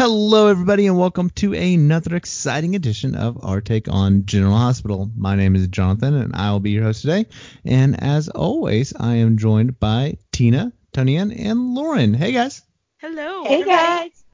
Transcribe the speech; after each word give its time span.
Hello, 0.00 0.46
everybody, 0.46 0.86
and 0.86 0.96
welcome 0.96 1.28
to 1.28 1.52
another 1.52 2.16
exciting 2.16 2.74
edition 2.74 3.14
of 3.14 3.44
our 3.44 3.60
take 3.60 3.86
on 3.86 4.24
General 4.24 4.56
Hospital. 4.56 5.10
My 5.14 5.34
name 5.34 5.54
is 5.54 5.68
Jonathan, 5.68 6.14
and 6.14 6.34
I 6.34 6.52
will 6.52 6.60
be 6.60 6.70
your 6.70 6.84
host 6.84 7.02
today. 7.02 7.26
And 7.66 8.02
as 8.02 8.30
always, 8.30 8.94
I 8.96 9.16
am 9.16 9.36
joined 9.36 9.78
by 9.78 10.16
Tina, 10.32 10.72
Tony, 10.94 11.18
and 11.18 11.74
Lauren. 11.74 12.14
Hey, 12.14 12.32
guys. 12.32 12.62
Hello. 12.96 13.44
Hey, 13.44 13.62
guys. 13.62 14.24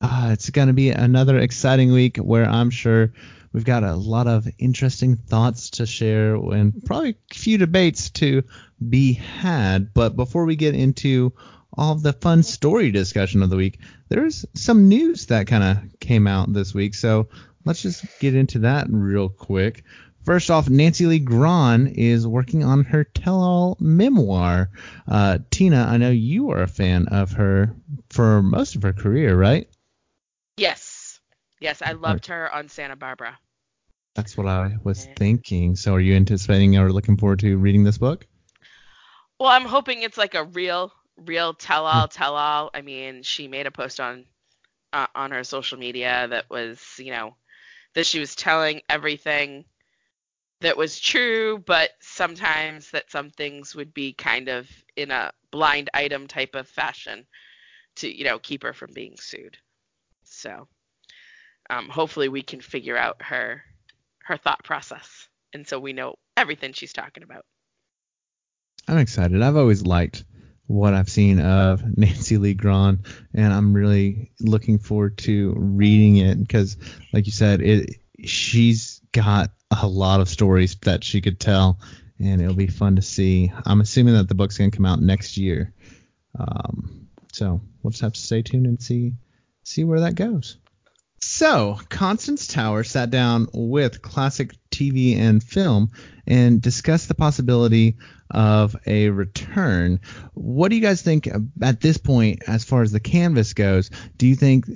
Uh, 0.00 0.30
it's 0.32 0.48
going 0.48 0.68
to 0.68 0.72
be 0.72 0.88
another 0.88 1.36
exciting 1.36 1.92
week 1.92 2.16
where 2.16 2.46
I'm 2.48 2.70
sure 2.70 3.12
we've 3.52 3.66
got 3.66 3.84
a 3.84 3.94
lot 3.94 4.26
of 4.28 4.48
interesting 4.58 5.16
thoughts 5.16 5.68
to 5.72 5.84
share 5.84 6.36
and 6.36 6.82
probably 6.86 7.16
a 7.30 7.34
few 7.34 7.58
debates 7.58 8.08
to 8.12 8.44
be 8.88 9.12
had. 9.12 9.92
But 9.92 10.16
before 10.16 10.46
we 10.46 10.56
get 10.56 10.74
into 10.74 11.34
all 11.76 11.92
of 11.92 12.02
the 12.02 12.12
fun 12.12 12.42
story 12.42 12.90
discussion 12.90 13.42
of 13.42 13.50
the 13.50 13.56
week, 13.56 13.80
there's 14.08 14.44
some 14.54 14.88
news 14.88 15.26
that 15.26 15.46
kind 15.46 15.64
of 15.64 16.00
came 16.00 16.26
out 16.26 16.52
this 16.52 16.74
week. 16.74 16.94
So 16.94 17.28
let's 17.64 17.82
just 17.82 18.04
get 18.20 18.34
into 18.34 18.60
that 18.60 18.86
real 18.90 19.28
quick. 19.28 19.84
First 20.24 20.50
off, 20.50 20.70
Nancy 20.70 21.06
Lee 21.06 21.18
Grahn 21.18 21.86
is 21.86 22.26
working 22.26 22.64
on 22.64 22.84
her 22.84 23.04
tell-all 23.04 23.76
memoir. 23.78 24.70
Uh, 25.06 25.38
Tina, 25.50 25.86
I 25.86 25.98
know 25.98 26.10
you 26.10 26.50
are 26.50 26.62
a 26.62 26.66
fan 26.66 27.08
of 27.08 27.32
her 27.32 27.76
for 28.08 28.42
most 28.42 28.74
of 28.74 28.82
her 28.82 28.94
career, 28.94 29.36
right? 29.36 29.68
Yes. 30.56 31.20
Yes, 31.60 31.82
I 31.82 31.92
loved 31.92 32.26
her 32.26 32.52
on 32.52 32.68
Santa 32.68 32.96
Barbara. 32.96 33.38
That's 34.14 34.36
what 34.36 34.46
I 34.46 34.76
was 34.82 35.08
thinking. 35.16 35.76
So 35.76 35.94
are 35.94 36.00
you 36.00 36.14
anticipating 36.14 36.78
or 36.78 36.92
looking 36.92 37.16
forward 37.16 37.40
to 37.40 37.58
reading 37.58 37.84
this 37.84 37.98
book? 37.98 38.26
Well, 39.38 39.48
I'm 39.48 39.64
hoping 39.64 40.02
it's 40.02 40.16
like 40.16 40.34
a 40.34 40.44
real 40.44 40.92
real 41.16 41.54
tell 41.54 41.86
all 41.86 42.08
tell 42.08 42.36
all. 42.36 42.70
I 42.74 42.82
mean, 42.82 43.22
she 43.22 43.48
made 43.48 43.66
a 43.66 43.70
post 43.70 44.00
on 44.00 44.24
uh, 44.92 45.06
on 45.14 45.30
her 45.32 45.44
social 45.44 45.78
media 45.78 46.26
that 46.30 46.48
was, 46.50 46.80
you 46.98 47.12
know, 47.12 47.36
that 47.94 48.06
she 48.06 48.20
was 48.20 48.34
telling 48.34 48.80
everything 48.88 49.64
that 50.60 50.76
was 50.76 50.98
true, 50.98 51.62
but 51.66 51.90
sometimes 52.00 52.90
that 52.92 53.10
some 53.10 53.30
things 53.30 53.74
would 53.74 53.92
be 53.92 54.12
kind 54.12 54.48
of 54.48 54.68
in 54.96 55.10
a 55.10 55.32
blind 55.50 55.90
item 55.92 56.26
type 56.26 56.54
of 56.54 56.68
fashion 56.68 57.26
to, 57.96 58.08
you 58.08 58.24
know, 58.24 58.38
keep 58.38 58.62
her 58.62 58.72
from 58.72 58.92
being 58.92 59.16
sued. 59.18 59.58
So, 60.24 60.68
um, 61.70 61.88
hopefully 61.88 62.28
we 62.28 62.42
can 62.42 62.60
figure 62.60 62.96
out 62.96 63.20
her 63.22 63.62
her 64.24 64.36
thought 64.38 64.64
process, 64.64 65.28
and 65.52 65.66
so 65.66 65.78
we 65.78 65.92
know 65.92 66.16
everything 66.36 66.72
she's 66.72 66.92
talking 66.92 67.22
about. 67.22 67.44
I'm 68.88 68.98
excited. 68.98 69.42
I've 69.42 69.56
always 69.56 69.84
liked 69.84 70.24
what 70.66 70.94
I've 70.94 71.08
seen 71.08 71.40
of 71.40 71.82
Nancy 71.96 72.38
Lee 72.38 72.54
Grahn, 72.54 73.00
and 73.34 73.52
I'm 73.52 73.74
really 73.74 74.32
looking 74.40 74.78
forward 74.78 75.18
to 75.18 75.54
reading 75.56 76.16
it 76.18 76.38
because, 76.38 76.76
like 77.12 77.26
you 77.26 77.32
said, 77.32 77.60
it 77.60 77.96
she's 78.24 79.00
got 79.12 79.50
a 79.70 79.86
lot 79.86 80.20
of 80.20 80.28
stories 80.28 80.76
that 80.82 81.04
she 81.04 81.20
could 81.20 81.38
tell, 81.40 81.78
and 82.18 82.40
it'll 82.40 82.54
be 82.54 82.66
fun 82.66 82.96
to 82.96 83.02
see. 83.02 83.52
I'm 83.66 83.80
assuming 83.80 84.14
that 84.14 84.28
the 84.28 84.34
book's 84.34 84.58
gonna 84.58 84.70
come 84.70 84.86
out 84.86 85.00
next 85.00 85.36
year, 85.36 85.72
um, 86.38 87.08
so 87.32 87.60
we'll 87.82 87.90
just 87.90 88.02
have 88.02 88.14
to 88.14 88.20
stay 88.20 88.42
tuned 88.42 88.66
and 88.66 88.80
see 88.82 89.12
see 89.62 89.84
where 89.84 90.00
that 90.00 90.14
goes. 90.14 90.58
So, 91.26 91.80
Constance 91.88 92.46
Tower 92.46 92.84
sat 92.84 93.08
down 93.08 93.48
with 93.54 94.02
classic 94.02 94.54
TV 94.70 95.16
and 95.16 95.42
film 95.42 95.90
and 96.26 96.60
discussed 96.60 97.08
the 97.08 97.14
possibility 97.14 97.96
of 98.30 98.76
a 98.86 99.08
return. 99.08 100.00
What 100.34 100.68
do 100.68 100.76
you 100.76 100.82
guys 100.82 101.00
think 101.00 101.26
at 101.62 101.80
this 101.80 101.96
point, 101.96 102.42
as 102.46 102.62
far 102.62 102.82
as 102.82 102.92
the 102.92 103.00
canvas 103.00 103.54
goes? 103.54 103.90
Do 104.18 104.26
you 104.26 104.36
think 104.36 104.66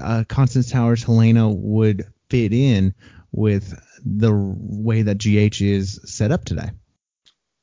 uh, 0.00 0.24
Constance 0.26 0.70
Towers 0.70 1.04
Helena 1.04 1.50
would 1.50 2.06
fit 2.30 2.54
in 2.54 2.94
with 3.30 3.78
the 4.02 4.32
way 4.34 5.02
that 5.02 5.18
GH 5.18 5.60
is 5.60 6.00
set 6.04 6.32
up 6.32 6.46
today? 6.46 6.70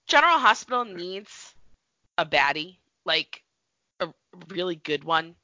General 0.07 0.37
Hospital 0.37 0.85
needs 0.85 1.55
a 2.15 2.27
baddie, 2.27 2.77
like 3.05 3.43
a 3.99 4.09
really 4.49 4.75
good 4.75 5.03
one. 5.03 5.35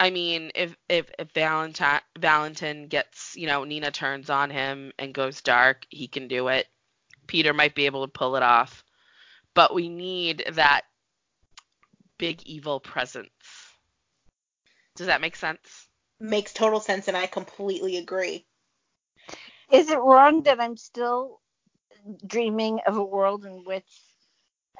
I 0.00 0.08
mean, 0.08 0.50
if 0.54 0.74
if 0.88 1.10
if 1.18 1.30
Valentine 1.32 2.00
Valentin 2.18 2.88
gets, 2.88 3.36
you 3.36 3.46
know, 3.46 3.64
Nina 3.64 3.90
turns 3.90 4.30
on 4.30 4.48
him 4.48 4.92
and 4.98 5.12
goes 5.12 5.42
dark, 5.42 5.86
he 5.90 6.08
can 6.08 6.26
do 6.26 6.48
it. 6.48 6.66
Peter 7.26 7.52
might 7.52 7.74
be 7.74 7.84
able 7.84 8.06
to 8.06 8.10
pull 8.10 8.34
it 8.36 8.42
off. 8.42 8.82
But 9.52 9.74
we 9.74 9.90
need 9.90 10.44
that 10.52 10.82
big 12.16 12.42
evil 12.44 12.80
presence. 12.80 13.28
Does 14.96 15.06
that 15.08 15.20
make 15.20 15.36
sense? 15.36 15.88
Makes 16.18 16.54
total 16.54 16.80
sense 16.80 17.06
and 17.06 17.16
I 17.16 17.26
completely 17.26 17.98
agree. 17.98 18.46
Is 19.70 19.90
it 19.90 19.98
wrong 19.98 20.42
that 20.44 20.60
I'm 20.60 20.78
still 20.78 21.40
dreaming 22.26 22.80
of 22.86 22.96
a 22.96 23.04
world 23.04 23.44
in 23.44 23.64
which 23.64 24.00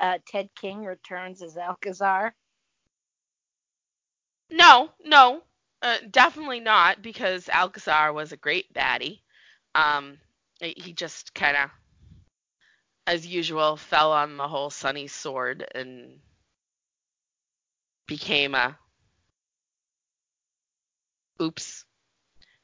uh, 0.00 0.18
Ted 0.26 0.48
King 0.58 0.84
returns 0.84 1.42
as 1.42 1.58
Alcazar? 1.58 2.34
No, 4.50 4.90
no, 5.04 5.42
uh, 5.82 5.98
definitely 6.10 6.60
not, 6.60 7.02
because 7.02 7.48
Alcazar 7.48 8.12
was 8.12 8.32
a 8.32 8.36
great 8.36 8.72
baddie. 8.74 9.20
Um, 9.74 10.18
he 10.60 10.92
just 10.92 11.34
kind 11.34 11.56
of, 11.56 11.70
as 13.06 13.26
usual, 13.26 13.76
fell 13.76 14.12
on 14.12 14.36
the 14.36 14.48
whole 14.48 14.70
Sonny 14.70 15.06
sword 15.06 15.64
and 15.74 16.18
became 18.06 18.54
a 18.54 18.76
oops. 21.40 21.84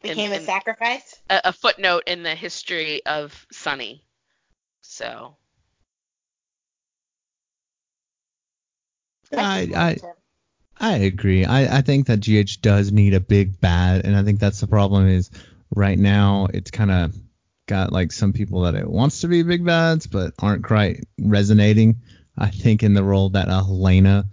Became 0.03 0.33
in, 0.33 0.43
a 0.43 0.45
sacrifice. 0.45 1.21
A, 1.31 1.41
a 1.45 1.53
footnote 1.53 2.03
in 2.07 2.23
the 2.23 2.35
history 2.35 3.05
of 3.07 3.47
Sonny. 3.53 4.05
So. 4.83 5.37
I, 9.37 9.69
I 9.75 9.97
I 10.79 10.97
agree. 10.99 11.45
I, 11.45 11.79
I 11.79 11.81
think 11.81 12.07
that 12.07 12.21
GH 12.21 12.61
does 12.61 12.93
need 12.93 13.15
a 13.15 13.21
big 13.21 13.61
bad, 13.61 14.05
and 14.05 14.17
I 14.17 14.23
think 14.23 14.41
that's 14.41 14.61
the 14.61 14.67
problem 14.67 15.09
is 15.09 15.31
right 15.75 15.99
now 15.99 16.49
it's 16.53 16.71
kind 16.71 16.91
of 16.91 17.17
got 17.67 17.93
like 17.93 18.13
some 18.13 18.33
people 18.33 18.63
that 18.63 18.75
it 18.75 18.89
wants 18.89 19.21
to 19.21 19.29
be 19.29 19.43
big 19.43 19.65
bads 19.65 20.07
but 20.07 20.33
aren't 20.39 20.65
quite 20.65 21.05
resonating. 21.19 21.97
I 22.39 22.51
think 22.51 22.83
in 22.83 22.95
the 22.95 23.03
role 23.03 23.31
that 23.31 23.49
uh, 23.49 23.65
Helena 23.65 24.27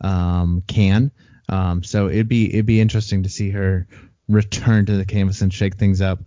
um, 0.00 0.62
can. 0.66 1.10
Um, 1.48 1.82
so 1.82 2.08
it'd 2.08 2.28
be 2.28 2.52
it'd 2.52 2.66
be 2.66 2.80
interesting 2.80 3.24
to 3.24 3.28
see 3.28 3.50
her 3.50 3.88
return 4.28 4.86
to 4.86 4.96
the 4.96 5.04
canvas 5.04 5.40
and 5.40 5.52
shake 5.52 5.76
things 5.76 6.00
up. 6.00 6.20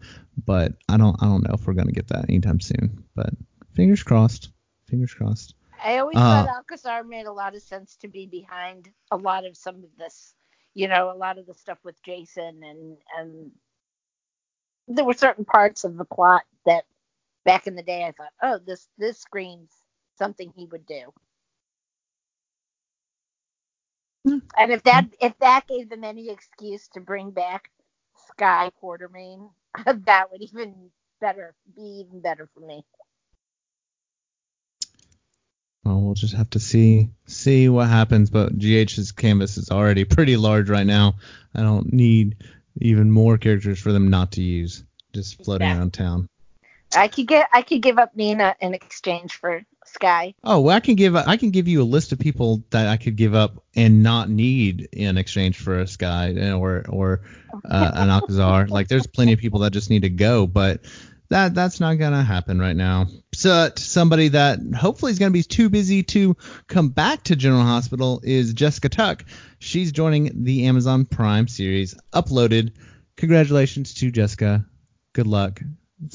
But 0.45 0.73
I 0.89 0.97
don't 0.97 1.15
I 1.21 1.25
don't 1.25 1.47
know 1.47 1.53
if 1.53 1.65
we're 1.65 1.73
gonna 1.73 1.91
get 1.91 2.09
that 2.09 2.25
anytime 2.29 2.59
soon. 2.59 3.05
But 3.15 3.29
fingers 3.73 4.03
crossed. 4.03 4.49
Fingers 4.87 5.13
crossed. 5.13 5.55
I 5.83 5.97
always 5.97 6.17
uh, 6.17 6.45
thought 6.45 6.55
Alcazar 6.55 7.03
made 7.03 7.25
a 7.25 7.31
lot 7.31 7.55
of 7.55 7.61
sense 7.61 7.97
to 7.97 8.07
be 8.07 8.25
behind 8.25 8.89
a 9.11 9.17
lot 9.17 9.45
of 9.45 9.57
some 9.57 9.75
of 9.75 9.89
this, 9.97 10.35
you 10.73 10.87
know, 10.87 11.11
a 11.11 11.17
lot 11.17 11.37
of 11.37 11.45
the 11.45 11.53
stuff 11.53 11.79
with 11.83 12.01
Jason 12.03 12.61
and 12.63 12.97
and 13.17 13.51
there 14.87 15.05
were 15.05 15.13
certain 15.13 15.45
parts 15.45 15.83
of 15.83 15.97
the 15.97 16.05
plot 16.05 16.43
that 16.65 16.83
back 17.45 17.67
in 17.67 17.75
the 17.75 17.83
day 17.83 18.03
I 18.03 18.11
thought, 18.11 18.33
oh, 18.41 18.59
this 18.65 18.87
this 18.97 19.19
screams 19.19 19.71
something 20.17 20.51
he 20.55 20.65
would 20.67 20.85
do. 20.85 21.13
Hmm. 24.25 24.37
And 24.57 24.71
if 24.71 24.83
that 24.83 25.07
if 25.19 25.37
that 25.39 25.67
gave 25.67 25.89
them 25.89 26.03
any 26.03 26.29
excuse 26.29 26.87
to 26.89 26.99
bring 26.99 27.31
back 27.31 27.71
Skye 28.27 28.71
Quartermaine, 28.81 29.49
that 29.85 30.31
would 30.31 30.41
even 30.41 30.91
better 31.19 31.55
be 31.75 32.05
even 32.05 32.21
better 32.21 32.47
for 32.53 32.59
me. 32.59 32.85
Well, 36.11 36.15
just 36.15 36.35
have 36.35 36.49
to 36.49 36.59
see 36.59 37.07
see 37.25 37.69
what 37.69 37.87
happens. 37.87 38.29
But 38.29 38.59
GH's 38.59 39.13
canvas 39.13 39.55
is 39.55 39.71
already 39.71 40.03
pretty 40.03 40.35
large 40.35 40.69
right 40.69 40.85
now. 40.85 41.15
I 41.55 41.61
don't 41.61 41.93
need 41.93 42.35
even 42.81 43.09
more 43.09 43.37
characters 43.37 43.79
for 43.79 43.93
them 43.93 44.09
not 44.09 44.33
to 44.33 44.41
use, 44.41 44.83
just 45.13 45.41
floating 45.41 45.69
yeah. 45.69 45.77
around 45.77 45.93
town. 45.93 46.27
I 46.93 47.07
could 47.07 47.29
get 47.29 47.47
I 47.53 47.61
could 47.61 47.81
give 47.81 47.97
up 47.97 48.13
Nina 48.13 48.57
in 48.59 48.73
exchange 48.73 49.35
for 49.35 49.63
Skye. 49.85 50.33
Oh, 50.43 50.59
well, 50.59 50.75
I 50.75 50.81
can 50.81 50.95
give 50.95 51.15
I 51.15 51.37
can 51.37 51.51
give 51.51 51.69
you 51.69 51.81
a 51.81 51.85
list 51.85 52.11
of 52.11 52.19
people 52.19 52.61
that 52.71 52.89
I 52.89 52.97
could 52.97 53.15
give 53.15 53.33
up 53.33 53.63
and 53.73 54.03
not 54.03 54.29
need 54.29 54.89
in 54.91 55.17
exchange 55.17 55.59
for 55.59 55.79
a 55.79 55.87
Skye 55.87 56.33
or 56.51 56.83
or 56.89 57.21
uh, 57.63 57.91
an 57.93 58.09
Alcazar. 58.09 58.67
like 58.67 58.89
there's 58.89 59.07
plenty 59.07 59.31
of 59.31 59.39
people 59.39 59.61
that 59.61 59.71
just 59.71 59.89
need 59.89 60.01
to 60.01 60.09
go, 60.09 60.45
but 60.45 60.81
that 61.31 61.55
that's 61.55 61.79
not 61.79 61.95
gonna 61.95 62.23
happen 62.23 62.59
right 62.59 62.75
now. 62.75 63.07
So 63.33 63.71
somebody 63.77 64.29
that 64.29 64.59
hopefully 64.75 65.11
is 65.13 65.19
gonna 65.19 65.31
be 65.31 65.43
too 65.43 65.69
busy 65.69 66.03
to 66.03 66.35
come 66.67 66.89
back 66.89 67.23
to 67.23 67.35
General 67.35 67.63
Hospital 67.63 68.21
is 68.23 68.53
Jessica 68.53 68.89
Tuck. 68.89 69.23
She's 69.57 69.91
joining 69.91 70.43
the 70.43 70.67
Amazon 70.67 71.05
Prime 71.05 71.47
series 71.47 71.95
Uploaded. 72.13 72.73
Congratulations 73.15 73.93
to 73.95 74.11
Jessica. 74.11 74.65
Good 75.13 75.27
luck. 75.27 75.61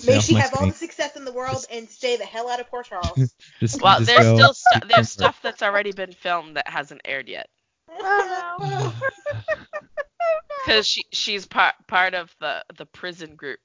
May 0.06 0.20
she 0.20 0.34
have 0.34 0.52
all 0.54 0.66
the 0.66 0.72
success 0.72 1.16
in 1.16 1.24
the 1.24 1.32
world 1.32 1.54
just, 1.54 1.70
and 1.70 1.88
stay 1.88 2.16
the 2.16 2.24
hell 2.24 2.50
out 2.50 2.60
of 2.60 2.69
Port 2.69 2.86
Charles. 2.86 3.34
just, 3.60 3.80
well, 3.80 3.98
just 3.98 4.10
there's 4.10 4.24
go. 4.24 4.36
still 4.36 4.54
stu- 4.54 4.88
there's 4.94 5.10
stuff 5.10 5.40
that's 5.42 5.62
already 5.62 5.92
been 5.92 6.12
filmed 6.12 6.56
that 6.56 6.69
hasn't 6.69 7.00
aired 7.04 7.28
yet. 7.28 7.48
Because 10.64 10.84
she 10.84 11.04
she's 11.12 11.46
part 11.46 11.74
part 11.86 12.14
of 12.14 12.34
the 12.40 12.64
the 12.76 12.86
prison 12.86 13.36
group. 13.36 13.60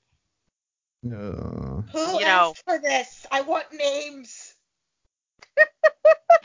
Uh, 1.05 1.81
Who 1.91 2.13
you 2.19 2.21
know- 2.21 2.51
asked 2.51 2.63
for 2.65 2.79
this? 2.79 3.25
I 3.31 3.41
want 3.41 3.65
names. 3.73 4.55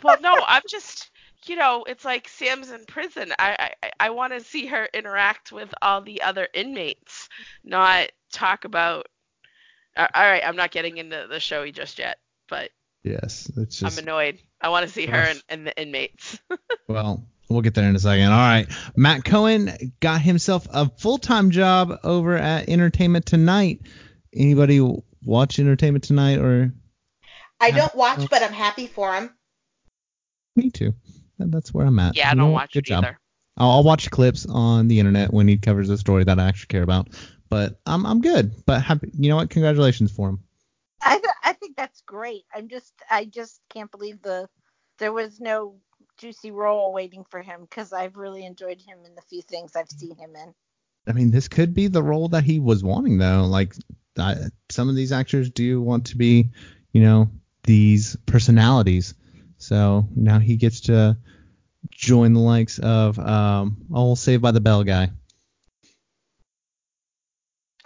Well, 0.03 0.20
no, 0.20 0.37
I'm 0.47 0.62
just 0.69 1.11
you 1.47 1.56
know, 1.56 1.85
it's 1.85 2.05
like 2.05 2.29
Sam's 2.29 2.70
in 2.70 2.85
prison. 2.87 3.32
I 3.38 3.70
I, 3.82 3.91
I 4.00 4.11
want 4.11 4.32
to 4.32 4.41
see 4.41 4.67
her 4.67 4.88
interact 4.93 5.53
with 5.53 5.73
all 5.81 6.00
the 6.03 6.23
other 6.23 6.49
inmates, 6.53 7.29
not 7.64 8.11
talk 8.32 8.64
about. 8.64 9.06
Uh, 9.97 10.06
all 10.14 10.23
right, 10.23 10.43
I'm 10.44 10.56
not 10.56 10.70
getting 10.70 10.99
into 10.99 11.26
the 11.29 11.41
showy 11.41 11.73
just 11.73 11.99
yet, 11.99 12.19
but 12.49 12.70
yes, 13.05 13.50
it's 13.56 13.81
just 13.81 13.99
I'm 13.99 14.05
annoyed. 14.05 14.38
I 14.61 14.69
want 14.69 14.87
to 14.87 14.93
see 14.93 15.06
her 15.06 15.17
and, 15.17 15.43
and 15.49 15.67
the 15.67 15.81
inmates. 15.81 16.38
well. 16.88 17.26
We'll 17.49 17.61
get 17.61 17.75
there 17.75 17.88
in 17.88 17.94
a 17.94 18.00
second. 18.00 18.25
All 18.25 18.38
right. 18.38 18.67
Matt 18.97 19.25
Cohen 19.25 19.70
got 20.00 20.20
himself 20.20 20.67
a 20.73 20.91
full-time 20.99 21.52
job 21.52 21.97
over 22.02 22.37
at 22.37 22.69
Entertainment 22.69 23.25
Tonight. 23.25 23.82
Anybody 24.37 24.81
watch 25.25 25.59
Entertainment 25.59 26.05
Tonight 26.05 26.38
or 26.38 26.73
I 27.61 27.71
don't 27.71 27.94
watch, 27.94 28.29
but 28.31 28.43
I'm 28.43 28.53
happy 28.53 28.87
for 28.87 29.15
him. 29.15 29.31
me 30.55 30.71
too? 30.71 30.94
That's 31.38 31.73
where 31.73 31.87
I'm 31.87 31.99
at. 31.99 32.17
yeah, 32.17 32.31
I 32.31 32.35
don't 32.35 32.53
what? 32.53 32.62
watch 32.62 32.73
Good 32.75 32.81
it 32.81 32.91
job. 32.91 33.05
either. 33.05 33.19
I'll, 33.56 33.71
I'll 33.71 33.83
watch 33.85 34.11
clips 34.11 34.47
on 34.47 34.88
the 34.88 34.99
internet 34.99 35.33
when 35.33 35.49
he 35.49 35.56
covers 35.56 35.88
a 35.91 35.99
story 35.99 36.25
that 36.25 36.38
I 36.38 36.49
actually 36.49 36.69
care 36.69 36.83
about. 36.83 37.09
But 37.49 37.81
I'm 37.87 38.05
I'm 38.05 38.21
good. 38.21 38.53
But 38.67 38.83
happy. 38.83 39.11
You 39.19 39.29
know 39.31 39.37
what? 39.37 39.50
Congratulations 39.50 40.11
for 40.12 40.29
him. 40.29 40.41
I 41.03 41.19
th- 41.19 41.29
I 41.44 41.53
think 41.53 41.77
that's 41.77 42.03
great. 42.03 42.44
I'm 42.55 42.69
just 42.69 42.93
I 43.11 43.25
just 43.25 43.61
can't 43.71 43.91
believe 43.91 44.21
the 44.23 44.49
there 44.99 45.12
was 45.12 45.41
no 45.41 45.77
juicy 46.19 46.50
role 46.50 46.93
waiting 46.93 47.25
for 47.31 47.43
him 47.43 47.62
because 47.62 47.93
I've 47.93 48.17
really 48.17 48.44
enjoyed 48.44 48.81
him 48.81 48.99
in 49.05 49.15
the 49.15 49.23
few 49.23 49.43
things 49.43 49.77
I've 49.77 49.91
seen 49.91 50.17
him 50.17 50.35
in. 50.37 50.55
I 51.06 51.12
mean, 51.12 51.31
this 51.31 51.49
could 51.49 51.73
be 51.73 51.87
the 51.87 52.03
role 52.03 52.29
that 52.31 52.44
he 52.44 52.59
was 52.59 52.83
wanting, 52.83 53.19
though. 53.19 53.44
Like, 53.44 53.75
I, 54.19 54.37
some 54.69 54.89
of 54.89 54.97
these 54.97 55.13
actors 55.13 55.51
do 55.51 55.81
want 55.81 56.07
to 56.07 56.17
be, 56.17 56.51
you 56.93 57.03
know, 57.03 57.31
these 57.63 58.17
personalities. 58.27 59.15
So 59.59 60.09
now 60.15 60.39
he 60.39 60.57
gets 60.57 60.81
to 60.83 61.17
join 61.91 62.33
the 62.33 62.41
likes 62.41 62.79
of, 62.79 63.19
um, 63.19 63.79
oh, 63.93 64.15
Saved 64.15 64.43
by 64.43 64.51
the 64.51 64.61
Bell 64.61 64.85
guy. 64.85 65.11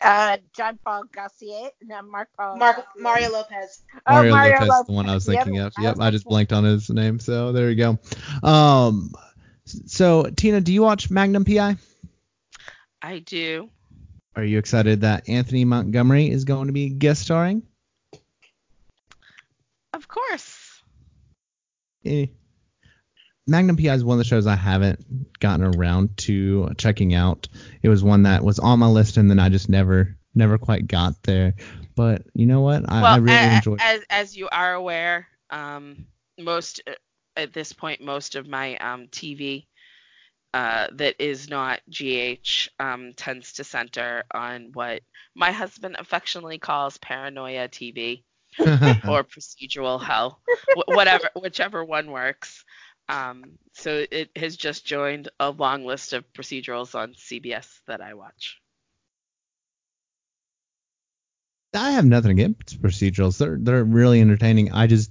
Uh, 0.03 0.39
John 0.57 0.79
Paul 0.83 1.05
Gaultier, 1.13 1.71
no, 1.83 2.01
Mark 2.03 2.29
Paul. 2.35 2.57
Mark, 2.57 2.87
Mario 2.99 3.31
Lopez. 3.31 3.83
Oh, 4.07 4.15
Mario, 4.15 4.33
Mario 4.33 4.53
Lopez, 4.53 4.69
Lopez. 4.69 4.87
the 4.87 4.93
one 4.93 5.09
I 5.09 5.15
was 5.15 5.29
Yep, 5.29 5.45
thinking 5.45 5.61
of. 5.61 5.75
Yep, 5.79 5.97
I 6.01 6.11
just 6.11 6.25
blanked 6.25 6.53
on 6.55 6.65
his 6.65 6.89
name. 6.89 7.19
So 7.21 7.53
there 7.53 7.71
you 7.71 7.77
go. 7.77 7.99
Um, 8.43 9.11
so 9.67 10.25
Tina, 10.37 10.61
do 10.63 10.73
you 10.73 10.83
watch 10.83 11.11
Magnum 11.11 11.45
PI? 11.45 11.77
I 13.03 13.19
do. 13.21 13.69
Are 14.37 14.45
you 14.45 14.59
excited 14.59 15.01
that 15.01 15.29
Anthony 15.29 15.65
Montgomery 15.65 16.31
is 16.31 16.45
going 16.45 16.69
to 16.69 16.73
be 16.73 16.89
guest 16.89 17.23
starring? 17.23 17.63
Of 19.93 20.07
course. 20.07 20.83
Eh. 22.05 22.27
Magnum 23.47 23.77
PI 23.77 23.95
is 23.95 24.05
one 24.05 24.15
of 24.15 24.19
the 24.19 24.25
shows 24.25 24.47
I 24.47 24.55
haven't 24.55 25.41
gotten 25.41 25.75
around 25.75 26.17
to 26.19 26.71
checking 26.79 27.15
out. 27.15 27.49
It 27.83 27.89
was 27.89 28.05
one 28.05 28.23
that 28.23 28.45
was 28.45 28.61
on 28.61 28.79
my 28.79 28.87
list 28.87 29.17
and 29.17 29.29
then 29.29 29.41
I 29.41 29.49
just 29.49 29.69
never 29.69 30.17
never 30.35 30.59
quite 30.59 30.87
got 30.87 31.21
there. 31.25 31.55
But 31.97 32.23
you 32.33 32.47
know 32.47 32.61
what? 32.61 32.85
I, 32.89 33.03
well, 33.03 33.15
I 33.15 33.17
really 33.17 33.57
enjoyed. 33.57 33.81
as 33.83 34.03
as 34.09 34.37
you 34.37 34.49
are 34.51 34.75
aware, 34.75 35.27
um, 35.51 36.07
most 36.39 36.81
uh, 36.87 36.93
at 37.37 37.53
this 37.53 37.73
point, 37.73 38.01
most 38.01 38.37
of 38.37 38.47
my 38.47 38.77
um 38.77 39.09
TV 39.09 39.67
uh, 40.53 40.89
that 40.93 41.17
is 41.21 41.49
not 41.49 41.81
GH 41.89 42.69
um, 42.79 43.13
tends 43.17 43.55
to 43.55 43.65
center 43.65 44.25
on 44.33 44.71
what 44.73 45.03
my 45.35 45.53
husband 45.53 45.97
affectionately 45.99 46.59
calls 46.59 46.99
paranoia 46.99 47.69
TV 47.69 48.25
or 48.59 49.25
procedural 49.25 50.03
hell, 50.03 50.41
wh- 50.75 50.89
whatever, 50.89 51.31
whichever 51.37 51.85
one 51.85 52.11
works. 52.11 52.65
Um, 53.09 53.59
so 53.75 54.05
it 54.11 54.31
has 54.37 54.57
just 54.57 54.85
joined 54.85 55.29
a 55.39 55.51
long 55.51 55.85
list 55.85 56.13
of 56.13 56.25
procedurals 56.33 56.95
on 56.95 57.15
CBS 57.15 57.69
that 57.87 58.01
I 58.01 58.15
watch. 58.15 58.61
I 61.75 61.93
have 61.93 62.05
nothing 62.05 62.33
against 62.33 62.83
procedurals. 62.83 63.39
They're 63.39 63.57
they're 63.61 63.85
really 63.85 64.21
entertaining. 64.21 64.73
I 64.73 64.89
just 64.89 65.11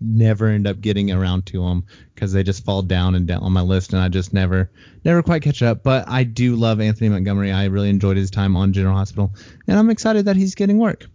never 0.00 0.48
end 0.48 0.66
up 0.66 0.80
getting 0.80 1.10
around 1.10 1.46
to 1.46 1.62
them 1.62 1.84
because 2.14 2.32
they 2.32 2.42
just 2.42 2.64
fall 2.64 2.82
down 2.82 3.14
and 3.14 3.26
down 3.26 3.42
on 3.42 3.52
my 3.52 3.62
list, 3.62 3.92
and 3.92 4.02
I 4.02 4.08
just 4.08 4.32
never 4.32 4.70
never 5.04 5.22
quite 5.22 5.42
catch 5.42 5.62
up. 5.62 5.82
But 5.82 6.08
I 6.08 6.24
do 6.24 6.56
love 6.56 6.80
Anthony 6.80 7.08
Montgomery. 7.08 7.52
I 7.52 7.66
really 7.66 7.90
enjoyed 7.90 8.16
his 8.16 8.30
time 8.30 8.56
on 8.56 8.72
General 8.72 8.96
Hospital, 8.96 9.34
and 9.66 9.78
I'm 9.78 9.90
excited 9.90 10.26
that 10.26 10.36
he's 10.36 10.54
getting 10.54 10.78
work. 10.78 11.06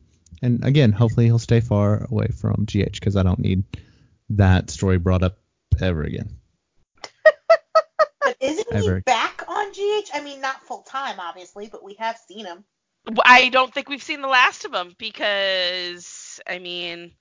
And 0.42 0.64
again, 0.66 0.92
hopefully 0.92 1.28
he'll 1.28 1.40
stay 1.40 1.60
far 1.60 2.08
away 2.10 2.28
from 2.28 2.66
GH 2.66 2.94
because 2.94 3.16
I 3.16 3.24
don't 3.24 3.40
need 3.40 3.64
that 4.30 4.70
story 4.70 4.98
brought 4.98 5.24
up 5.24 5.38
ever 5.80 6.04
again. 6.04 6.38
But 8.22 8.38
isn't 8.40 8.68
Ever. 8.72 8.96
he 8.98 9.02
back 9.02 9.44
on 9.48 9.72
GH? 9.72 10.10
I 10.14 10.22
mean, 10.24 10.42
not 10.42 10.64
full 10.64 10.84
time, 10.84 11.20
obviously, 11.20 11.70
but 11.72 11.84
we 11.84 11.96
have 11.96 12.18
seen 12.28 12.46
him. 12.46 12.64
I 13.26 13.50
don't 13.50 13.74
think 13.74 13.90
we've 13.90 14.04
seen 14.04 14.22
the 14.22 14.28
last 14.28 14.64
of 14.64 14.74
him 14.74 14.96
because, 14.98 16.40
I 16.48 16.60
mean, 16.60 17.14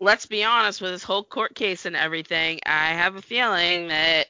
let's 0.00 0.26
be 0.26 0.44
honest 0.44 0.80
with 0.80 0.92
this 0.92 1.02
whole 1.02 1.24
court 1.24 1.54
case 1.54 1.86
and 1.86 1.96
everything. 1.96 2.60
I 2.66 2.88
have 2.88 3.16
a 3.16 3.22
feeling 3.22 3.88
that 3.88 4.26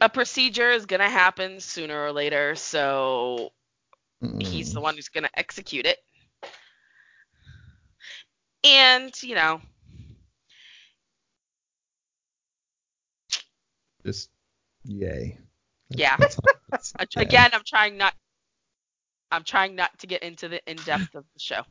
a 0.00 0.08
procedure 0.08 0.70
is 0.70 0.86
going 0.86 1.00
to 1.00 1.08
happen 1.08 1.60
sooner 1.60 2.04
or 2.04 2.12
later, 2.12 2.54
so 2.54 3.52
he's 4.38 4.72
the 4.72 4.80
mm. 4.80 4.82
one 4.82 4.94
who's 4.94 5.08
going 5.08 5.24
to 5.24 5.38
execute 5.38 5.86
it. 5.86 5.98
And, 8.64 9.12
you 9.22 9.36
know, 9.36 9.60
just 14.04 14.30
yay. 14.84 15.38
yeah. 15.90 16.16
That's 16.18 16.36
that's- 16.70 16.92
yeah. 17.16 17.22
Again, 17.22 17.50
I'm 17.52 17.62
trying 17.64 17.96
not 17.96 18.14
I'm 19.30 19.44
trying 19.44 19.74
not 19.74 19.96
to 20.00 20.06
get 20.06 20.22
into 20.22 20.48
the 20.48 20.60
in 20.70 20.76
depth 20.78 21.14
of 21.14 21.24
the 21.34 21.40
show. 21.40 21.62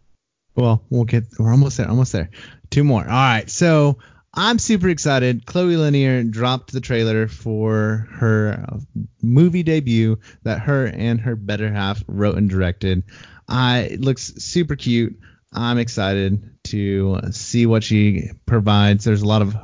Well, 0.56 0.84
we'll 0.90 1.06
get. 1.06 1.26
We're 1.38 1.52
almost 1.52 1.78
there. 1.78 1.90
Almost 1.90 2.14
there. 2.14 2.30
Two 2.70 2.84
more. 2.84 3.04
All 3.04 3.10
right. 3.10 3.50
So 3.50 3.98
I'm 4.34 4.60
super 4.60 4.90
excited. 4.90 5.46
Chloe 5.46 5.78
Lanier 5.78 6.24
dropped 6.24 6.72
the 6.72 6.82
trailer 6.82 7.28
for 7.28 8.08
her 8.12 8.66
uh, 8.68 8.78
movie 9.22 9.64
debut 9.64 10.20
that 10.44 10.62
her 10.62 10.86
and 10.86 11.22
her 11.22 11.36
better 11.36 11.72
half 11.72 12.04
wrote 12.08 12.38
and 12.38 12.50
directed. 12.50 13.04
It 13.50 14.02
looks 14.02 14.34
super 14.38 14.76
cute. 14.76 15.20
I'm 15.54 15.78
excited 15.78 16.50
to 16.66 17.22
see 17.32 17.66
what 17.66 17.84
she 17.84 18.32
provides. 18.46 19.06
There's 19.06 19.22
a 19.22 19.28
lot 19.28 19.42
of 19.42 19.56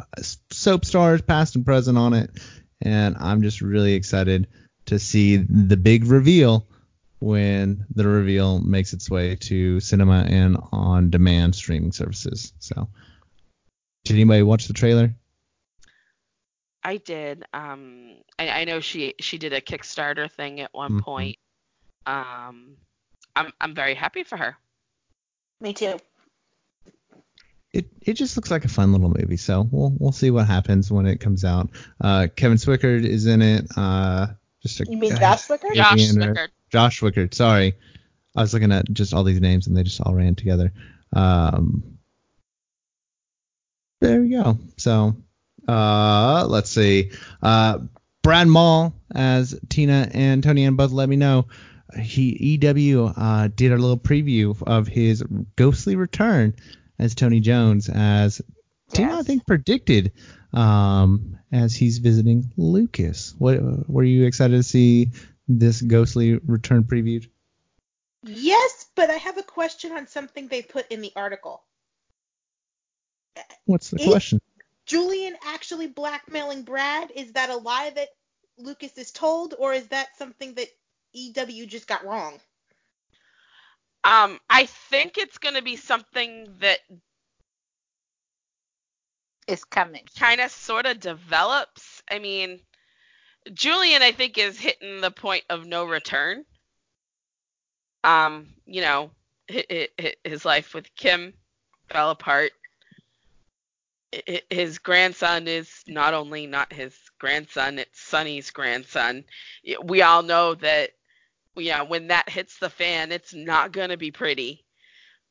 soap 0.51 0.85
stars, 0.85 1.21
past 1.21 1.55
and 1.55 1.65
present, 1.65 1.97
on 1.97 2.13
it, 2.13 2.29
and 2.81 3.17
I'm 3.19 3.41
just 3.41 3.59
really 3.59 3.93
excited 3.93 4.47
to 4.85 4.99
see 4.99 5.37
the 5.37 5.77
big 5.77 6.05
reveal 6.05 6.65
when 7.21 7.85
the 7.93 8.07
reveal 8.07 8.59
makes 8.59 8.93
its 8.93 9.09
way 9.09 9.35
to 9.35 9.79
cinema 9.79 10.25
and 10.27 10.57
on 10.71 11.09
demand 11.09 11.55
streaming 11.55 11.91
services. 11.91 12.51
So, 12.59 12.89
did 14.03 14.15
anybody 14.15 14.41
watch 14.41 14.67
the 14.67 14.73
trailer? 14.73 15.13
I 16.83 16.97
did. 16.97 17.45
Um, 17.53 18.15
I, 18.39 18.49
I 18.49 18.63
know 18.65 18.79
she 18.79 19.13
she 19.19 19.37
did 19.37 19.53
a 19.53 19.61
Kickstarter 19.61 20.29
thing 20.31 20.59
at 20.61 20.73
one 20.73 20.93
Mhm. 20.93 21.01
point. 21.01 21.37
Um, 22.07 22.77
I'm 23.35 23.53
I'm 23.61 23.75
very 23.75 23.93
happy 23.93 24.23
for 24.23 24.35
her. 24.37 24.57
Me 25.59 25.73
too. 25.73 25.99
It 27.71 27.85
it 28.01 28.13
just 28.13 28.35
looks 28.35 28.49
like 28.49 28.65
a 28.65 28.67
fun 28.67 28.91
little 28.91 29.13
movie. 29.15 29.37
So 29.37 29.67
we'll 29.71 29.95
we'll 29.99 30.11
see 30.11 30.31
what 30.31 30.47
happens 30.47 30.91
when 30.91 31.05
it 31.05 31.19
comes 31.19 31.45
out. 31.45 31.69
Uh, 32.01 32.27
Kevin 32.35 32.57
Swickard 32.57 33.05
is 33.05 33.27
in 33.27 33.43
it. 33.43 33.67
Uh, 33.77 34.27
just 34.63 34.79
a, 34.81 34.85
You 34.89 34.97
mean 34.97 35.15
Josh 35.15 35.47
Swickard? 35.47 35.75
Josh 35.75 35.99
Swickard. 35.99 36.49
Josh 36.71 36.99
Swickard. 37.01 37.33
Sorry, 37.33 37.73
I 38.35 38.41
was 38.41 38.53
looking 38.53 38.71
at 38.71 38.91
just 38.91 39.13
all 39.13 39.23
these 39.23 39.41
names 39.41 39.67
and 39.67 39.75
they 39.75 39.83
just 39.83 40.01
all 40.01 40.13
ran 40.15 40.35
together. 40.35 40.71
Um, 41.13 41.97
there 43.99 44.21
we 44.21 44.29
go. 44.29 44.57
So, 44.77 45.15
uh, 45.67 46.45
let's 46.47 46.69
see. 46.71 47.11
Uh, 47.41 47.79
Brad 48.23 48.47
Maule 48.47 48.93
as 49.13 49.59
Tina 49.69 50.09
and 50.13 50.43
Tony 50.43 50.63
and 50.65 50.77
both 50.77 50.91
let 50.91 51.09
me 51.09 51.15
know. 51.15 51.47
He 51.99 52.57
EW 52.63 53.05
uh, 53.17 53.49
did 53.53 53.73
a 53.73 53.77
little 53.77 53.97
preview 53.97 54.55
of 54.65 54.87
his 54.87 55.23
ghostly 55.57 55.95
return 55.97 56.55
as 56.99 57.15
Tony 57.15 57.41
Jones 57.41 57.89
as 57.89 58.41
Tina 58.93 59.11
I 59.11 59.15
Yes. 59.17 59.25
think 59.27 59.45
predicted 59.45 60.13
um, 60.53 61.37
as 61.51 61.75
he's 61.75 61.97
visiting 61.97 62.51
Lucas. 62.55 63.35
What 63.37 63.89
were 63.89 64.03
you 64.03 64.25
excited 64.25 64.55
to 64.55 64.63
see 64.63 65.11
this 65.47 65.81
ghostly 65.81 66.35
return 66.45 66.83
previewed? 66.83 67.29
Yes, 68.23 68.85
but 68.95 69.09
I 69.09 69.17
have 69.17 69.37
a 69.37 69.43
question 69.43 69.91
on 69.93 70.07
something 70.07 70.47
they 70.47 70.61
put 70.61 70.91
in 70.91 71.01
the 71.01 71.11
article. 71.15 71.63
What's 73.65 73.89
the 73.89 74.01
It- 74.01 74.07
question? 74.07 74.41
Julian 74.85 75.37
actually 75.43 75.87
blackmailing 75.87 76.63
Brad? 76.63 77.11
Is 77.11 77.33
that 77.33 77.49
a 77.49 77.55
lie 77.55 77.91
that 77.91 78.09
Lucas 78.57 78.97
is 78.97 79.11
told, 79.11 79.55
or 79.57 79.73
is 79.73 79.87
that 79.87 80.17
something 80.17 80.53
that 80.55 80.67
EW 81.13 81.65
just 81.65 81.87
got 81.87 82.03
wrong? 82.03 82.39
Um, 84.03 84.39
I 84.49 84.65
think 84.65 85.17
it's 85.17 85.37
going 85.37 85.55
to 85.55 85.61
be 85.61 85.75
something 85.75 86.57
that 86.59 86.79
Is 89.47 89.63
coming. 89.63 90.05
kind 90.17 90.41
of 90.41 90.51
sort 90.51 90.85
of 90.85 90.99
develops. 90.99 92.01
I 92.09 92.19
mean, 92.19 92.59
Julian, 93.53 94.01
I 94.01 94.11
think, 94.11 94.37
is 94.37 94.59
hitting 94.59 95.01
the 95.01 95.11
point 95.11 95.43
of 95.49 95.65
no 95.65 95.85
return. 95.85 96.45
Um, 98.03 98.53
you 98.65 98.81
know, 98.81 99.11
hi- 99.51 99.89
hi- 99.99 100.15
his 100.23 100.45
life 100.45 100.73
with 100.73 100.93
Kim 100.95 101.33
fell 101.89 102.11
apart. 102.11 102.51
His 104.49 104.77
grandson 104.79 105.47
is 105.47 105.83
not 105.87 106.13
only 106.13 106.45
not 106.45 106.73
his 106.73 106.97
grandson, 107.17 107.79
it's 107.79 108.01
Sonny's 108.01 108.51
grandson. 108.51 109.23
We 109.83 110.01
all 110.01 110.21
know 110.21 110.55
that, 110.55 110.91
you 111.55 111.71
know, 111.71 111.85
when 111.85 112.07
that 112.07 112.29
hits 112.29 112.57
the 112.57 112.69
fan, 112.69 113.11
it's 113.11 113.33
not 113.33 113.71
going 113.71 113.89
to 113.89 113.97
be 113.97 114.11
pretty. 114.11 114.65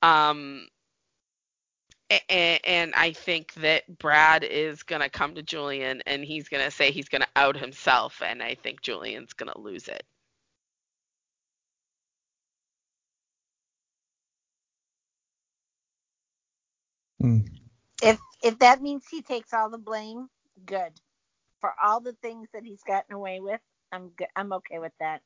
Um, 0.03 0.69
and, 2.29 2.61
and 2.65 2.95
I 2.95 3.13
think 3.13 3.55
that 3.55 3.99
Brad 3.99 4.45
is 4.45 4.83
going 4.83 5.03
to 5.03 5.09
come 5.09 5.35
to 5.37 5.43
Julian 5.43 6.03
and 6.07 6.25
he's 6.25 6.49
going 6.49 6.65
to 6.65 6.71
say 6.71 6.91
he's 6.91 7.09
going 7.09 7.23
to 7.23 7.29
out 7.37 7.57
himself. 7.57 8.23
And 8.25 8.43
I 8.43 8.55
think 8.57 8.83
Julian's 8.83 9.33
going 9.33 9.53
to 9.53 9.61
lose 9.61 9.89
it. 9.89 10.05
Mm. 17.23 17.49
If 18.03 18.19
if 18.43 18.59
that 18.61 18.83
means 18.83 19.05
he 19.11 19.23
takes 19.23 19.53
all 19.53 19.71
the 19.71 19.79
blame, 19.79 20.29
good. 20.67 20.93
For 21.61 21.73
all 21.83 22.01
the 22.01 22.15
things 22.23 22.49
that 22.55 22.65
he's 22.65 22.83
gotten 22.83 23.15
away 23.15 23.41
with, 23.41 23.61
I'm 23.93 24.09
good. 24.17 24.29
I'm 24.37 24.53
okay 24.55 24.79
with 24.79 24.93
that. 25.01 25.23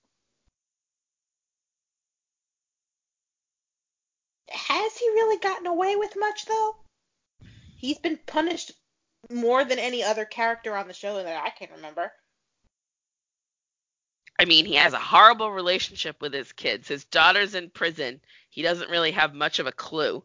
Has 4.54 4.96
he 4.96 5.06
really 5.08 5.38
gotten 5.38 5.66
away 5.66 5.96
with 5.96 6.14
much 6.16 6.46
though? 6.46 6.76
He's 7.76 7.98
been 7.98 8.18
punished 8.26 8.72
more 9.30 9.64
than 9.64 9.78
any 9.78 10.02
other 10.02 10.24
character 10.24 10.76
on 10.76 10.86
the 10.88 10.94
show 10.94 11.14
that 11.22 11.44
I 11.44 11.50
can 11.50 11.68
remember. 11.76 12.12
I 14.38 14.44
mean, 14.46 14.64
he 14.66 14.74
has 14.74 14.92
a 14.92 14.98
horrible 14.98 15.50
relationship 15.52 16.20
with 16.20 16.32
his 16.32 16.52
kids. 16.52 16.88
His 16.88 17.04
daughter's 17.04 17.54
in 17.54 17.70
prison. 17.70 18.20
He 18.50 18.62
doesn't 18.62 18.90
really 18.90 19.12
have 19.12 19.32
much 19.34 19.58
of 19.60 19.66
a 19.66 19.72
clue. 19.72 20.24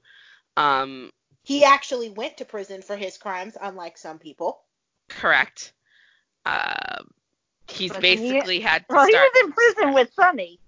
Um, 0.57 1.11
He 1.43 1.63
actually 1.63 2.09
went 2.09 2.37
to 2.37 2.45
prison 2.45 2.81
for 2.81 2.95
his 2.95 3.17
crimes, 3.17 3.55
unlike 3.61 3.97
some 3.97 4.19
people. 4.19 4.61
correct. 5.09 5.73
Uh, 6.45 7.03
he's 7.67 7.91
But 7.91 8.03
he- 8.03 8.15
basically 8.15 8.59
had 8.59 8.87
to 8.89 8.95
Well, 8.95 9.05
he 9.07 9.13
was 9.13 9.31
in 9.43 9.51
prison 9.51 9.93
with 9.93 10.13
Sonny. 10.13 10.59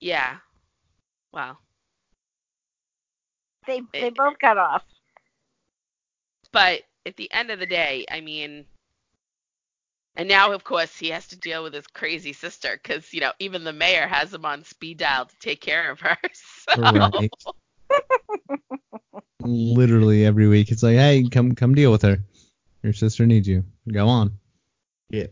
Yeah. 0.00 0.38
Wow. 1.32 1.58
They 3.66 3.78
eh, 3.78 3.82
they 3.92 4.00
It- 4.08 4.14
both 4.16 4.38
got 4.38 4.58
off. 4.58 4.84
But 6.52 6.82
at 7.06 7.16
the 7.16 7.32
end 7.32 7.50
of 7.50 7.58
the 7.58 7.66
day, 7.66 8.04
I 8.10 8.20
mean, 8.20 8.66
and 10.16 10.28
now 10.28 10.52
of 10.52 10.64
course 10.64 10.96
he 10.98 11.08
has 11.08 11.26
to 11.28 11.36
deal 11.36 11.62
with 11.62 11.72
his 11.74 11.86
crazy 11.86 12.32
sister 12.34 12.78
because 12.82 13.12
you 13.14 13.20
know 13.20 13.32
even 13.38 13.64
the 13.64 13.72
mayor 13.72 14.06
has 14.06 14.34
him 14.34 14.44
on 14.44 14.64
speed 14.64 14.98
dial 14.98 15.26
to 15.26 15.36
take 15.38 15.60
care 15.60 15.90
of 15.90 16.00
her. 16.00 16.16
So, 16.74 16.80
Right. 16.82 17.32
Literally 19.44 20.24
every 20.24 20.46
week, 20.48 20.70
it's 20.70 20.82
like, 20.82 20.94
hey, 20.96 21.26
come 21.28 21.54
come 21.54 21.74
deal 21.74 21.90
with 21.90 22.02
her. 22.02 22.18
Your 22.82 22.92
sister 22.92 23.26
needs 23.26 23.48
you. 23.48 23.64
Go 23.90 24.06
on. 24.08 24.38
Yeah. 25.10 25.26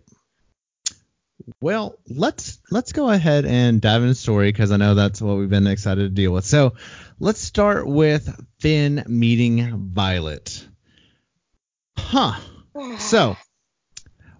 Well, 1.60 1.98
let's 2.08 2.58
let's 2.70 2.92
go 2.92 3.10
ahead 3.10 3.44
and 3.46 3.80
dive 3.80 4.02
into 4.02 4.08
the 4.08 4.14
story 4.14 4.50
because 4.52 4.70
I 4.72 4.76
know 4.76 4.94
that's 4.94 5.20
what 5.20 5.36
we've 5.36 5.48
been 5.50 5.66
excited 5.66 6.02
to 6.02 6.08
deal 6.08 6.32
with. 6.32 6.44
So, 6.44 6.74
let's 7.18 7.40
start 7.40 7.86
with 7.86 8.28
Finn 8.58 9.04
meeting 9.08 9.90
Violet. 9.92 10.66
Huh. 11.98 12.38
So, 12.98 13.36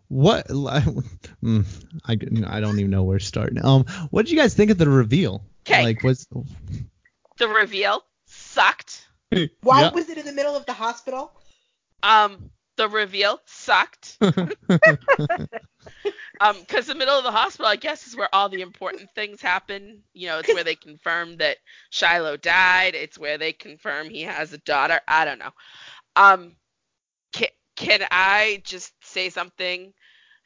what? 0.09 0.47
mm, 0.49 1.64
I, 2.05 2.12
I 2.12 2.61
don't 2.61 2.79
even 2.79 2.90
know 2.90 3.02
where 3.05 3.19
to 3.19 3.25
start. 3.25 3.52
Um, 3.62 3.85
what 4.11 4.25
did 4.26 4.33
you 4.33 4.38
guys 4.38 4.55
think 4.55 4.71
of 4.71 4.79
the 4.79 4.88
reveal? 4.88 5.45
'Kay. 5.64 5.83
Like, 5.83 6.02
was 6.02 6.26
the 7.38 7.49
reveal 7.49 8.02
sucked. 8.26 9.07
Why 9.62 9.81
Yeah. 9.83 9.90
was 9.93 10.09
it 10.09 10.19
in 10.19 10.26
the 10.26 10.33
middle 10.33 10.57
of 10.57 10.67
the 10.67 10.73
hospital? 10.73 11.33
Um, 12.02 12.50
the 12.76 12.88
reveal 12.88 13.40
sucked. 13.47 14.19
Um, 16.43 16.59
because 16.61 16.87
the 16.87 16.95
middle 16.95 17.19
of 17.19 17.25
the 17.25 17.31
hospital, 17.31 17.67
I 17.67 17.77
guess, 17.77 18.07
is 18.07 18.17
where 18.17 18.35
all 18.35 18.49
the 18.49 18.63
important 18.63 19.11
things 19.15 19.43
happen. 19.43 20.03
You 20.15 20.29
know, 20.29 20.39
it's 20.39 20.53
where 20.53 20.65
they 20.65 20.75
confirm 20.75 21.37
that 21.37 21.59
Shiloh 21.91 22.39
died. 22.39 22.95
It's 22.95 23.19
where 23.19 23.37
they 23.37 23.53
confirm 23.53 24.09
he 24.09 24.23
has 24.23 24.51
a 24.55 24.59
daughter. 24.59 25.01
I 25.07 25.27
don't 25.27 25.39
know. 25.39 25.51
Um, 26.17 26.57
can, 27.33 27.49
can 27.77 28.07
I 28.11 28.63
just 28.65 28.95
say 29.05 29.29
something 29.29 29.93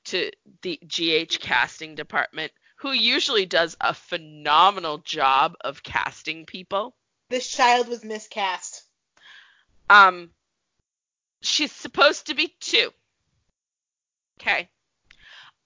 to 0.06 0.30
the 0.62 0.78
GH 0.84 1.40
casting 1.40 1.94
department, 1.94 2.52
who 2.76 2.92
usually 2.92 3.46
does 3.46 3.76
a 3.80 3.94
phenomenal 3.94 4.98
job 4.98 5.54
of 5.62 5.82
casting 5.82 6.44
people? 6.44 6.94
This 7.30 7.48
child 7.48 7.88
was 7.88 8.04
miscast. 8.04 8.82
Um, 9.88 10.30
she's 11.40 11.72
supposed 11.72 12.26
to 12.26 12.34
be 12.34 12.54
two. 12.60 12.90
Okay. 14.40 14.68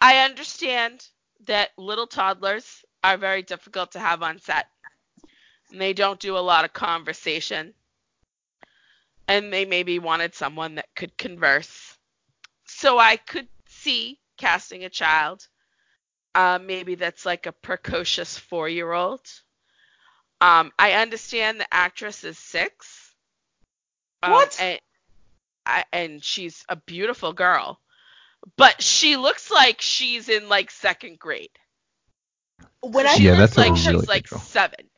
I 0.00 0.18
understand 0.18 1.06
that 1.46 1.70
little 1.76 2.06
toddlers 2.06 2.84
are 3.02 3.16
very 3.16 3.42
difficult 3.42 3.92
to 3.92 3.98
have 3.98 4.22
on 4.22 4.38
set. 4.38 4.66
And 5.70 5.80
they 5.80 5.92
don't 5.92 6.20
do 6.20 6.36
a 6.36 6.40
lot 6.40 6.64
of 6.64 6.72
conversation. 6.72 7.74
And 9.26 9.52
they 9.52 9.64
maybe 9.64 9.98
wanted 9.98 10.34
someone 10.34 10.76
that 10.76 10.94
could 10.94 11.16
converse. 11.18 11.96
So 12.66 12.98
I 12.98 13.16
could 13.16 13.48
see 13.68 14.18
casting 14.36 14.84
a 14.84 14.90
child. 14.90 15.46
Uh, 16.34 16.58
maybe 16.62 16.94
that's 16.94 17.26
like 17.26 17.46
a 17.46 17.52
precocious 17.52 18.38
four 18.38 18.68
year 18.68 18.92
old. 18.92 19.26
Um, 20.40 20.72
I 20.78 20.92
understand 20.92 21.60
the 21.60 21.74
actress 21.74 22.24
is 22.24 22.38
six. 22.38 23.12
Um, 24.22 24.32
What? 24.32 24.56
and, 24.60 24.80
I, 25.66 25.84
and 25.92 26.24
she's 26.24 26.64
a 26.68 26.76
beautiful 26.76 27.32
girl, 27.32 27.80
but 28.56 28.82
she 28.82 29.16
looks 29.16 29.50
like 29.50 29.80
she's 29.80 30.28
in 30.28 30.48
like 30.48 30.70
second 30.70 31.18
grade. 31.18 31.50
When 32.82 33.06
I 33.06 33.16
she 33.16 33.24
Yeah, 33.24 33.34
looks 33.34 33.56
that's 33.56 33.56
like 33.56 33.76
really 33.76 33.76
she's 33.76 34.08
big 34.08 34.08
like 34.08 34.28
girl. 34.28 34.40
seven. 34.40 34.90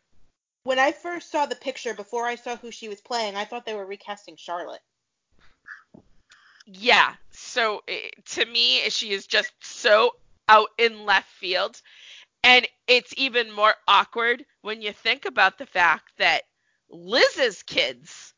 when 0.64 0.78
I 0.78 0.92
first 0.92 1.30
saw 1.30 1.47
the 1.47 1.56
picture 1.56 1.94
before 1.94 2.26
I 2.26 2.37
saw 2.37 2.56
who 2.56 2.70
she 2.70 2.88
was 2.88 3.00
playing, 3.00 3.37
I 3.37 3.44
thought 3.44 3.64
they 3.66 3.75
were 3.75 3.87
recasting 3.87 4.37
Charlotte. 4.37 4.82
Yeah. 6.66 7.14
So 7.32 7.82
eh, 7.88 8.11
to 8.30 8.44
me, 8.47 8.88
she 8.90 9.12
is 9.12 9.26
just 9.26 9.52
so 9.62 10.12
out 10.49 10.68
in 10.78 11.04
left 11.06 11.28
field. 11.30 11.80
And 12.42 12.66
it's 12.87 13.12
even 13.16 13.52
more 13.52 13.75
awkward 13.87 14.44
when 14.62 14.80
you 14.82 14.92
think 14.92 15.25
about 15.26 15.59
the 15.59 15.66
fact 15.66 16.12
that 16.18 16.42
Liz's 16.90 17.62
kids, 17.62 18.35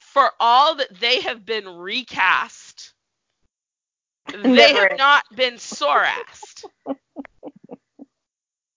for 0.00 0.30
all 0.40 0.76
that 0.76 1.00
they 1.00 1.20
have 1.22 1.44
been 1.44 1.66
recast, 1.68 2.67
they 4.32 4.72
Never. 4.72 4.88
have 4.88 4.98
not 4.98 5.24
been 5.34 5.54
SORASed. 5.54 6.64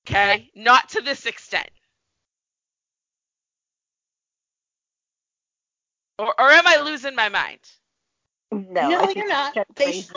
Okay? 0.08 0.50
Not 0.56 0.90
to 0.90 1.02
this 1.02 1.26
extent. 1.26 1.70
Or, 6.18 6.34
or 6.40 6.52
am 6.52 6.68
I 6.68 6.82
losing 6.84 7.16
my 7.16 7.30
mind? 7.30 7.60
No, 8.52 8.90
No, 8.90 9.10
you're 9.10 9.28
not. 9.28 9.56
They 9.76 10.02
sh- 10.02 10.10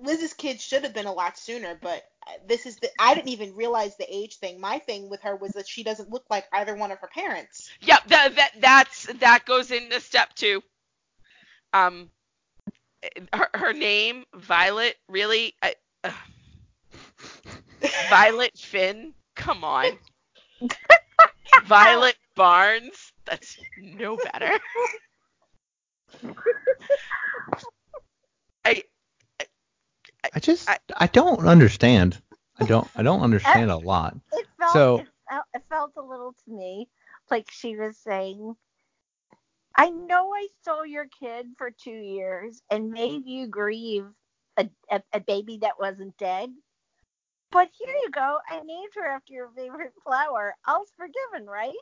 Liz's 0.00 0.34
kids 0.34 0.62
should 0.62 0.84
have 0.84 0.92
been 0.92 1.06
a 1.06 1.12
lot 1.12 1.38
sooner, 1.38 1.78
but 1.80 2.04
this 2.46 2.66
is 2.66 2.76
the 2.76 2.90
I 2.98 3.14
didn't 3.14 3.28
even 3.28 3.54
realize 3.54 3.96
the 3.96 4.14
age 4.14 4.36
thing. 4.36 4.60
My 4.60 4.78
thing 4.78 5.08
with 5.08 5.22
her 5.22 5.36
was 5.36 5.52
that 5.52 5.68
she 5.68 5.82
doesn't 5.82 6.10
look 6.10 6.24
like 6.28 6.46
either 6.52 6.74
one 6.76 6.90
of 6.90 6.98
her 6.98 7.08
parents. 7.08 7.70
Yep, 7.80 8.08
that 8.08 8.36
that 8.36 8.50
that's 8.60 9.04
that 9.20 9.46
goes 9.46 9.70
into 9.70 10.00
step 10.00 10.34
two. 10.34 10.62
Um, 11.72 12.10
her 13.32 13.48
her 13.54 13.72
name 13.72 14.24
Violet 14.34 14.96
really, 15.08 15.54
I, 15.62 15.74
uh, 16.02 16.10
Violet 18.10 18.56
Finn. 18.58 19.14
Come 19.36 19.64
on, 19.64 19.86
Violet 21.66 22.16
Barnes. 22.36 23.12
That's 23.24 23.58
no 23.78 24.16
better. 24.16 24.58
I 28.64 28.82
I 30.34 30.40
just 30.40 30.68
I- 30.68 30.78
I, 30.96 31.06
don't 31.06 31.46
understand. 31.46 32.20
I 32.58 32.64
don't 32.64 32.88
I 32.96 33.02
don't 33.02 33.20
understand 33.28 33.70
a 33.70 33.76
lot. 33.76 34.16
It 34.32 34.46
felt, 34.58 34.72
So- 34.72 34.98
it, 34.98 35.08
felt, 35.28 35.44
it 35.54 35.62
felt 35.68 35.92
a 35.96 36.02
little 36.02 36.34
to 36.44 36.50
me 36.50 36.88
like 37.30 37.50
she 37.50 37.76
was 37.76 37.96
saying, 37.98 38.54
I 39.76 39.90
know 39.90 40.32
I 40.34 40.48
stole 40.60 40.86
your 40.86 41.06
kid 41.06 41.54
for 41.58 41.70
two 41.70 41.90
years 41.90 42.62
and 42.70 42.90
made 42.90 43.26
you 43.26 43.46
grieve 43.48 44.06
a, 44.56 44.68
a, 44.90 45.02
a 45.12 45.20
baby 45.20 45.58
that 45.62 45.78
wasn't 45.78 46.16
dead, 46.16 46.50
But 47.50 47.70
here 47.78 47.92
you 48.02 48.10
go. 48.10 48.40
I 48.48 48.60
named 48.60 48.92
her 48.94 49.06
after 49.06 49.32
your 49.32 49.50
favorite 49.50 49.94
flower. 50.02 50.56
All's 50.66 50.92
forgiven, 50.96 51.46
right? 51.48 51.74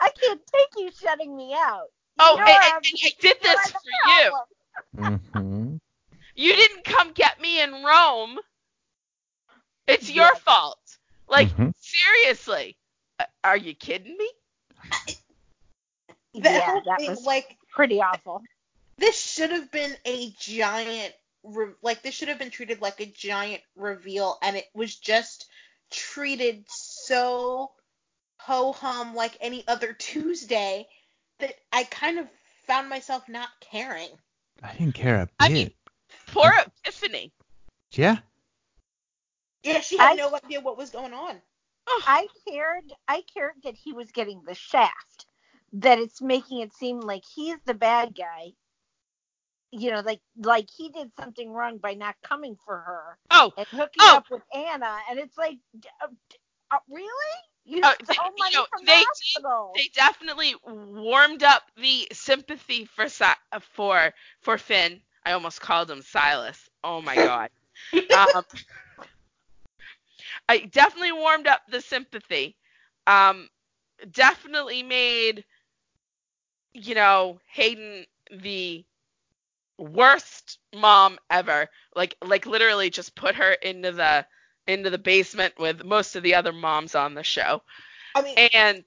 I 0.00 0.10
can't 0.10 0.42
take 0.46 0.70
you 0.76 0.90
shutting 0.90 1.36
me 1.36 1.54
out. 1.54 1.88
Oh, 2.18 2.38
You're 2.38 2.46
I, 2.46 2.50
I, 2.62 2.72
a- 2.72 3.06
I 3.06 3.10
did 3.20 3.36
you're 3.42 3.42
this 3.42 3.70
the 3.72 3.80
for 3.82 3.90
you. 4.02 4.32
problem. 4.32 4.46
hmm 4.96 5.76
You 6.34 6.54
didn't 6.54 6.84
come 6.84 7.12
get 7.12 7.40
me 7.40 7.60
in 7.60 7.84
Rome. 7.84 8.38
It's 9.86 10.08
your 10.10 10.34
Yeah. 10.34 10.36
fault. 10.36 10.98
Like 11.28 11.54
Mhm. 11.54 11.72
seriously, 11.74 12.76
Uh, 13.18 13.24
are 13.44 13.56
you 13.56 13.74
kidding 13.74 14.16
me? 14.16 14.30
The 16.34 16.40
yeah, 16.42 16.80
that 16.86 16.98
thing, 16.98 17.10
was 17.10 17.24
like 17.24 17.56
pretty 17.72 18.00
awful. 18.00 18.42
this 18.98 19.20
should 19.20 19.50
have 19.50 19.70
been 19.72 19.94
a 20.04 20.30
giant 20.38 21.12
re- 21.42 21.72
like 21.82 22.02
this 22.02 22.14
should 22.14 22.28
have 22.28 22.38
been 22.38 22.50
treated 22.50 22.80
like 22.80 23.00
a 23.00 23.06
giant 23.06 23.62
reveal 23.76 24.38
and 24.42 24.56
it 24.56 24.66
was 24.74 24.94
just 24.94 25.46
treated 25.90 26.64
so 26.68 27.72
ho 28.38 28.72
hum 28.72 29.14
like 29.14 29.36
any 29.40 29.64
other 29.66 29.92
Tuesday 29.92 30.86
that 31.40 31.54
I 31.72 31.84
kind 31.84 32.18
of 32.18 32.26
found 32.66 32.88
myself 32.88 33.28
not 33.28 33.48
caring. 33.60 34.08
I 34.62 34.72
didn't 34.74 34.94
care 34.94 35.16
a 35.22 35.26
bit. 35.26 35.34
I 35.40 35.48
mean- 35.48 35.72
Poor 36.28 36.52
Epiphany. 36.84 37.32
yeah. 37.92 38.18
Yeah, 39.64 39.80
she 39.80 39.96
had 39.98 40.12
I- 40.12 40.14
no 40.14 40.34
idea 40.36 40.60
what 40.60 40.76
was 40.78 40.90
going 40.90 41.12
on. 41.12 41.40
I 42.06 42.28
cared. 42.48 42.92
I 43.08 43.22
cared 43.34 43.54
that 43.64 43.74
he 43.74 43.92
was 43.92 44.12
getting 44.12 44.42
the 44.46 44.54
shaft. 44.54 45.26
That 45.72 45.98
it's 45.98 46.20
making 46.20 46.60
it 46.60 46.72
seem 46.74 47.00
like 47.00 47.24
he's 47.24 47.58
the 47.64 47.74
bad 47.74 48.14
guy. 48.14 48.52
You 49.72 49.90
know, 49.92 50.00
like 50.00 50.20
like 50.36 50.68
he 50.76 50.88
did 50.90 51.12
something 51.18 51.52
wrong 51.52 51.78
by 51.78 51.94
not 51.94 52.16
coming 52.22 52.56
for 52.64 52.78
her 52.78 53.18
oh, 53.30 53.52
and 53.56 53.66
hooking 53.72 54.02
Oh. 54.02 54.16
up 54.16 54.24
with 54.30 54.42
Anna, 54.54 54.98
and 55.10 55.18
it's 55.18 55.36
like, 55.38 55.58
uh, 56.02 56.08
uh, 56.70 56.78
really? 56.88 57.36
You 57.64 57.82
stole 57.84 57.92
they- 58.08 58.14
money 58.38 58.52
you 58.52 58.58
know, 58.58 58.66
from 58.70 58.84
they 58.86 58.86
the 58.86 59.04
hospital. 59.06 59.72
they 59.74 59.88
definitely 59.94 60.54
warmed 60.66 61.42
up 61.42 61.62
the 61.76 62.08
sympathy 62.12 62.84
for 62.84 63.08
for 63.74 64.12
for 64.40 64.58
Finn. 64.58 65.00
I 65.24 65.32
almost 65.32 65.60
called 65.60 65.90
him 65.90 66.02
Silas. 66.02 66.68
Oh 66.82 67.00
my 67.02 67.16
god. 67.18 67.50
um, 68.34 68.44
I 70.48 70.58
definitely 70.58 71.12
warmed 71.12 71.46
up 71.46 71.62
the 71.68 71.80
sympathy. 71.80 72.56
Um, 73.06 73.48
definitely 74.10 74.82
made 74.82 75.44
you 76.72 76.94
know 76.94 77.40
Hayden 77.52 78.06
the 78.30 78.84
worst 79.78 80.58
mom 80.74 81.18
ever. 81.30 81.68
Like 81.94 82.16
like 82.24 82.46
literally 82.46 82.90
just 82.90 83.14
put 83.14 83.34
her 83.36 83.52
into 83.52 83.92
the 83.92 84.26
into 84.66 84.90
the 84.90 84.98
basement 84.98 85.54
with 85.58 85.84
most 85.84 86.16
of 86.16 86.22
the 86.22 86.34
other 86.34 86.52
moms 86.52 86.94
on 86.94 87.14
the 87.14 87.24
show. 87.24 87.62
I 88.14 88.22
mean, 88.22 88.36
And 88.52 88.84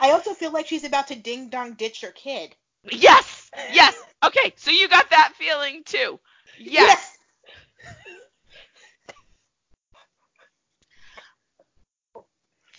I 0.00 0.10
also 0.10 0.34
feel 0.34 0.52
like 0.52 0.66
she's 0.66 0.84
about 0.84 1.08
to 1.08 1.14
ding 1.16 1.50
dong 1.50 1.74
ditch 1.74 2.00
her 2.02 2.10
kid. 2.10 2.54
Yes, 2.90 3.50
yes. 3.72 3.94
Okay, 4.24 4.52
so 4.56 4.70
you 4.70 4.88
got 4.88 5.10
that 5.10 5.32
feeling 5.38 5.82
too. 5.84 6.18
Yes. 6.58 7.16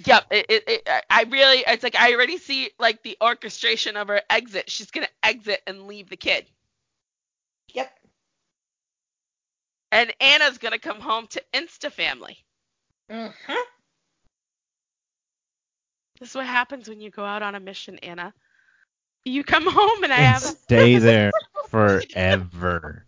Yep. 0.05 0.25
It, 0.31 0.45
it, 0.49 0.63
it, 0.67 1.05
I 1.09 1.23
really, 1.23 1.63
it's 1.67 1.83
like 1.83 1.95
I 1.95 2.13
already 2.13 2.37
see 2.37 2.71
like 2.79 3.03
the 3.03 3.17
orchestration 3.21 3.97
of 3.97 4.07
her 4.09 4.21
exit. 4.29 4.69
She's 4.69 4.91
gonna 4.91 5.09
exit 5.23 5.61
and 5.67 5.87
leave 5.87 6.09
the 6.09 6.17
kid, 6.17 6.45
Yep. 7.73 7.91
and 9.91 10.13
Anna's 10.19 10.57
gonna 10.57 10.79
come 10.79 10.99
home 11.01 11.27
to 11.27 11.43
Insta 11.53 11.91
family. 11.91 12.45
Mm-hmm. 13.11 13.53
This 16.19 16.29
is 16.29 16.35
what 16.35 16.45
happens 16.47 16.87
when 16.89 16.99
you 17.01 17.09
go 17.11 17.25
out 17.25 17.41
on 17.43 17.55
a 17.55 17.59
mission, 17.59 17.97
Anna. 17.99 18.33
You 19.25 19.43
come 19.43 19.65
home 19.67 20.03
and 20.03 20.13
I 20.13 20.19
And 20.19 20.33
have 20.33 20.43
stay 20.43 20.97
there 20.99 21.31
forever. 21.67 23.05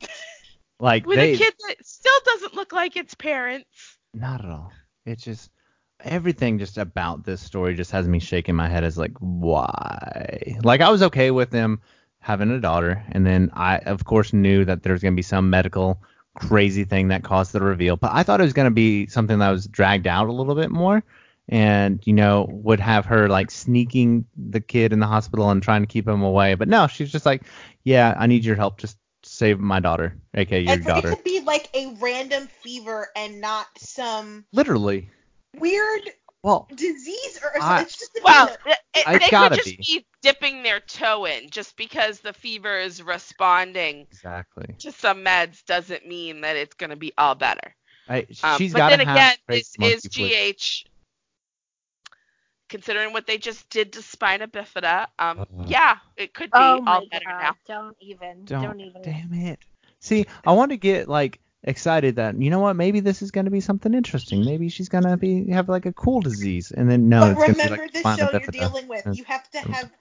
Like 0.79 1.05
with 1.05 1.17
they 1.17 1.33
a 1.33 1.37
kid 1.37 1.53
that 1.67 1.85
still 1.85 2.19
doesn't 2.25 2.53
look 2.55 2.71
like 2.73 2.95
its 2.97 3.13
parents. 3.15 3.97
not 4.13 4.43
at 4.43 4.51
all. 4.51 4.71
It's 5.05 5.23
just 5.23 5.51
everything 6.01 6.59
just 6.59 6.77
about 6.77 7.23
this 7.23 7.41
story 7.41 7.75
just 7.75 7.91
has 7.91 8.07
me 8.07 8.19
shaking 8.19 8.55
my 8.55 8.67
head 8.67 8.83
as 8.83 8.97
like 8.97 9.13
why? 9.19 10.57
Like 10.63 10.81
I 10.81 10.89
was 10.89 11.03
okay 11.03 11.31
with 11.31 11.49
them 11.49 11.81
having 12.19 12.51
a 12.51 12.59
daughter 12.59 13.03
and 13.11 13.25
then 13.25 13.49
I 13.53 13.77
of 13.79 14.05
course 14.05 14.33
knew 14.33 14.65
that 14.65 14.83
there's 14.83 15.01
going 15.01 15.13
to 15.13 15.17
be 15.17 15.23
some 15.23 15.49
medical 15.49 16.01
crazy 16.35 16.83
thing 16.83 17.07
that 17.07 17.23
caused 17.23 17.51
the 17.51 17.61
reveal, 17.61 17.97
but 17.97 18.11
I 18.13 18.23
thought 18.23 18.39
it 18.39 18.43
was 18.43 18.53
going 18.53 18.67
to 18.67 18.71
be 18.71 19.07
something 19.07 19.39
that 19.39 19.49
was 19.49 19.65
dragged 19.67 20.07
out 20.07 20.27
a 20.27 20.33
little 20.33 20.55
bit 20.55 20.69
more 20.69 21.03
and 21.49 22.05
you 22.05 22.13
know 22.13 22.47
would 22.49 22.79
have 22.79 23.05
her 23.05 23.29
like 23.29 23.49
sneaking 23.49 24.25
the 24.35 24.59
kid 24.59 24.91
in 24.91 24.99
the 24.99 25.07
hospital 25.07 25.49
and 25.49 25.63
trying 25.63 25.81
to 25.81 25.87
keep 25.87 26.07
him 26.07 26.21
away. 26.21 26.55
But 26.55 26.67
no, 26.67 26.87
she's 26.87 27.11
just 27.11 27.25
like, 27.25 27.43
"Yeah, 27.83 28.15
I 28.17 28.27
need 28.27 28.43
your 28.43 28.55
help 28.55 28.77
just 28.77 28.97
save 29.23 29.59
my 29.59 29.79
daughter, 29.79 30.17
aka 30.33 30.61
your 30.61 30.73
And 30.73 30.85
daughter." 30.85 31.11
it 31.11 31.15
could 31.15 31.23
be 31.23 31.39
like 31.41 31.69
a 31.73 31.95
random 31.99 32.47
fever 32.61 33.09
and 33.15 33.39
not 33.39 33.67
some 33.77 34.45
Literally. 34.51 35.09
Weird 35.55 36.11
Well, 36.43 36.67
disease 36.75 37.39
or 37.43 37.51
I- 37.61 37.81
it's 37.81 37.97
just 37.97 38.19
Well, 38.23 38.55
it, 38.65 38.77
it- 38.95 39.05
they 39.19 39.29
could 39.29 39.53
just 39.53 39.65
be. 39.65 39.77
be. 39.77 40.05
dipping 40.21 40.63
their 40.63 40.79
toe 40.81 41.25
in. 41.25 41.49
Just 41.49 41.75
because 41.77 42.19
the 42.19 42.33
fever 42.33 42.77
is 42.79 43.01
responding 43.01 44.01
exactly. 44.11 44.75
to 44.79 44.91
some 44.91 45.23
meds 45.23 45.63
doesn't 45.65 46.05
mean 46.07 46.41
that 46.41 46.55
it's 46.55 46.75
going 46.75 46.89
to 46.89 46.95
be 46.95 47.13
all 47.17 47.35
better. 47.35 47.75
I, 48.09 48.25
Um, 48.43 48.57
but 48.71 48.89
then 48.89 49.01
again, 49.01 49.35
this 49.47 49.75
is. 49.81 50.03
GH. 50.03 50.85
Considering 52.69 53.13
what 53.13 53.25
they 53.25 53.37
just 53.37 53.69
did 53.69 53.93
to 53.93 54.01
Spina 54.01 54.45
Bifida, 54.47 55.07
um, 55.19 55.39
Uh-huh. 55.39 55.63
yeah, 55.67 55.97
it 56.17 56.33
could 56.33 56.51
be 56.51 56.57
Oh 56.59 56.83
all 56.85 57.05
better 57.09 57.23
god! 57.25 57.41
now. 57.41 57.55
Don't 57.65 57.97
even. 58.01 58.43
Don't, 58.43 58.61
Don't, 58.63 58.79
even. 58.81 59.01
Damn 59.03 59.33
it. 59.33 59.59
See, 60.01 60.25
I 60.45 60.51
want 60.51 60.71
to 60.71 60.77
get 60.77 61.07
like 61.07 61.39
excited 61.67 62.15
that 62.15 62.41
you 62.41 62.49
know 62.49 62.59
what, 62.59 62.75
maybe 62.75 63.01
this 63.01 63.21
is 63.21 63.29
going 63.31 63.45
to 63.45 63.51
be 63.51 63.59
something 63.59 63.93
interesting. 63.93 64.43
Maybe 64.43 64.69
she's 64.69 64.89
going 64.89 65.03
to 65.03 65.17
be 65.17 65.51
have 65.51 65.69
like 65.69 65.85
a 65.85 65.93
cool 65.93 66.21
disease, 66.21 66.71
and 66.71 66.89
then 66.89 67.09
no, 67.09 67.19
but 67.19 67.29
it's 67.31 67.39
going 67.39 67.53
to 67.53 67.55
be 67.55 67.61
remember 67.63 67.83
like 67.83 67.91
this 67.93 68.01
spina 68.01 68.17
show 68.17 68.39
you're 68.39 68.69
dealing 68.69 68.87
with. 68.87 69.07
You 69.17 69.23
have 69.25 69.49
to 69.51 69.59
have 69.59 69.91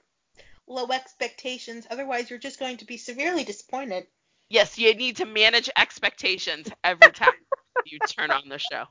low 0.67 0.87
expectations, 0.91 1.87
otherwise 1.91 2.31
you're 2.31 2.39
just 2.39 2.59
going 2.59 2.79
to 2.79 2.85
be 2.85 2.97
severely 2.97 3.45
disappointed. 3.45 4.07
Yes, 4.49 4.79
you 4.79 4.95
need 4.95 5.17
to 5.17 5.27
manage 5.27 5.69
expectations 5.77 6.71
every 6.85 7.13
time 7.13 7.33
you 7.85 7.99
turn 7.99 8.31
on 8.31 8.49
the 8.49 8.59
show. 8.59 8.85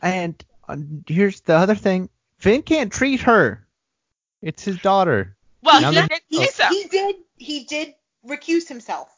And 0.00 0.42
uh, 0.68 0.76
here's 1.06 1.40
the 1.40 1.54
other 1.54 1.74
thing: 1.74 2.08
Finn 2.38 2.62
can't 2.62 2.92
treat 2.92 3.20
her. 3.22 3.66
It's 4.40 4.64
his 4.64 4.78
daughter. 4.78 5.36
Well, 5.62 5.80
Now 5.80 5.90
he 5.90 6.06
did 6.06 6.20
He, 6.28 6.82
he 6.82 6.88
did 6.88 7.16
he 7.36 7.64
did 7.64 7.94
recuse 8.26 8.68
himself. 8.68 9.08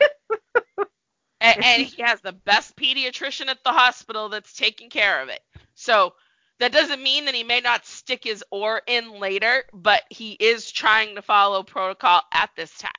A- 1.40 1.64
and 1.64 1.82
he 1.84 2.02
has 2.02 2.20
the 2.20 2.32
best 2.32 2.76
pediatrician 2.76 3.48
at 3.48 3.62
the 3.64 3.72
hospital 3.72 4.28
that's 4.28 4.54
taking 4.54 4.90
care 4.90 5.22
of 5.22 5.28
it. 5.28 5.40
So 5.74 6.14
that 6.60 6.72
doesn't 6.72 7.02
mean 7.02 7.26
that 7.26 7.34
he 7.34 7.44
may 7.44 7.60
not 7.60 7.86
stick 7.86 8.24
his 8.24 8.44
oar 8.50 8.82
in 8.86 9.20
later, 9.20 9.64
but 9.72 10.02
he 10.10 10.32
is 10.32 10.70
trying 10.72 11.16
to 11.16 11.22
follow 11.22 11.62
protocol 11.62 12.22
at 12.32 12.50
this 12.56 12.76
time. 12.78 12.92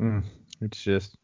Mm, 0.00 0.24
it's 0.62 0.82
just, 0.82 1.16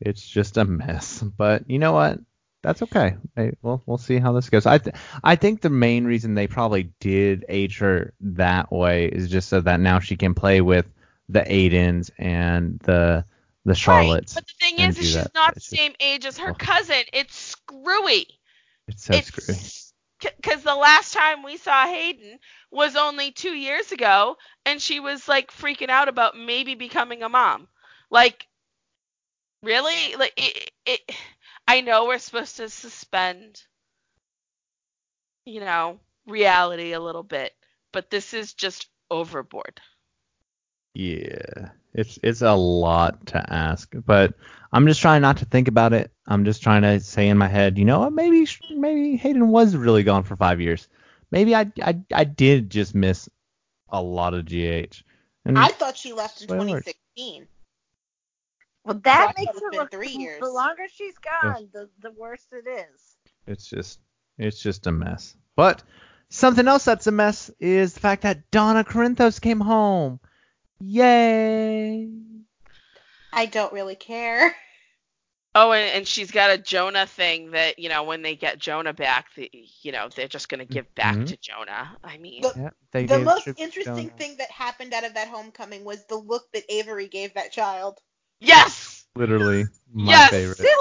it's 0.00 0.26
just 0.26 0.56
a 0.58 0.64
mess. 0.64 1.22
But 1.22 1.68
you 1.70 1.78
know 1.78 1.92
what? 1.92 2.20
That's 2.62 2.82
okay. 2.82 3.16
Hey, 3.34 3.52
we'll 3.62 3.82
we'll 3.86 3.98
see 3.98 4.18
how 4.18 4.32
this 4.32 4.48
goes. 4.48 4.66
I 4.66 4.78
th- 4.78 4.94
I 5.24 5.34
think 5.36 5.60
the 5.60 5.70
main 5.70 6.04
reason 6.04 6.34
they 6.34 6.46
probably 6.46 6.92
did 7.00 7.44
age 7.48 7.78
her 7.78 8.14
that 8.20 8.70
way 8.70 9.06
is 9.06 9.28
just 9.28 9.48
so 9.48 9.60
that 9.62 9.80
now 9.80 9.98
she 9.98 10.16
can 10.16 10.34
play 10.34 10.60
with 10.60 10.86
the 11.28 11.40
Aidens 11.52 12.10
and 12.18 12.78
the 12.80 13.24
the 13.64 13.74
Charlottes. 13.74 14.34
Right. 14.36 14.44
But 14.44 14.46
the 14.46 14.54
thing 14.60 14.78
is, 14.88 14.98
is 14.98 15.04
she's 15.06 15.14
that. 15.14 15.34
not 15.34 15.54
the 15.54 15.58
It's 15.58 15.70
just- 15.70 15.76
same 15.80 15.92
age 16.00 16.24
as 16.24 16.38
her 16.38 16.50
oh. 16.50 16.54
cousin. 16.54 17.02
It's 17.12 17.34
screwy. 17.36 18.26
It's 18.88 19.04
so 19.04 19.20
screwy. 19.20 19.58
Because 20.36 20.62
the 20.62 20.76
last 20.76 21.12
time 21.14 21.42
we 21.42 21.56
saw 21.56 21.84
Hayden 21.86 22.38
was 22.70 22.94
only 22.94 23.32
two 23.32 23.54
years 23.54 23.90
ago, 23.90 24.36
and 24.64 24.80
she 24.80 25.00
was 25.00 25.26
like 25.26 25.50
freaking 25.50 25.88
out 25.88 26.08
about 26.08 26.36
maybe 26.36 26.76
becoming 26.76 27.24
a 27.24 27.28
mom. 27.28 27.66
Like, 28.08 28.46
really? 29.64 30.14
Like, 30.16 30.32
it, 30.36 30.70
it, 30.86 31.00
I 31.72 31.80
know 31.80 32.04
we're 32.04 32.18
supposed 32.18 32.58
to 32.58 32.68
suspend, 32.68 33.62
you 35.46 35.60
know, 35.60 36.00
reality 36.26 36.92
a 36.92 37.00
little 37.00 37.22
bit, 37.22 37.54
but 37.94 38.10
this 38.10 38.34
is 38.34 38.52
just 38.52 38.88
overboard. 39.10 39.80
Yeah, 40.92 41.70
it's 41.94 42.18
it's 42.22 42.42
a 42.42 42.52
lot 42.52 43.24
to 43.28 43.42
ask, 43.50 43.90
but 44.04 44.34
I'm 44.70 44.86
just 44.86 45.00
trying 45.00 45.22
not 45.22 45.38
to 45.38 45.46
think 45.46 45.66
about 45.66 45.94
it. 45.94 46.12
I'm 46.26 46.44
just 46.44 46.62
trying 46.62 46.82
to 46.82 47.00
say 47.00 47.30
in 47.30 47.38
my 47.38 47.48
head, 47.48 47.78
you 47.78 47.86
know 47.86 48.00
what? 48.00 48.12
Maybe 48.12 48.46
maybe 48.72 49.16
Hayden 49.16 49.48
was 49.48 49.74
really 49.74 50.02
gone 50.02 50.24
for 50.24 50.36
five 50.36 50.60
years. 50.60 50.88
Maybe 51.30 51.54
I 51.54 51.72
I, 51.82 51.98
I 52.12 52.24
did 52.24 52.68
just 52.68 52.94
miss 52.94 53.30
a 53.88 54.02
lot 54.02 54.34
of 54.34 54.44
GH. 54.44 55.02
And 55.46 55.58
I 55.58 55.68
thought 55.68 55.96
she 55.96 56.12
left 56.12 56.42
in 56.42 56.48
Spoilers. 56.48 56.84
2016. 56.84 57.46
Well, 58.84 59.00
that 59.04 59.26
Watch, 59.26 59.34
makes 59.38 59.50
it's 59.56 59.62
it 59.62 59.72
look. 59.78 59.90
three 59.90 60.08
years. 60.10 60.40
The 60.40 60.50
longer 60.50 60.84
she's 60.92 61.14
gone, 61.18 61.68
the 61.72 61.88
the 62.00 62.10
worse 62.12 62.46
it 62.52 62.68
is. 62.68 63.16
It's 63.46 63.66
just 63.68 64.00
it's 64.38 64.60
just 64.60 64.86
a 64.86 64.92
mess. 64.92 65.36
But 65.56 65.82
something 66.30 66.66
else 66.66 66.84
that's 66.84 67.06
a 67.06 67.12
mess 67.12 67.50
is 67.60 67.94
the 67.94 68.00
fact 68.00 68.22
that 68.22 68.50
Donna 68.50 68.82
Corinthos 68.84 69.40
came 69.40 69.60
home. 69.60 70.18
Yay! 70.80 72.08
I 73.32 73.46
don't 73.46 73.72
really 73.72 73.96
care. 73.96 74.54
Oh, 75.54 75.72
and, 75.72 75.98
and 75.98 76.08
she's 76.08 76.30
got 76.30 76.50
a 76.50 76.56
Jonah 76.56 77.06
thing 77.06 77.50
that 77.50 77.78
you 77.78 77.90
know 77.90 78.04
when 78.04 78.22
they 78.22 78.36
get 78.36 78.58
Jonah 78.58 78.94
back, 78.94 79.26
the, 79.36 79.50
you 79.82 79.92
know 79.92 80.08
they're 80.08 80.26
just 80.26 80.48
gonna 80.48 80.64
give 80.64 80.94
back 80.94 81.14
Mhm. 81.14 81.26
to 81.26 81.36
Jonah. 81.36 81.94
I 82.02 82.16
mean, 82.16 82.40
The- 82.40 82.54
Yeah, 82.56 82.70
they 82.90 83.04
the 83.04 83.18
most 83.18 83.46
interesting 83.58 84.08
Jonah. 84.08 84.16
thing 84.16 84.36
that 84.38 84.50
happened 84.50 84.94
out 84.94 85.04
of 85.04 85.12
that 85.12 85.28
homecoming 85.28 85.84
was 85.84 86.06
the 86.06 86.16
look 86.16 86.50
that 86.52 86.64
Avery 86.70 87.06
gave 87.06 87.34
that 87.34 87.52
child. 87.52 88.00
Yes, 88.46 89.04
Literally 89.14 89.66
my 89.92 90.12
Yes! 90.12 90.30
favorite. 90.30 90.68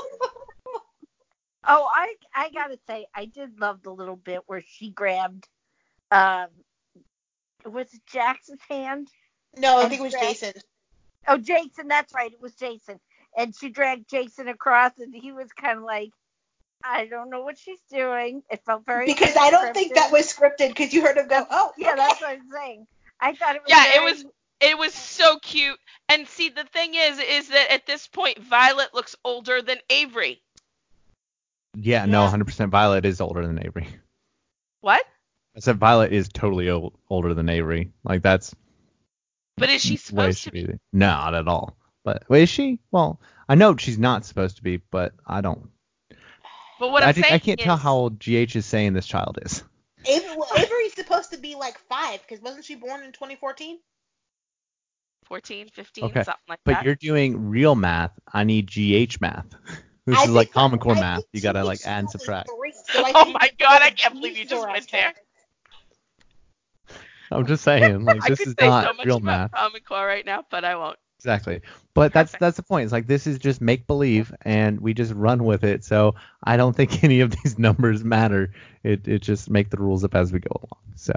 Oh, 1.63 1.88
I 1.93 2.15
I 2.34 2.50
gotta 2.50 2.80
say, 2.88 3.06
I 3.13 3.26
did 3.26 3.60
love 3.60 3.84
the 3.84 3.91
little 3.91 4.15
bit 4.15 4.41
where 4.47 4.63
she 4.67 4.89
grabbed, 4.89 5.47
um, 6.10 6.47
was 7.65 7.93
it 7.93 8.02
Jackson's 8.12 8.62
hand? 8.67 9.08
no, 9.58 9.78
I 9.80 9.88
think 9.88 10.00
it 10.02 10.04
was 10.04 10.13
Jack- 10.13 10.21
Jason. 10.24 10.54
Oh, 11.28 11.38
Jason, 11.38 11.88
that's 11.88 12.13
right, 12.15 12.32
it 12.32 12.41
was 12.41 12.56
Jason. 12.56 13.00
And 13.38 13.56
she 13.56 13.69
dragged 13.69 14.10
Jason 14.10 14.47
across, 14.47 14.91
and 14.97 15.13
he 15.15 15.32
was 15.32 15.52
kind 15.54 15.78
of 15.78 15.84
like, 15.84 16.10
I 16.84 17.06
don't 17.06 17.30
know 17.30 17.43
what 17.43 17.60
she's 17.60 17.80
doing. 17.91 18.41
It 18.50 18.65
felt 18.65 18.84
very 18.86 19.06
Because 19.06 19.38
I 19.38 19.52
don't 19.52 19.74
think 19.76 19.93
that 19.93 20.12
was 20.12 20.34
scripted 20.34 20.69
because 20.69 20.91
you 20.93 21.04
heard 21.04 21.17
him 21.17 21.28
go, 21.28 21.45
oh, 21.50 21.71
Yeah, 21.78 21.89
okay." 21.89 21.97
that's 21.97 22.21
what 22.21 22.30
I'm 22.32 22.50
saying. 22.52 22.88
I 23.19 23.34
thought 23.36 23.56
it 23.56 23.62
was. 23.62 23.69
Yeah, 23.69 23.84
it 23.97 24.04
was- 24.04 24.26
it 24.62 24.78
was 24.78 24.93
so 24.93 25.38
cute. 25.39 25.78
And 26.10 26.28
see, 26.28 26.50
the 26.50 26.65
thing 26.65 26.93
is, 26.95 27.19
is 27.19 27.50
that 27.50 27.71
at 27.71 27.86
this 27.86 28.08
point, 28.08 28.39
Violet 28.39 28.93
looks 28.93 29.15
older 29.24 29.62
than 29.62 29.78
Avery. 29.89 30.41
Yeah, 31.76 32.06
no, 32.06 32.26
100% 32.28 32.69
Violet 32.69 33.06
is 33.06 33.21
older 33.21 33.45
than 33.47 33.60
Avery. 33.65 33.88
What? 34.82 35.06
I 35.56 35.60
said 35.60 35.78
Violet 35.78 36.12
is 36.12 36.28
totally 36.28 36.69
old, 36.69 36.93
older 37.10 37.34
than 37.34 37.47
Avery. 37.50 37.91
Like 38.04 38.21
that's 38.24 38.54
But 39.58 39.69
is 39.69 39.82
she 39.82 39.95
the 39.97 40.15
way 40.15 40.32
supposed 40.32 40.43
to 40.45 40.52
be? 40.52 40.65
be. 40.65 40.74
Not 40.91 41.36
at 41.36 41.47
all. 41.47 41.76
But 42.04 42.24
wait, 42.30 42.43
is 42.43 42.50
she? 42.50 42.80
Well, 42.91 43.19
I 43.47 43.56
know 43.56 43.78
she's 43.78 44.00
not 44.00 44.26
supposed 44.26 44.56
to 44.58 44.63
be, 44.63 44.78
but 44.78 45.13
I 45.26 45.41
don't. 45.41 45.69
But 46.80 46.91
what 46.91 47.04
I, 47.04 47.10
I'm 47.10 47.13
think- 47.13 47.28
saying 47.28 47.36
I 47.36 47.39
can't 47.39 47.60
tell 47.60 47.78
how 47.78 47.93
old 47.95 48.19
GH 48.19 48.56
is 48.56 48.65
saying 48.65 48.93
this 48.93 49.06
child 49.06 49.38
is. 49.43 49.63
Avery, 50.08 50.36
well, 50.36 50.50
Avery's 50.58 50.93
supposed 50.95 51.32
to 51.32 51.38
be 51.38 51.54
like 51.54 51.78
five 51.88 52.21
because 52.28 52.41
wasn't 52.43 52.65
she 52.65 52.74
born 52.76 53.04
in 53.04 53.12
2014? 53.12 53.78
14, 55.25 55.69
15, 55.69 56.05
Okay, 56.05 56.23
something 56.23 56.41
like 56.49 56.60
But 56.65 56.71
that. 56.71 56.79
But 56.79 56.86
you're 56.86 56.95
doing 56.95 57.49
real 57.49 57.75
math. 57.75 58.12
I 58.34 58.43
need 58.43 58.67
GH 58.67 59.21
math. 59.21 59.45
This 60.05 60.19
I 60.19 60.23
is 60.25 60.31
like 60.31 60.51
Common 60.51 60.79
Core 60.79 60.95
I 60.95 60.99
math. 60.99 61.23
You 61.31 61.41
gotta 61.41 61.63
like 61.63 61.79
add 61.86 61.99
and 61.99 62.10
subtract. 62.10 62.49
three, 62.49 62.73
so 62.73 63.03
Oh 63.15 63.31
my 63.31 63.51
God, 63.60 63.84
I 63.84 63.91
can't 63.91 64.15
believe 64.15 64.36
you 64.36 64.45
just 64.45 64.62
Zora 64.62 64.71
went 64.71 64.91
there. 64.91 65.13
I'm 67.31 67.45
just 67.45 67.63
saying, 67.63 68.03
like 68.03 68.23
I 68.23 68.27
this 68.27 68.39
could 68.39 68.47
is 68.47 68.55
say 68.60 68.67
not 68.67 68.84
so 68.84 68.93
much 68.93 69.05
real 69.05 69.17
about 69.17 69.25
math. 69.25 69.51
Common 69.53 69.81
Core 69.81 70.05
right 70.05 70.25
now, 70.25 70.43
but 70.49 70.65
I 70.65 70.75
won't. 70.75 70.97
Exactly. 71.19 71.62
But 71.93 72.13
that's 72.13 72.36
that's 72.36 72.57
the 72.57 72.63
point. 72.63 72.86
It's 72.86 72.91
like 72.91 73.07
this 73.07 73.27
is 73.27 73.38
just 73.38 73.62
make 73.62 73.86
believe 73.86 74.34
and 74.41 74.81
we 74.81 74.93
just 74.93 75.13
run 75.13 75.43
with 75.43 75.63
it. 75.63 75.84
So 75.84 76.15
I 76.43 76.57
don't 76.57 76.75
think 76.75 77.03
any 77.03 77.19
of 77.21 77.31
these 77.43 77.60
numbers 77.60 78.03
matter. 78.03 78.51
It 78.84 79.07
it 79.07 79.21
just 79.21 79.49
make 79.49 79.69
the 79.69 79.77
rules 79.77 80.03
up 80.03 80.15
as 80.15 80.34
we 80.34 80.39
go 80.39 80.51
along. 80.51 80.95
So 80.95 81.13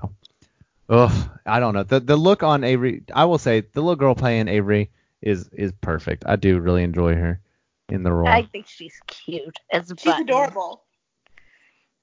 Ugh, 0.89 1.31
I 1.47 1.61
don't 1.61 1.75
know. 1.75 1.83
The 1.83 2.01
the 2.01 2.17
look 2.17 2.43
on 2.43 2.63
Avery 2.65 3.03
I 3.15 3.25
will 3.25 3.39
say 3.39 3.61
the 3.61 3.81
little 3.81 3.97
girl 3.97 4.15
playing 4.15 4.49
Avery 4.49 4.91
is 5.23 5.49
is 5.53 5.73
perfect. 5.81 6.25
I 6.27 6.37
do 6.37 6.61
really 6.61 6.83
enjoy 6.83 7.15
her 7.15 7.41
in 7.89 8.03
the 8.03 8.13
role. 8.13 8.29
I 8.29 8.43
think 8.43 8.67
she's 8.67 9.01
cute 9.07 9.59
as 9.73 9.91
a 9.91 9.97
She's 9.97 10.05
button. 10.13 10.29
adorable. 10.29 10.83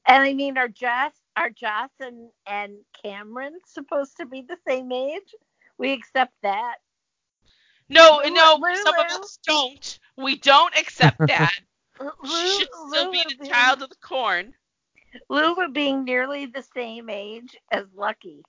And 0.07 0.23
I 0.23 0.33
mean, 0.33 0.57
are 0.57 0.67
Joss, 0.67 1.11
are 1.37 1.51
Joss 1.51 1.89
and, 1.99 2.29
and 2.47 2.73
Cameron 3.03 3.59
supposed 3.67 4.17
to 4.17 4.25
be 4.25 4.41
the 4.41 4.57
same 4.67 4.91
age? 4.91 5.35
We 5.77 5.91
accept 5.93 6.33
that. 6.41 6.77
No, 7.87 8.21
Lulu- 8.23 8.33
no, 8.33 8.59
some 8.83 8.95
of 8.99 9.05
us 9.21 9.37
don't. 9.45 9.99
We 10.17 10.37
don't 10.37 10.75
accept 10.75 11.19
that. 11.27 11.53
Lu- 11.99 12.09
she 12.25 12.59
should 12.59 12.67
still 12.89 13.11
be 13.11 13.23
the 13.29 13.35
being- 13.41 13.51
child 13.51 13.83
of 13.83 13.89
the 13.89 13.95
corn. 14.01 14.53
Lulu 15.29 15.69
being 15.71 16.03
nearly 16.03 16.47
the 16.47 16.63
same 16.73 17.09
age 17.09 17.55
as 17.71 17.85
Lucky. 17.95 18.41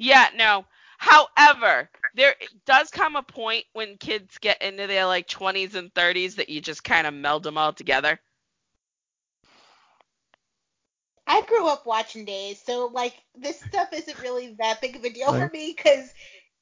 Yeah, 0.00 0.30
no. 0.34 0.66
However, 0.98 1.90
there 2.14 2.34
does 2.66 2.90
come 2.90 3.16
a 3.16 3.22
point 3.22 3.66
when 3.72 3.98
kids 3.98 4.38
get 4.38 4.62
into 4.62 4.88
their 4.88 5.06
like 5.06 5.28
20s 5.28 5.76
and 5.76 5.94
30s 5.94 6.36
that 6.36 6.50
you 6.50 6.60
just 6.60 6.84
kind 6.84 7.06
of 7.06 7.14
meld 7.14 7.44
them 7.44 7.58
all 7.58 7.72
together. 7.72 8.20
I 11.26 11.42
grew 11.42 11.66
up 11.68 11.86
watching 11.86 12.24
Days, 12.24 12.60
so 12.62 12.86
like 12.86 13.14
this 13.34 13.60
stuff 13.60 13.92
isn't 13.92 14.18
really 14.20 14.54
that 14.58 14.80
big 14.80 14.96
of 14.96 15.04
a 15.04 15.10
deal 15.10 15.32
for 15.32 15.48
Right. 15.48 15.50
me 15.50 15.74
because 15.76 16.12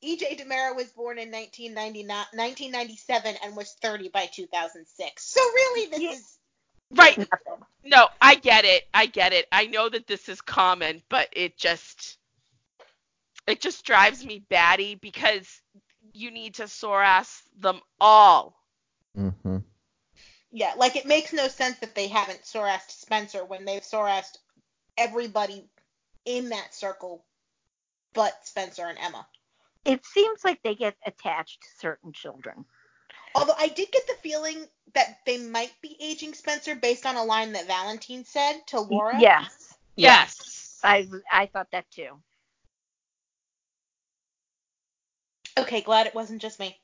EJ 0.02 0.36
DiMera 0.36 0.76
was 0.76 0.92
born 0.92 1.18
in 1.18 1.30
1999, 1.30 2.26
1997 2.34 3.36
and 3.42 3.56
was 3.56 3.74
30 3.82 4.08
by 4.08 4.26
2006. 4.26 5.24
So 5.32 5.40
really, 5.40 5.90
this 5.90 6.08
Yeah. 6.08 6.10
is 6.10 6.38
Right. 6.92 7.18
Nothing. 7.20 7.66
No, 7.84 8.08
I 8.20 8.36
get 8.36 8.64
it. 8.64 8.84
I 8.94 9.06
get 9.06 9.32
it. 9.32 9.46
I 9.52 9.66
know 9.66 9.88
that 9.88 10.06
this 10.06 10.28
is 10.28 10.40
common, 10.42 11.02
but 11.10 11.28
it 11.32 11.58
just 11.58 12.17
it 13.48 13.60
just 13.60 13.84
drives 13.84 14.24
me 14.24 14.44
batty 14.50 14.94
because 14.94 15.62
you 16.12 16.30
need 16.30 16.54
to 16.54 16.68
SORAS 16.68 17.42
them 17.58 17.80
all. 18.00 18.54
hmm 19.14 19.58
yeah, 20.50 20.72
like 20.76 20.96
it 20.96 21.06
makes 21.06 21.32
no 21.32 21.48
sense 21.48 21.78
that 21.78 21.94
they 21.94 22.08
haven't 22.08 22.44
SORASed 22.44 22.90
Spencer 22.90 23.44
when 23.44 23.64
they've 23.64 23.82
SORASed 23.82 24.38
everybody 24.96 25.64
in 26.24 26.48
that 26.50 26.74
circle, 26.74 27.24
but 28.14 28.46
Spencer 28.46 28.86
and 28.86 28.98
Emma. 28.98 29.26
It 29.84 30.04
seems 30.04 30.44
like 30.44 30.62
they 30.62 30.74
get 30.74 30.96
attached 31.06 31.62
to 31.62 31.68
certain 31.78 32.12
children. 32.12 32.64
Although 33.34 33.54
I 33.58 33.68
did 33.68 33.90
get 33.92 34.06
the 34.06 34.14
feeling 34.22 34.66
that 34.94 35.18
they 35.26 35.38
might 35.38 35.72
be 35.82 35.96
aging 36.00 36.34
Spencer 36.34 36.74
based 36.74 37.06
on 37.06 37.16
a 37.16 37.24
line 37.24 37.52
that 37.52 37.66
Valentine 37.66 38.24
said 38.24 38.60
to 38.68 38.80
Laura. 38.80 39.18
Yes. 39.20 39.74
Yes. 39.96 40.80
I 40.82 41.06
I 41.30 41.46
thought 41.46 41.70
that 41.72 41.90
too. 41.90 42.20
Okay, 45.58 45.80
glad 45.80 46.06
it 46.06 46.14
wasn't 46.14 46.40
just 46.40 46.60
me. 46.60 46.78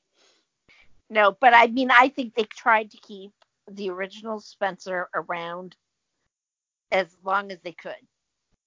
No, 1.08 1.36
but 1.40 1.54
I 1.54 1.68
mean, 1.68 1.90
I 1.90 2.08
think 2.08 2.34
they 2.34 2.44
tried 2.44 2.90
to 2.90 2.98
keep 2.98 3.32
the 3.70 3.90
original 3.90 4.40
Spencer 4.40 5.08
around 5.14 5.76
as 6.90 7.06
long 7.22 7.52
as 7.52 7.58
they 7.62 7.72
could. 7.72 7.92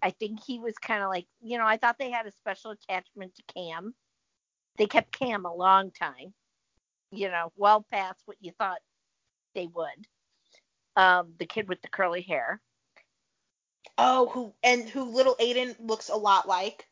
I 0.02 0.12
think 0.12 0.40
he 0.46 0.60
was 0.60 0.78
kind 0.78 1.04
of 1.04 1.10
like, 1.10 1.26
you 1.42 1.58
know, 1.58 1.66
I 1.66 1.78
thought 1.78 1.98
they 1.98 2.12
had 2.12 2.28
a 2.28 2.32
special 2.32 2.72
attachment 2.72 3.36
to 3.36 3.54
Cam. 3.54 3.94
They 4.78 4.86
kept 4.86 5.18
Cam 5.18 5.46
a 5.46 5.54
long 5.54 5.92
time, 5.92 6.34
you 7.12 7.30
know, 7.30 7.52
well 7.56 7.86
past 7.92 8.22
what 8.26 8.38
you 8.40 8.52
thought 8.58 8.80
they 9.56 9.68
would. 9.68 10.08
Um, 10.96 11.34
the 11.40 11.46
kid 11.46 11.68
with 11.68 11.82
the 11.82 11.90
curly 11.90 12.22
hair. 12.22 12.62
Oh, 13.98 14.28
who 14.28 14.54
and 14.64 14.88
who 14.88 15.04
little 15.06 15.36
Aiden 15.36 15.76
looks 15.80 16.10
a 16.10 16.16
lot 16.16 16.48
like. 16.48 16.88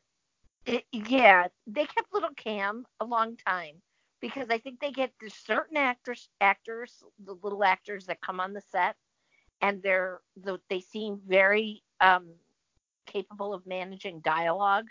It, 0.65 0.85
yeah, 0.93 1.49
they 1.67 1.85
kept 1.85 2.13
little 2.13 2.33
Cam 2.37 2.85
a 3.01 3.05
long 3.05 3.37
time 3.37 3.81
because 4.21 4.49
I 4.49 4.59
think 4.59 4.79
they 4.79 4.91
get 4.91 5.13
there's 5.19 5.35
certain 5.35 5.77
actors, 5.77 6.29
actors, 6.41 7.03
the 7.25 7.35
little 7.43 7.65
actors 7.65 8.07
that 8.07 8.21
come 8.21 8.39
on 8.39 8.53
the 8.53 8.61
set, 8.61 8.95
and 9.61 9.83
they're 9.83 10.21
the, 10.37 10.59
they 10.69 10.81
seem 10.81 11.21
very 11.27 11.83
um, 12.01 12.35
capable 13.07 13.53
of 13.53 13.65
managing 13.67 14.21
dialogue, 14.21 14.87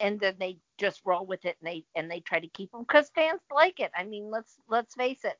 and 0.00 0.20
then 0.20 0.36
they 0.38 0.58
just 0.78 1.00
roll 1.04 1.26
with 1.26 1.44
it 1.46 1.56
and 1.60 1.68
they 1.68 1.84
and 1.96 2.10
they 2.10 2.20
try 2.20 2.40
to 2.40 2.48
keep 2.48 2.70
them 2.72 2.82
because 2.82 3.10
fans 3.14 3.40
like 3.54 3.80
it. 3.80 3.92
I 3.96 4.04
mean, 4.04 4.30
let's 4.30 4.56
let's 4.68 4.94
face 4.94 5.24
it, 5.24 5.36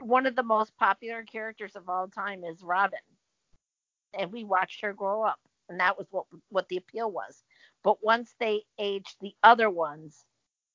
one 0.00 0.26
of 0.26 0.36
the 0.36 0.42
most 0.44 0.76
popular 0.78 1.22
characters 1.24 1.76
of 1.76 1.88
all 1.88 2.08
time 2.08 2.44
is 2.44 2.62
Robin, 2.62 3.00
and 4.18 4.32
we 4.32 4.44
watched 4.44 4.80
her 4.82 4.92
grow 4.92 5.22
up, 5.24 5.40
and 5.68 5.80
that 5.80 5.98
was 5.98 6.06
what 6.10 6.26
what 6.50 6.68
the 6.68 6.76
appeal 6.78 7.10
was. 7.10 7.42
But 7.82 8.02
once 8.02 8.34
they 8.38 8.62
aged 8.78 9.16
the 9.20 9.34
other 9.42 9.70
ones, 9.70 10.24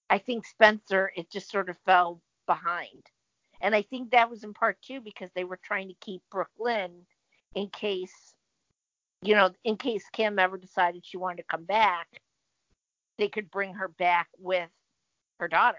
I 0.10 0.18
think 0.18 0.46
Spencer, 0.46 1.12
it 1.16 1.30
just 1.30 1.50
sort 1.50 1.70
of 1.70 1.78
fell 1.86 2.22
behind. 2.46 3.04
And 3.62 3.74
I 3.74 3.82
think 3.82 4.12
that 4.12 4.30
was 4.30 4.44
in 4.44 4.54
part 4.54 4.82
too 4.82 5.02
because 5.02 5.30
they 5.34 5.44
were 5.44 5.60
trying 5.64 5.88
to 5.88 5.96
keep 6.02 6.22
Brooklyn 6.32 7.06
in 7.56 7.70
case, 7.70 8.34
you 9.22 9.36
know, 9.36 9.52
in 9.64 9.78
case 9.78 10.04
Kim 10.12 10.40
ever 10.40 10.58
decided 10.58 11.06
she 11.06 11.18
wanted 11.18 11.38
to 11.38 11.44
come 11.44 11.64
back, 11.64 12.08
they 13.18 13.30
could 13.30 13.50
bring 13.52 13.74
her 13.76 13.88
back 13.88 14.28
with 14.38 14.70
her 15.40 15.48
daughter. 15.48 15.78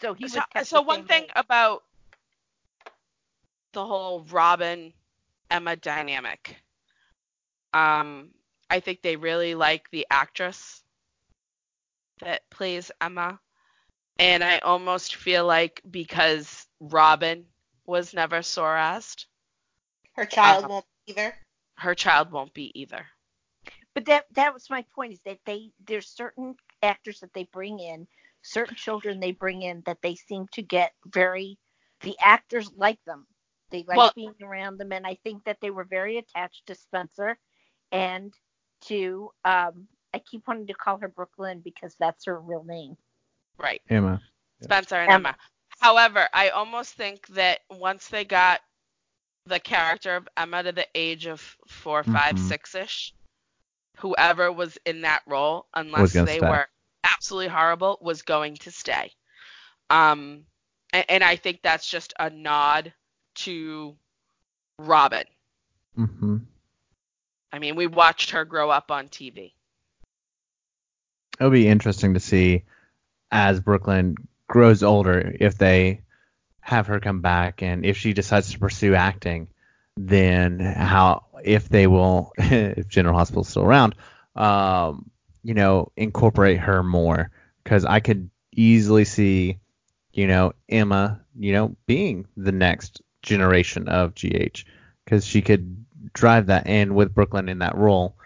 So 0.00 0.14
he 0.14 0.24
was 0.24 0.32
so, 0.34 0.42
so 0.62 0.82
one 0.82 1.04
thing 1.04 1.26
about 1.34 1.82
the 3.72 3.84
whole 3.84 4.24
Robin 4.30 4.92
Emma 5.50 5.76
dynamic. 5.76 6.56
Um 7.72 8.32
I 8.70 8.80
think 8.80 9.02
they 9.02 9.16
really 9.16 9.54
like 9.54 9.90
the 9.90 10.06
actress 10.10 10.82
that 12.20 12.48
plays 12.50 12.90
Emma. 13.00 13.40
And 14.18 14.42
I 14.44 14.58
almost 14.58 15.16
feel 15.16 15.46
like 15.46 15.82
because 15.90 16.66
Robin 16.80 17.46
was 17.86 18.14
never 18.14 18.38
SORASed, 18.42 19.26
Her 20.14 20.24
child 20.26 20.66
Uh, 20.66 20.68
won't 20.68 20.86
be 21.06 21.12
either. 21.12 21.36
her 21.76 21.94
child 21.94 22.30
won't 22.30 22.52
be 22.54 22.70
either. 22.78 23.06
But 23.94 24.06
that 24.06 24.26
that 24.34 24.52
was 24.54 24.70
my 24.70 24.82
point 24.94 25.12
is 25.12 25.20
that 25.22 25.40
they 25.44 25.72
there's 25.86 26.08
certain 26.08 26.56
actors 26.82 27.20
that 27.20 27.32
they 27.34 27.44
bring 27.44 27.78
in, 27.80 28.06
certain 28.42 28.76
children 28.76 29.20
they 29.20 29.32
bring 29.32 29.62
in 29.62 29.82
that 29.86 30.02
they 30.02 30.14
seem 30.14 30.46
to 30.52 30.62
get 30.62 30.94
very 31.06 31.58
the 32.00 32.16
actors 32.20 32.72
like 32.74 33.02
them. 33.04 33.26
They 33.70 33.84
liked 33.84 33.96
Well- 33.96 34.12
being 34.14 34.34
around 34.42 34.78
them 34.78 34.92
and 34.92 35.06
I 35.06 35.16
think 35.24 35.44
that 35.44 35.60
they 35.60 35.70
were 35.70 35.84
very 35.84 36.18
attached 36.18 36.66
to 36.66 36.74
Spencer 36.74 37.38
and 37.92 38.32
to 38.82 39.30
um 39.44 39.88
I 40.14 40.20
keep 40.20 40.46
wanting 40.48 40.66
to 40.68 40.74
call 40.74 40.96
her 40.98 41.08
Brooklyn 41.08 41.60
because 41.60 41.94
that's 41.98 42.24
her 42.24 42.40
real 42.40 42.64
name. 42.64 42.96
Right. 43.58 43.82
Emma. 43.90 44.22
Spencer 44.62 44.94
and 44.96 45.10
Emma. 45.10 45.28
Emma. 45.28 45.36
However, 45.80 46.28
I 46.32 46.48
almost 46.48 46.94
think 46.94 47.26
that 47.28 47.60
once 47.70 48.08
they 48.08 48.24
got 48.24 48.60
the 49.44 49.60
character 49.60 50.16
of 50.16 50.28
Emma 50.36 50.62
to 50.62 50.72
the 50.72 50.86
age 50.94 51.26
of 51.26 51.40
four, 51.68 52.02
five, 52.04 52.34
Mhm. 52.36 52.48
six-ish, 52.48 53.14
whoever 53.98 54.50
was 54.50 54.78
in 54.86 55.02
that 55.02 55.22
role, 55.26 55.66
unless 55.74 56.12
they 56.12 56.38
stay. 56.38 56.40
were 56.40 56.68
absolutely 57.04 57.48
horrible, 57.48 57.98
was 58.00 58.22
going 58.22 58.56
to 58.56 58.70
stay. 58.70 59.12
Um, 59.90 60.46
and, 60.92 61.04
and 61.08 61.24
I 61.24 61.36
think 61.36 61.62
that's 61.62 61.88
just 61.88 62.14
a 62.18 62.30
nod 62.30 62.92
to 63.38 63.96
Robin. 64.78 65.24
hmm 65.94 66.38
I 67.50 67.58
mean, 67.58 67.76
we 67.76 67.86
watched 67.86 68.30
her 68.30 68.44
grow 68.44 68.68
up 68.70 68.90
on 68.90 69.08
TV. 69.08 69.52
It'll 71.40 71.50
be 71.50 71.68
interesting 71.68 72.14
to 72.14 72.20
see 72.20 72.64
as 73.30 73.60
Brooklyn 73.60 74.16
grows 74.48 74.82
older 74.82 75.34
if 75.40 75.56
they 75.56 76.02
have 76.60 76.88
her 76.88 77.00
come 77.00 77.22
back 77.22 77.62
and 77.62 77.86
if 77.86 77.96
she 77.96 78.12
decides 78.12 78.52
to 78.52 78.58
pursue 78.58 78.94
acting, 78.94 79.48
then 79.96 80.60
how 80.60 81.24
if 81.42 81.68
they 81.68 81.86
will 81.86 82.32
if 82.38 82.88
General 82.88 83.16
Hospital's 83.16 83.48
still 83.48 83.64
around, 83.64 83.94
um, 84.36 85.10
you 85.42 85.54
know, 85.54 85.90
incorporate 85.96 86.58
her 86.58 86.82
more 86.82 87.30
because 87.64 87.84
I 87.84 88.00
could 88.00 88.30
easily 88.52 89.04
see, 89.04 89.58
you 90.12 90.26
know, 90.26 90.52
Emma, 90.68 91.20
you 91.38 91.52
know, 91.52 91.76
being 91.86 92.26
the 92.36 92.52
next 92.52 93.00
generation 93.22 93.88
of 93.88 94.14
GH 94.14 94.64
because 95.04 95.24
she 95.24 95.42
could 95.42 95.84
drive 96.12 96.46
that 96.46 96.66
in 96.66 96.94
with 96.94 97.14
Brooklyn 97.14 97.48
in 97.48 97.58
that 97.60 97.76
role. 97.76 98.16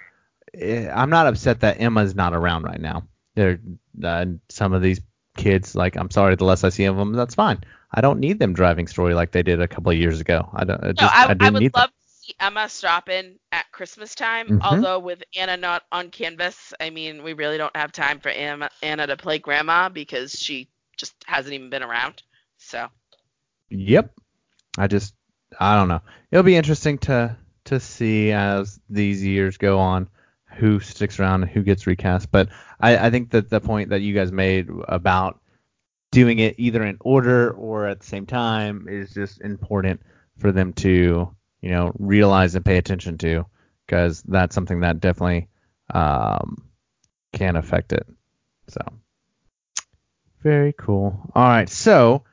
Eh, 0.55 0.89
I'm 0.93 1.11
not 1.11 1.27
upset 1.27 1.61
that 1.61 1.81
Emma's 1.81 2.15
not 2.15 2.35
around 2.35 2.65
right 2.65 2.81
now. 2.81 3.07
There, 3.35 3.61
uh, 4.03 4.27
some 4.49 4.73
of 4.73 4.83
these 4.83 5.01
kids, 5.37 5.75
like, 5.75 5.97
I'm 5.97 6.11
sorry, 6.11 6.37
the 6.37 6.45
less 6.45 6.65
I 6.65 6.69
see 6.69 6.85
of 6.85 6.97
them, 6.97 7.13
that's 7.13 7.35
fine. 7.35 7.63
I 7.95 8.01
don't 8.01 8.21
need 8.21 8.39
them 8.39 8.53
driving 8.53 8.87
story 8.87 9.15
like 9.15 9.33
they 9.33 9.43
did 9.43 9.61
a 9.61 9.69
couple 9.69 9.93
of 9.93 9.99
years 9.99 10.21
ago. 10.21 10.49
I 10.55 10.65
don't. 10.65 10.83
I 10.83 10.89
No, 10.89 10.93
just, 10.93 11.15
I, 11.15 11.27
I, 11.27 11.31
I, 11.31 11.35
didn't 11.35 11.55
would 11.55 11.75
love 11.75 11.91
to 11.91 12.09
see 12.09 12.35
Emma 12.41 12.69
stop 12.69 13.09
in 13.09 13.39
at 13.51 13.71
Christmas 13.71 14.15
time. 14.15 14.49
Mhm. 14.49 14.61
Although 14.63 14.99
with 14.99 15.23
Anna 15.37 15.57
not 15.57 15.83
on 15.93 16.11
canvas, 16.11 16.73
I 16.81 16.91
mean, 16.91 17.23
we 17.23 17.35
really 17.35 17.59
don't 17.59 17.77
have 17.77 17.93
time 17.93 18.21
for 18.21 18.31
Anna, 18.31 18.71
Anna 18.83 19.07
to 19.07 19.17
play 19.17 19.39
grandma 19.39 19.89
because 19.89 20.33
she 20.33 20.69
just 20.97 21.15
hasn't 21.27 21.55
even 21.55 21.71
been 21.71 21.83
around. 21.83 22.23
So. 22.59 22.89
Yep. 23.69 24.13
I 24.79 24.87
just, 24.87 25.15
I 25.59 25.77
don't 25.77 25.89
know. 25.89 26.01
It'll 26.31 26.43
be 26.43 26.57
interesting 26.57 26.99
to 26.99 27.37
to 27.65 27.79
see 27.79 28.33
as 28.33 28.81
these 28.91 29.23
years 29.23 29.57
go 29.57 29.79
on 29.79 30.09
who 30.57 30.81
sticks 30.81 31.19
around 31.19 31.43
and 31.43 31.51
who 31.51 31.63
gets 31.63 31.87
recast. 31.87 32.31
But 32.31 32.49
I, 32.81 33.07
I 33.07 33.11
think 33.11 33.31
that 33.31 33.49
the 33.49 33.61
point 33.61 33.91
that 33.91 34.03
you 34.03 34.15
guys 34.15 34.33
made 34.33 34.69
about 34.89 35.41
doing 36.11 36.39
it 36.41 36.57
either 36.59 36.85
in 36.85 36.99
order 37.01 37.51
or 37.53 37.87
at 37.87 38.01
the 38.01 38.07
same 38.07 38.27
time 38.27 38.87
is 38.89 39.15
just 39.15 39.41
important 39.41 40.03
for 40.39 40.53
them 40.53 40.73
to, 40.75 41.35
you 41.61 41.71
know, 41.71 41.93
realize 41.99 42.55
and 42.55 42.65
pay 42.65 42.77
attention 42.77 43.19
to 43.19 43.47
because 43.87 44.23
that's 44.23 44.55
something 44.55 44.81
that 44.81 45.01
definitely 45.01 45.49
um, 45.93 46.65
can 47.33 47.57
affect 47.57 47.93
it. 47.93 48.07
So, 48.69 48.81
very 50.43 50.75
cool. 50.77 51.19
All 51.35 51.49
right, 51.49 51.69
so 51.69 52.25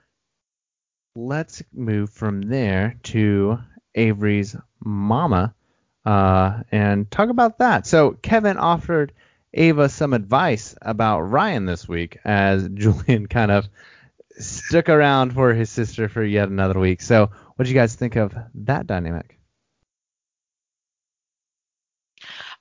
let's 1.15 1.63
move 1.74 2.10
from 2.10 2.41
there 2.41 2.95
to 3.04 3.60
Avery's 3.95 4.56
mama 4.80 5.54
uh, 6.06 6.63
and 6.72 7.10
talk 7.10 7.30
about 7.30 7.60
that. 7.60 7.86
So, 7.86 8.12
Kevin 8.12 8.58
offered 8.58 9.13
Ava 9.54 9.89
some 9.89 10.13
advice 10.13 10.76
about 10.82 11.22
Ryan 11.22 11.65
this 11.65 11.88
week 11.88 12.17
as 12.24 12.67
Julian 12.74 13.28
kind 13.28 13.52
of 13.52 13.67
stuck 14.38 14.89
around 14.89 15.34
for 15.34 15.54
his 15.54 15.69
sister 15.69 16.08
for 16.08 16.24
yet 16.24 16.50
another 16.50 16.80
week. 16.80 17.02
So, 17.02 17.30
what 17.56 17.65
do 17.65 17.69
you 17.69 17.76
guys 17.76 17.95
think 17.95 18.15
of 18.15 18.34
that 18.56 18.88
dynamic? 18.88 19.39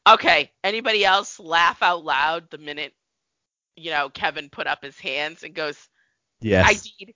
okay, 0.08 0.50
anybody 0.64 1.04
else 1.04 1.38
laugh 1.38 1.82
out 1.82 2.04
loud 2.04 2.50
the 2.50 2.58
minute 2.58 2.94
you 3.76 3.90
know 3.90 4.08
Kevin 4.08 4.48
put 4.50 4.66
up 4.66 4.82
his 4.82 4.98
hands 4.98 5.42
and 5.42 5.54
goes, 5.54 5.76
Yes, 6.40 6.66
"I 6.68 6.74
did." 6.74 7.14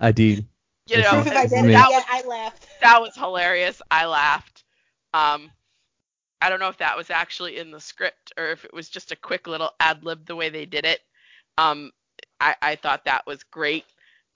I 0.00 0.12
did. 0.12 0.46
You 0.92 0.98
know, 1.02 1.10
Proof 1.10 1.26
of 1.28 1.32
identity. 1.32 1.72
that 1.72 1.88
was 1.90 2.04
I 2.08 2.22
laughed. 2.28 2.66
that 2.82 3.00
was 3.00 3.16
hilarious. 3.16 3.80
I 3.90 4.04
laughed. 4.06 4.64
Um, 5.14 5.50
I 6.42 6.50
don't 6.50 6.60
know 6.60 6.68
if 6.68 6.78
that 6.78 6.96
was 6.96 7.08
actually 7.10 7.56
in 7.58 7.70
the 7.70 7.80
script 7.80 8.32
or 8.36 8.48
if 8.50 8.64
it 8.64 8.74
was 8.74 8.88
just 8.90 9.10
a 9.12 9.16
quick 9.16 9.46
little 9.46 9.70
ad 9.80 10.04
lib 10.04 10.26
the 10.26 10.36
way 10.36 10.50
they 10.50 10.66
did 10.66 10.84
it. 10.84 11.00
Um, 11.56 11.92
I, 12.40 12.56
I 12.60 12.76
thought 12.76 13.04
that 13.06 13.26
was 13.26 13.42
great. 13.44 13.84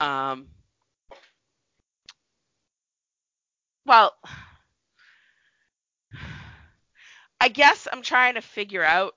Um, 0.01 0.47
well, 3.85 4.14
I 7.40 7.49
guess 7.49 7.87
I'm 7.92 8.03
trying 8.03 8.35
to 8.35 8.42
figure 8.42 8.85
out. 8.85 9.14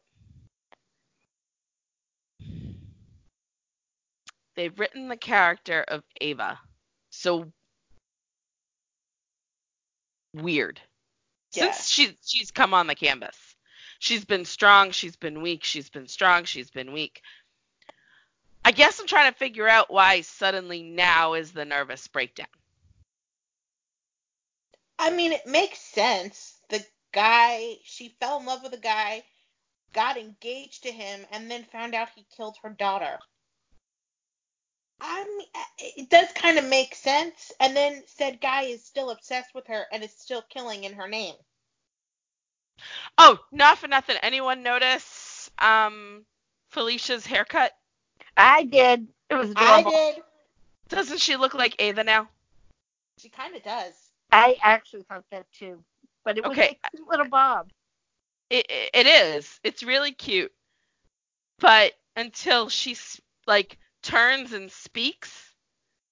They've 4.55 4.77
written 4.77 5.07
the 5.07 5.15
character 5.15 5.85
of 5.87 6.03
Ava 6.19 6.59
so 7.19 7.51
weird 10.33 10.79
Yeah. 11.53 11.71
since 11.71 11.87
she 11.87 12.17
she's 12.23 12.51
come 12.51 12.73
on 12.73 12.87
the 12.87 12.95
canvas. 12.95 13.37
She's 13.99 14.23
been 14.23 14.45
strong, 14.45 14.91
she's 14.91 15.17
been 15.17 15.41
weak, 15.41 15.63
she's 15.63 15.89
been 15.89 16.07
strong, 16.07 16.45
she's 16.45 16.71
been 16.71 16.93
weak. 16.93 17.21
I 18.63 18.71
guess 18.71 18.99
I'm 18.99 19.07
trying 19.07 19.31
to 19.31 19.37
figure 19.37 19.67
out 19.67 19.91
why 19.91 20.21
suddenly 20.21 20.83
now 20.83 21.33
is 21.33 21.51
the 21.51 21.65
nervous 21.65 22.07
breakdown. 22.07 22.47
I 24.97 25.11
mean, 25.11 25.33
it 25.33 25.45
makes 25.45 25.79
sense. 25.79 26.55
The 26.69 26.85
guy, 27.13 27.75
she 27.83 28.15
fell 28.19 28.39
in 28.39 28.45
love 28.45 28.63
with 28.63 28.73
a 28.73 28.77
guy, 28.77 29.23
got 29.93 30.17
engaged 30.17 30.83
to 30.83 30.91
him, 30.91 31.25
and 31.31 31.49
then 31.49 31.65
found 31.65 31.95
out 31.95 32.09
he 32.15 32.25
killed 32.35 32.57
her 32.63 32.69
daughter. 32.69 33.19
I 35.01 35.23
mean, 35.25 35.47
it 35.97 36.09
does 36.09 36.31
kind 36.33 36.57
of 36.57 36.65
make 36.65 36.95
sense. 36.95 37.51
And 37.59 37.75
then 37.75 38.03
said 38.07 38.41
guy 38.41 38.63
is 38.63 38.83
still 38.85 39.09
obsessed 39.11 39.53
with 39.53 39.67
her 39.67 39.85
and 39.91 40.03
is 40.03 40.13
still 40.13 40.43
killing 40.43 40.83
in 40.83 40.93
her 40.93 41.07
name. 41.07 41.35
Oh, 43.17 43.39
not 43.51 43.77
for 43.77 43.87
nothing. 43.87 44.17
Anyone 44.21 44.63
notice 44.63 45.49
um 45.59 46.25
Felicia's 46.69 47.25
haircut? 47.25 47.73
I 48.37 48.63
did. 48.63 49.07
It 49.29 49.35
was 49.35 49.53
I 49.55 49.83
did. 49.83 50.23
Doesn't 50.89 51.19
she 51.19 51.35
look 51.35 51.53
like 51.53 51.75
Ava 51.79 52.03
now? 52.03 52.29
She 53.17 53.29
kind 53.29 53.55
of 53.55 53.63
does. 53.63 54.11
I 54.31 54.57
actually 54.61 55.03
thought 55.03 55.25
that 55.31 55.51
too. 55.51 55.83
But 56.23 56.37
it 56.37 56.45
was 56.45 56.57
Okay. 56.57 56.69
a 56.69 56.75
cute 56.91 57.07
little 57.07 57.27
bob. 57.27 57.69
It, 58.49 58.65
it 58.69 58.89
it 58.93 59.07
is. 59.07 59.59
It's 59.63 59.83
really 59.83 60.11
cute. 60.13 60.51
But 61.59 61.93
until 62.15 62.69
she's 62.69 63.19
like 63.47 63.77
turns 64.03 64.53
and 64.53 64.71
speaks, 64.71 65.55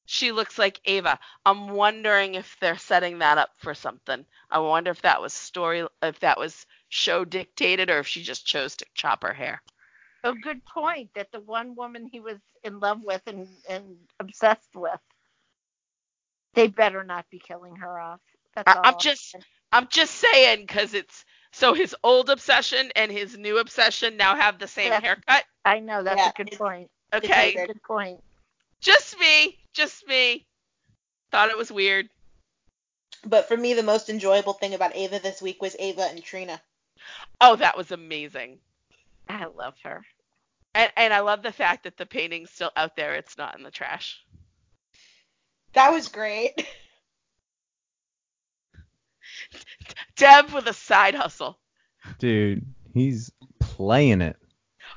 she 0.06 0.32
looks 0.32 0.58
like 0.58 0.80
Ava. 0.86 1.19
I'm 1.45 1.69
wondering 1.69 2.36
if 2.36 2.58
they're 2.60 2.78
setting 2.78 3.19
that 3.19 3.38
up 3.38 3.52
for 3.58 3.73
something. 3.73 4.26
I 4.50 4.60
wonder 4.60 4.91
if 4.91 5.02
that 5.02 5.21
was 5.21 5.34
story 5.34 5.88
if 6.02 6.19
that 6.21 6.39
was 6.39 6.65
show 6.89 7.26
dictated 7.26 7.89
or 7.89 8.00
if 8.00 8.08
she 8.08 8.23
just 8.23 8.45
chose 8.45 8.76
to 8.78 8.86
chop 8.95 9.23
her 9.23 9.34
hair. 9.34 9.62
A 10.23 10.34
good 10.34 10.65
point 10.65 11.13
that 11.15 11.32
the 11.32 11.39
one 11.41 11.76
woman 11.76 12.06
he 12.08 12.19
was 12.19 12.39
in 12.63 12.80
love 12.80 13.02
with 13.04 13.21
and, 13.28 13.47
and 13.69 13.97
obsessed 14.19 14.76
with, 14.76 15.00
they 16.54 16.67
better 16.67 17.04
not 17.04 17.30
be 17.30 17.39
killing 17.39 17.76
her 17.78 18.00
off. 18.00 18.21
That's 18.56 18.67
I, 18.67 18.76
all. 18.76 18.84
I'm 18.84 18.95
just 18.97 19.36
I'm 19.71 19.88
just 19.89 20.15
saying 20.15 20.67
cuz 20.67 20.93
it's 20.93 21.26
so 21.52 21.73
his 21.73 21.95
old 22.04 22.30
obsession 22.30 22.91
and 22.95 23.12
his 23.12 23.38
new 23.38 23.58
obsession 23.60 24.17
now 24.17 24.36
have 24.36 24.60
the 24.60 24.67
same 24.67 24.93
Yeah. 24.93 25.00
haircut. 25.00 25.45
I 25.65 25.80
know 25.80 26.04
that's 26.04 26.26
Yeah, 26.26 26.28
a 26.28 26.32
good 26.32 26.52
point. 26.52 26.89
Okay. 27.13 27.54
That's 27.56 27.67
good 27.67 27.84
point. 27.84 28.22
Just 28.82 29.20
me, 29.20 29.58
just 29.74 30.08
me. 30.08 30.46
Thought 31.32 31.50
it 31.50 31.58
was 31.58 31.72
weird. 31.72 32.10
But 33.26 33.48
for 33.48 33.58
me, 33.58 33.74
the 33.74 33.84
most 33.84 34.10
enjoyable 34.10 34.54
thing 34.54 34.74
about 34.74 34.96
Ava 34.96 35.20
this 35.20 35.41
week 35.41 35.62
was 35.62 35.76
Ava 35.80 36.04
and 36.04 36.24
Trina. 36.24 36.62
Oh, 37.41 37.56
that 37.56 37.78
was 37.78 37.91
amazing. 37.91 38.60
I 39.28 39.46
love 39.46 39.76
her. 39.84 40.06
And 40.74 40.91
and 40.96 41.13
I 41.13 41.22
love 41.22 41.41
the 41.43 41.52
fact 41.52 41.84
that 41.84 41.98
the 41.98 42.06
painting's 42.06 42.52
still 42.52 42.72
out 42.76 42.96
there. 42.96 43.15
It's 43.15 43.38
not 43.38 43.58
in 43.58 43.63
the 43.63 43.72
trash. 43.72 44.24
That 45.74 45.91
was 45.91 46.08
great. 46.08 46.54
Dev 50.15 50.54
with 50.54 50.67
a 50.67 50.74
side 50.74 51.15
hustle. 51.15 51.60
Dude, 52.20 52.65
he's 52.93 53.32
playing 53.60 54.22
it. 54.22 54.38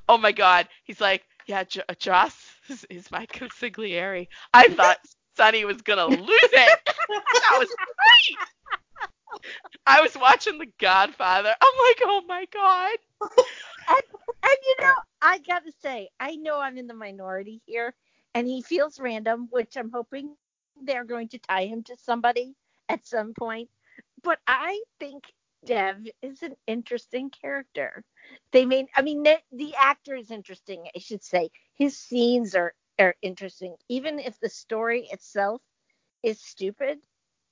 Oh 0.08 0.18
my 0.18 0.32
god. 0.32 0.68
He's 0.84 1.00
like, 1.00 1.24
yeah, 1.50 1.64
J- 1.64 1.82
Joss 1.98 2.36
is, 2.68 2.86
is 2.88 3.10
my 3.10 3.26
consigliere. 3.26 4.28
I 4.54 4.68
thought 4.68 4.98
Sonny 5.36 5.64
was 5.64 5.82
gonna 5.82 6.06
lose 6.06 6.28
it. 6.30 6.78
that 6.86 7.56
was 7.58 7.68
great. 7.68 8.38
I 9.84 10.00
was 10.00 10.16
watching 10.16 10.58
The 10.58 10.68
Godfather. 10.78 11.52
I'm 11.60 11.88
like, 11.88 12.00
oh 12.04 12.22
my 12.28 12.46
god. 12.52 12.98
And, 13.88 14.02
and 14.44 14.56
you 14.64 14.76
know, 14.80 14.94
I 15.20 15.38
gotta 15.38 15.72
say, 15.82 16.10
I 16.20 16.36
know 16.36 16.60
I'm 16.60 16.78
in 16.78 16.86
the 16.86 16.94
minority 16.94 17.60
here, 17.66 17.94
and 18.36 18.46
he 18.46 18.62
feels 18.62 19.00
random, 19.00 19.48
which 19.50 19.76
I'm 19.76 19.90
hoping 19.90 20.36
they're 20.84 21.04
going 21.04 21.30
to 21.30 21.38
tie 21.38 21.66
him 21.66 21.82
to 21.84 21.96
somebody 21.96 22.54
at 22.88 23.04
some 23.08 23.34
point. 23.34 23.68
But 24.22 24.38
I 24.46 24.80
think 25.00 25.24
Dev 25.64 26.06
is 26.22 26.42
an 26.42 26.56
interesting 26.66 27.30
character. 27.30 28.04
They 28.52 28.64
made, 28.66 28.86
I 28.96 29.02
mean, 29.02 29.22
the, 29.22 29.38
the 29.52 29.74
actor 29.76 30.14
is 30.16 30.30
interesting, 30.30 30.86
I 30.94 30.98
should 30.98 31.22
say. 31.24 31.50
His 31.74 31.98
scenes 31.98 32.54
are, 32.54 32.74
are 32.98 33.14
interesting. 33.22 33.76
Even 33.88 34.18
if 34.18 34.38
the 34.40 34.48
story 34.48 35.06
itself 35.10 35.62
is 36.22 36.40
stupid, 36.40 36.98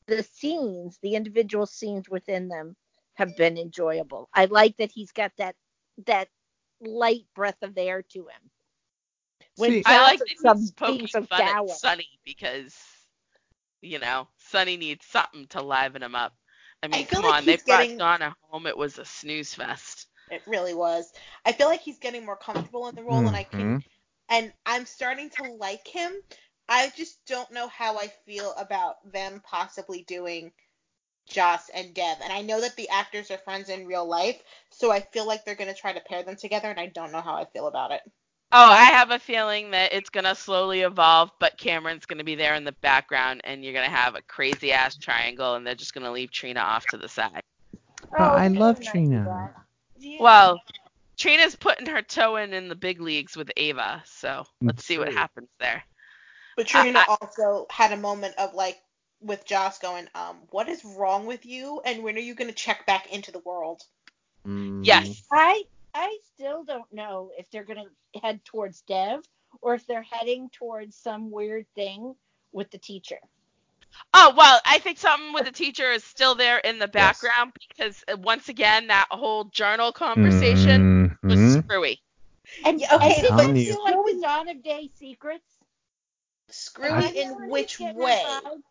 the 0.07 0.23
scenes, 0.23 0.99
the 1.03 1.15
individual 1.15 1.67
scenes 1.67 2.09
within 2.09 2.49
them 2.49 2.77
have 3.15 3.37
been 3.37 3.59
enjoyable. 3.59 4.29
I 4.35 4.47
like 4.47 4.77
that 4.79 4.93
he's 4.93 5.13
got 5.13 5.33
that 5.39 5.57
that 6.07 6.29
light 6.81 7.27
breath 7.35 7.63
of 7.63 7.77
air 7.77 8.03
to 8.03 8.21
him. 8.21 8.51
When 9.57 9.79
See, 9.79 9.85
I 9.85 10.01
like 10.01 10.23
Joss 10.23 10.35
some 10.35 10.61
he's 10.61 10.73
poking 10.73 11.07
being 11.07 11.09
so 11.09 11.23
fun 11.23 11.47
dour. 11.47 11.49
at 11.49 11.59
Sonny 11.69 12.09
because, 12.25 12.77
you 13.83 13.99
know, 13.99 14.29
Sonny 14.39 14.77
needs 14.77 15.07
something 15.07 15.47
to 15.49 15.63
liven 15.63 16.03
him 16.03 16.15
up. 16.15 16.38
I 16.83 16.89
mean, 16.89 17.07
feel 17.07 17.21
come 17.21 17.31
like 17.31 17.39
on, 17.41 17.45
they 17.47 17.53
he's 17.53 17.63
brought 17.65 17.81
getting- 17.81 17.99
Donna 17.99 18.37
home. 18.43 18.67
It 18.67 18.77
was 18.77 18.99
a 18.99 19.05
snooze 19.05 19.55
fest. 19.55 20.09
It 20.31 20.43
really 20.47 20.75
was. 20.75 21.13
I 21.45 21.53
feel 21.53 21.69
like 21.69 21.81
he's 21.81 21.99
getting 21.99 22.25
more 22.25 22.37
comfortable 22.37 22.87
in 22.89 22.95
the 22.95 23.03
role, 23.03 23.27
and 23.27 23.37
I 23.37 23.45
can, 23.45 23.81
Mhm. 23.81 23.85
and 24.29 24.53
I'm 24.67 24.85
starting 24.87 25.31
to 25.31 25.45
like 25.55 25.87
him. 25.87 26.23
I 26.69 26.91
just 26.91 27.25
don't 27.25 27.51
know 27.51 27.69
how 27.69 27.99
I 27.99 28.09
feel 28.27 28.53
about 28.53 29.11
them 29.11 29.41
possibly 29.41 30.03
doing 30.03 30.53
Joss 31.27 31.69
and 31.71 31.95
Dev. 31.95 32.19
And 32.23 32.33
I 32.33 32.43
know 32.43 32.61
that 32.61 32.77
the 32.77 32.89
actors 32.91 33.31
are 33.31 33.39
friends 33.39 33.71
in 33.71 33.87
real 33.87 34.05
life, 34.07 34.43
so 34.71 34.91
I 34.91 35.01
feel 35.01 35.27
like 35.27 35.45
they're 35.45 35.55
gonna 35.55 35.75
try 35.75 35.93
to 35.93 36.01
pair 36.01 36.23
them 36.23 36.37
together, 36.37 36.71
and 36.71 36.79
I 36.81 36.87
don't 36.87 37.13
know 37.13 37.23
how 37.23 37.35
I 37.37 37.47
feel 37.47 37.67
about 37.67 37.93
it. 37.93 38.03
Oh, 38.51 38.71
I 38.71 38.85
have 38.85 39.11
a 39.11 39.19
feeling 39.19 39.71
that 39.73 39.93
it's 39.93 40.09
gonna 40.11 40.35
slowly 40.35 40.81
evolve, 40.81 41.31
but 41.39 41.59
Cameron's 41.59 42.07
gonna 42.07 42.25
be 42.25 42.35
there 42.35 42.55
in 42.55 42.65
the 42.65 42.73
background, 42.83 43.43
and 43.45 43.63
you're 43.63 43.75
gonna 43.75 43.89
have 43.91 44.15
a 44.15 44.23
crazy 44.23 44.73
ass 44.73 44.97
triangle, 44.97 45.55
and 45.55 45.67
they're 45.67 45.75
just 45.75 45.93
gonna 45.95 46.11
leave 46.13 46.31
Trina 46.31 46.61
off 46.61 46.87
to 46.89 46.97
the 46.99 47.09
side. 47.09 47.43
But 48.17 48.33
I 48.33 48.49
love 48.49 48.77
better 48.77 48.91
Trina. 48.91 49.25
that. 49.25 49.55
Well, 50.19 50.61
Trina's 51.19 51.57
putting 51.57 51.87
her 51.87 52.03
toe 52.03 52.37
in 52.37 52.53
in 52.53 52.69
the 52.69 52.75
big 52.75 53.01
leagues 53.01 53.37
with 53.37 53.51
Ava, 53.57 54.03
so 54.07 54.45
let's 54.63 54.85
see 54.85 54.99
what 54.99 55.13
happens 55.13 55.49
there. 55.61 55.85
But 56.57 56.67
Trina 56.67 57.01
I- 57.01 57.17
also 57.21 57.67
had 57.71 57.93
a 57.93 57.97
moment 57.97 58.37
of 58.39 58.55
like 58.55 58.81
with 59.21 59.45
Joss 59.45 59.79
going, 59.79 60.09
um, 60.15 60.47
what 60.51 60.69
is 60.69 60.85
wrong 60.85 61.27
with 61.27 61.45
you, 61.45 61.81
and 61.85 62.03
when 62.03 62.17
are 62.17 62.21
you 62.21 62.35
gonna 62.35 62.53
check 62.53 62.87
back 62.87 63.07
into 63.13 63.31
the 63.33 63.41
world? 63.41 63.83
Mm, 64.47 64.85
Yes. 64.85 65.23
I 65.33 65.65
I 65.99 66.19
still 66.35 66.65
don't 66.65 66.93
know 66.93 67.33
if 67.37 67.51
they're 67.51 67.65
gonna 67.65 67.91
head 68.23 68.45
towards 68.45 68.83
Dev 68.83 69.25
or 69.61 69.75
if 69.75 69.87
they're 69.87 70.03
heading 70.03 70.49
towards 70.51 70.97
some 70.97 71.31
weird 71.33 71.67
thing 71.75 72.15
with 72.53 72.71
the 72.71 72.79
teacher. 72.79 73.19
Oh 74.15 74.33
well, 74.37 74.61
I 74.65 74.79
think 74.79 74.99
something 74.99 75.33
with 75.33 75.45
the 75.45 75.53
teacher 75.53 75.91
is 75.91 76.05
still 76.05 76.35
there 76.35 76.59
in 76.59 76.79
the 76.79 76.89
background 76.89 77.53
because 77.69 78.05
uh, 78.13 78.17
once 78.19 78.49
again 78.49 78.89
that 78.89 79.07
whole 79.11 79.45
journal 79.45 79.93
conversation 79.93 80.89
was 81.29 81.41
Mhm. 81.41 81.63
screwy. 81.63 82.01
And 82.65 82.81
Yeah, 82.81 82.97
okay, 82.97 83.19
and 83.19 83.27
it 83.27 83.35
I'm 83.35 83.57
you. 83.57 83.75
feel 83.75 83.83
like 83.83 84.05
the 84.05 84.21
dawn 84.21 84.49
of 84.49 84.63
day 84.63 84.89
secrets. 84.95 85.59
Screwy 86.51 86.95
I 86.95 87.09
in 87.09 87.49
which 87.51 87.81
way? 87.81 88.23
a 88.23 88.43
vibe. 88.43 88.63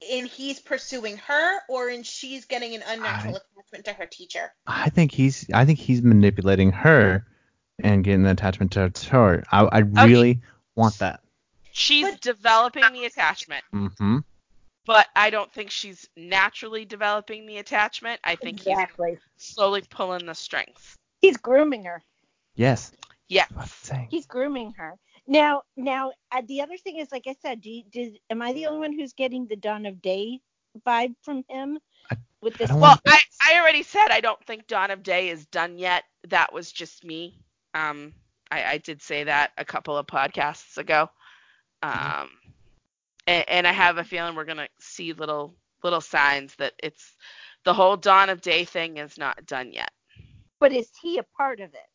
In 0.00 0.26
he's 0.26 0.60
pursuing 0.60 1.16
her, 1.16 1.58
or 1.68 1.88
in 1.88 2.02
she's 2.04 2.44
getting 2.44 2.74
an 2.74 2.82
unnatural 2.86 3.34
I- 3.34 3.38
attachment 3.60 3.84
to 3.86 3.92
her 3.94 4.06
teacher? 4.06 4.52
I 4.66 4.90
think 4.90 5.10
he's 5.12 5.46
I 5.52 5.64
think 5.64 5.78
he's 5.78 6.02
manipulating 6.02 6.70
her 6.72 7.26
and 7.82 8.04
getting 8.04 8.20
an 8.24 8.30
attachment 8.30 8.72
to 8.72 8.92
her. 9.10 9.42
I, 9.50 9.64
I 9.64 9.78
really 9.80 10.40
want 10.76 10.98
that. 11.00 11.20
She's 11.72 12.08
But- 12.10 12.20
developing 12.20 12.84
the 12.92 13.04
attachment, 13.06 13.64
Mm-hmm. 13.74 14.18
but 14.86 15.06
I 15.16 15.30
don't 15.30 15.52
think 15.52 15.70
she's 15.70 16.08
naturally 16.16 16.84
developing 16.84 17.46
the 17.46 17.58
attachment. 17.58 18.20
I 18.24 18.36
think 18.36 18.58
Exactly. 18.66 19.10
he's 19.10 19.20
slowly 19.36 19.82
pulling 19.90 20.26
the 20.26 20.34
strings. 20.34 20.96
He's 21.20 21.36
grooming 21.36 21.84
her. 21.84 22.02
Yes. 22.54 22.92
Yeah. 23.28 23.44
That's 23.50 23.56
what 23.56 23.68
saying. 23.86 24.08
He's 24.10 24.26
grooming 24.26 24.72
her. 24.78 24.94
Now, 25.28 25.62
now 25.76 26.12
uh, 26.32 26.42
the 26.48 26.62
other 26.62 26.78
thing 26.78 26.98
is, 26.98 27.12
like 27.12 27.26
I 27.28 27.36
said, 27.42 27.62
do 27.62 27.70
you, 27.70 27.84
did, 27.90 28.18
am 28.30 28.42
I 28.42 28.54
the 28.54 28.66
only 28.66 28.80
one 28.80 28.94
who's 28.94 29.14
getting 29.14 29.46
the 29.46 29.56
dawn 29.56 29.86
of 29.86 30.02
day 30.02 30.40
vibe 30.86 31.14
from 31.22 31.44
him 31.50 31.78
I- 32.10 32.16
with 32.42 32.58
this? 32.58 32.70
don't 32.70 32.80
Well, 32.80 32.98
I, 33.06 33.20
I 33.42 33.60
already 33.60 33.84
said 33.84 34.08
I 34.10 34.20
don't 34.20 34.44
think 34.46 34.66
Dawn 34.68 34.90
of 34.90 35.02
Day 35.04 35.30
is 35.30 35.46
done 35.46 35.78
yet. 35.78 36.04
That 36.28 36.52
was 36.52 36.72
just 36.72 37.04
me. 37.04 37.40
Um, 37.74 38.14
I, 38.50 38.64
I 38.64 38.78
did 38.78 39.02
say 39.02 39.24
that 39.24 39.52
a 39.58 39.64
couple 39.64 39.96
of 39.98 40.06
podcasts 40.06 40.78
ago. 40.78 41.10
Um, 41.82 42.30
and, 43.26 43.44
and 43.48 43.66
I 43.68 43.72
have 43.72 43.98
a 43.98 44.04
feeling 44.04 44.34
we're 44.36 44.44
gonna 44.44 44.68
see 44.80 45.12
little 45.12 45.54
little 45.84 46.00
signs 46.00 46.54
that 46.56 46.74
it's 46.82 47.16
the 47.64 47.74
whole 47.74 47.96
Dawn 47.96 48.30
of 48.30 48.40
Day 48.42 48.64
thing 48.64 48.98
is 48.98 49.18
not 49.18 49.46
done 49.46 49.72
yet. 49.72 49.90
but 50.60 50.72
is 50.72 50.90
he 51.02 51.18
a 51.18 51.24
part 51.36 51.60
of 51.60 51.74
it? 51.74 51.87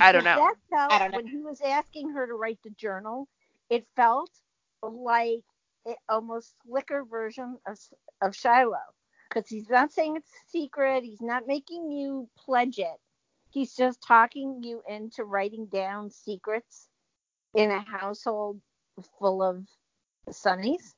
I 0.00 0.12
don't 0.12 0.24
know. 0.24 0.36
That 0.36 0.56
felt, 0.70 0.92
I 0.92 0.98
don't 0.98 1.10
know. 1.12 1.16
When 1.18 1.26
he 1.26 1.38
was 1.38 1.60
asking 1.60 2.10
her 2.10 2.26
to 2.26 2.34
write 2.34 2.58
the 2.64 2.70
journal, 2.70 3.28
it 3.70 3.86
felt 3.96 4.30
like 4.82 5.44
it 5.86 5.96
almost 6.08 6.54
slicker 6.66 7.04
version 7.04 7.58
of 7.66 7.78
of 8.20 8.34
Shiloh, 8.34 8.76
because 9.28 9.48
he's 9.48 9.68
not 9.68 9.92
saying 9.92 10.16
it's 10.16 10.28
a 10.28 10.50
secret. 10.50 11.04
He's 11.04 11.20
not 11.20 11.46
making 11.46 11.90
you 11.90 12.28
pledge 12.36 12.78
it. 12.78 12.98
He's 13.50 13.76
just 13.76 14.02
talking 14.02 14.62
you 14.62 14.82
into 14.88 15.24
writing 15.24 15.66
down 15.66 16.10
secrets 16.10 16.88
in 17.54 17.70
a 17.70 17.80
household 17.80 18.60
full 19.18 19.42
of 19.42 19.64
Sunnies. 20.28 20.92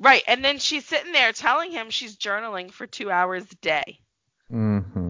Right, 0.00 0.24
and 0.26 0.44
then 0.44 0.58
she's 0.58 0.84
sitting 0.84 1.12
there 1.12 1.32
telling 1.32 1.70
him 1.70 1.90
she's 1.90 2.16
journaling 2.16 2.72
for 2.72 2.88
two 2.88 3.10
hours 3.10 3.44
a 3.52 3.54
day. 3.56 4.00
Mm-hmm. 4.52 5.03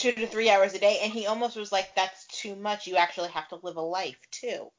Two 0.00 0.12
to 0.12 0.26
three 0.26 0.48
hours 0.48 0.72
a 0.72 0.78
day, 0.78 0.98
and 1.02 1.12
he 1.12 1.26
almost 1.26 1.56
was 1.56 1.70
like, 1.70 1.94
"That's 1.94 2.26
too 2.28 2.56
much. 2.56 2.86
You 2.86 2.96
actually 2.96 3.28
have 3.30 3.48
to 3.48 3.56
live 3.62 3.76
a 3.76 3.82
life 3.82 4.16
too." 4.30 4.70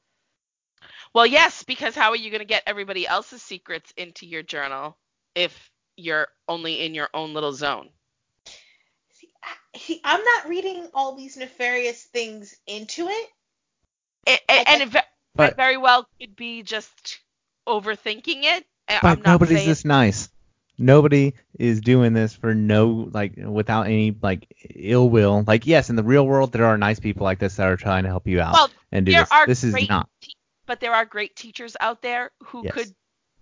Well, 1.13 1.27
yes, 1.27 1.61
because 1.61 1.93
how 1.95 2.09
are 2.09 2.15
you 2.15 2.31
going 2.31 2.39
to 2.39 2.45
get 2.45 2.63
everybody 2.65 3.05
else's 3.05 3.43
secrets 3.43 3.93
into 3.97 4.25
your 4.25 4.41
journal 4.41 4.97
if 5.35 5.69
you're 5.95 6.27
only 6.47 6.81
in 6.83 6.95
your 6.95 7.09
own 7.13 7.35
little 7.35 7.53
zone? 7.53 7.89
See, 9.13 9.29
I, 9.43 9.77
see, 9.77 10.01
I'm 10.03 10.23
not 10.23 10.49
reading 10.49 10.87
all 10.95 11.15
these 11.15 11.37
nefarious 11.37 12.01
things 12.01 12.55
into 12.65 13.07
it. 13.07 13.29
It, 14.25 14.41
it- 14.49 14.67
and 14.69 14.81
it, 14.81 14.89
ve- 14.89 14.99
But- 15.35 15.51
it 15.51 15.55
very 15.55 15.77
well 15.77 16.07
could 16.19 16.35
be 16.35 16.63
just 16.63 17.19
overthinking 17.67 18.43
it. 18.43 18.65
I- 18.87 18.99
But 19.01 19.03
I'm 19.03 19.21
not 19.21 19.31
nobody's 19.33 19.57
saying, 19.59 19.69
this 19.69 19.85
nice. 19.85 20.29
Nobody 20.81 21.33
is 21.59 21.79
doing 21.81 22.13
this 22.13 22.33
for 22.35 22.53
no 22.55 23.09
like 23.13 23.33
without 23.37 23.83
any 23.85 24.15
like 24.21 24.47
ill 24.75 25.09
will. 25.09 25.43
Like 25.45 25.65
yes, 25.67 25.89
in 25.89 25.95
the 25.95 26.03
real 26.03 26.25
world 26.25 26.51
there 26.51 26.65
are 26.65 26.77
nice 26.77 26.99
people 26.99 27.23
like 27.23 27.39
this 27.39 27.55
that 27.57 27.67
are 27.67 27.77
trying 27.77 28.03
to 28.03 28.09
help 28.09 28.27
you 28.27 28.41
out 28.41 28.53
Well, 28.53 28.69
and 28.91 29.05
do 29.05 29.11
there 29.11 29.21
this. 29.21 29.31
are 29.31 29.45
This 29.45 29.63
is 29.63 29.73
great 29.73 29.89
not. 29.89 30.09
te- 30.21 30.33
but 30.65 30.79
there 30.79 30.93
are 30.93 31.05
great 31.05 31.35
teachers 31.35 31.77
out 31.79 32.01
there 32.01 32.31
who 32.45 32.63
Yes. 32.63 32.73
could 32.73 32.95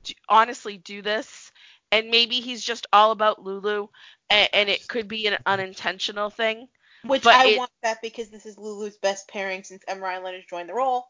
d- 0.04 0.16
honestly 0.28 0.78
do 0.78 1.02
this. 1.02 1.52
And 1.92 2.12
maybe 2.12 2.36
he's 2.36 2.64
just 2.64 2.86
all 2.94 3.12
about 3.12 3.42
Lulu, 3.44 3.88
and, 4.30 4.50
and 4.54 4.70
it 4.70 4.88
could 4.88 5.08
be 5.08 5.26
an 5.26 5.38
unintentional 5.46 6.30
thing. 6.30 6.68
Which 7.04 7.24
But 7.24 7.34
I 7.36 7.48
it- 7.48 7.58
want 7.58 7.72
that 7.82 8.02
because 8.04 8.30
this 8.30 8.46
is 8.46 8.58
Lulu's 8.60 8.98
best 8.98 9.28
pairing 9.28 9.64
since 9.64 9.82
Emme 9.88 10.02
Rylan 10.02 10.36
has 10.36 10.46
joined 10.46 10.70
the 10.70 10.76
role. 10.76 11.08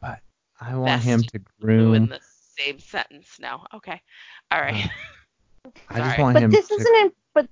But 0.00 0.20
I 0.60 0.76
want 0.76 0.86
Best 0.86 1.04
him 1.04 1.22
to 1.22 1.40
Lulu 1.60 1.92
in 1.94 2.06
groom. 2.06 2.18
The 2.58 2.64
same 2.64 2.78
sentence. 2.78 3.36
No, 3.40 3.64
okay, 3.74 4.00
all 4.50 4.60
right. 4.60 4.90
I 5.88 5.98
just 5.98 6.10
Sorry. 6.10 6.22
want 6.22 6.34
But 6.34 6.42
him. 6.44 6.50
this 6.50 6.68
to, 6.68 6.74
isn't 6.74 6.94
it. 6.94 7.14
But 7.34 7.48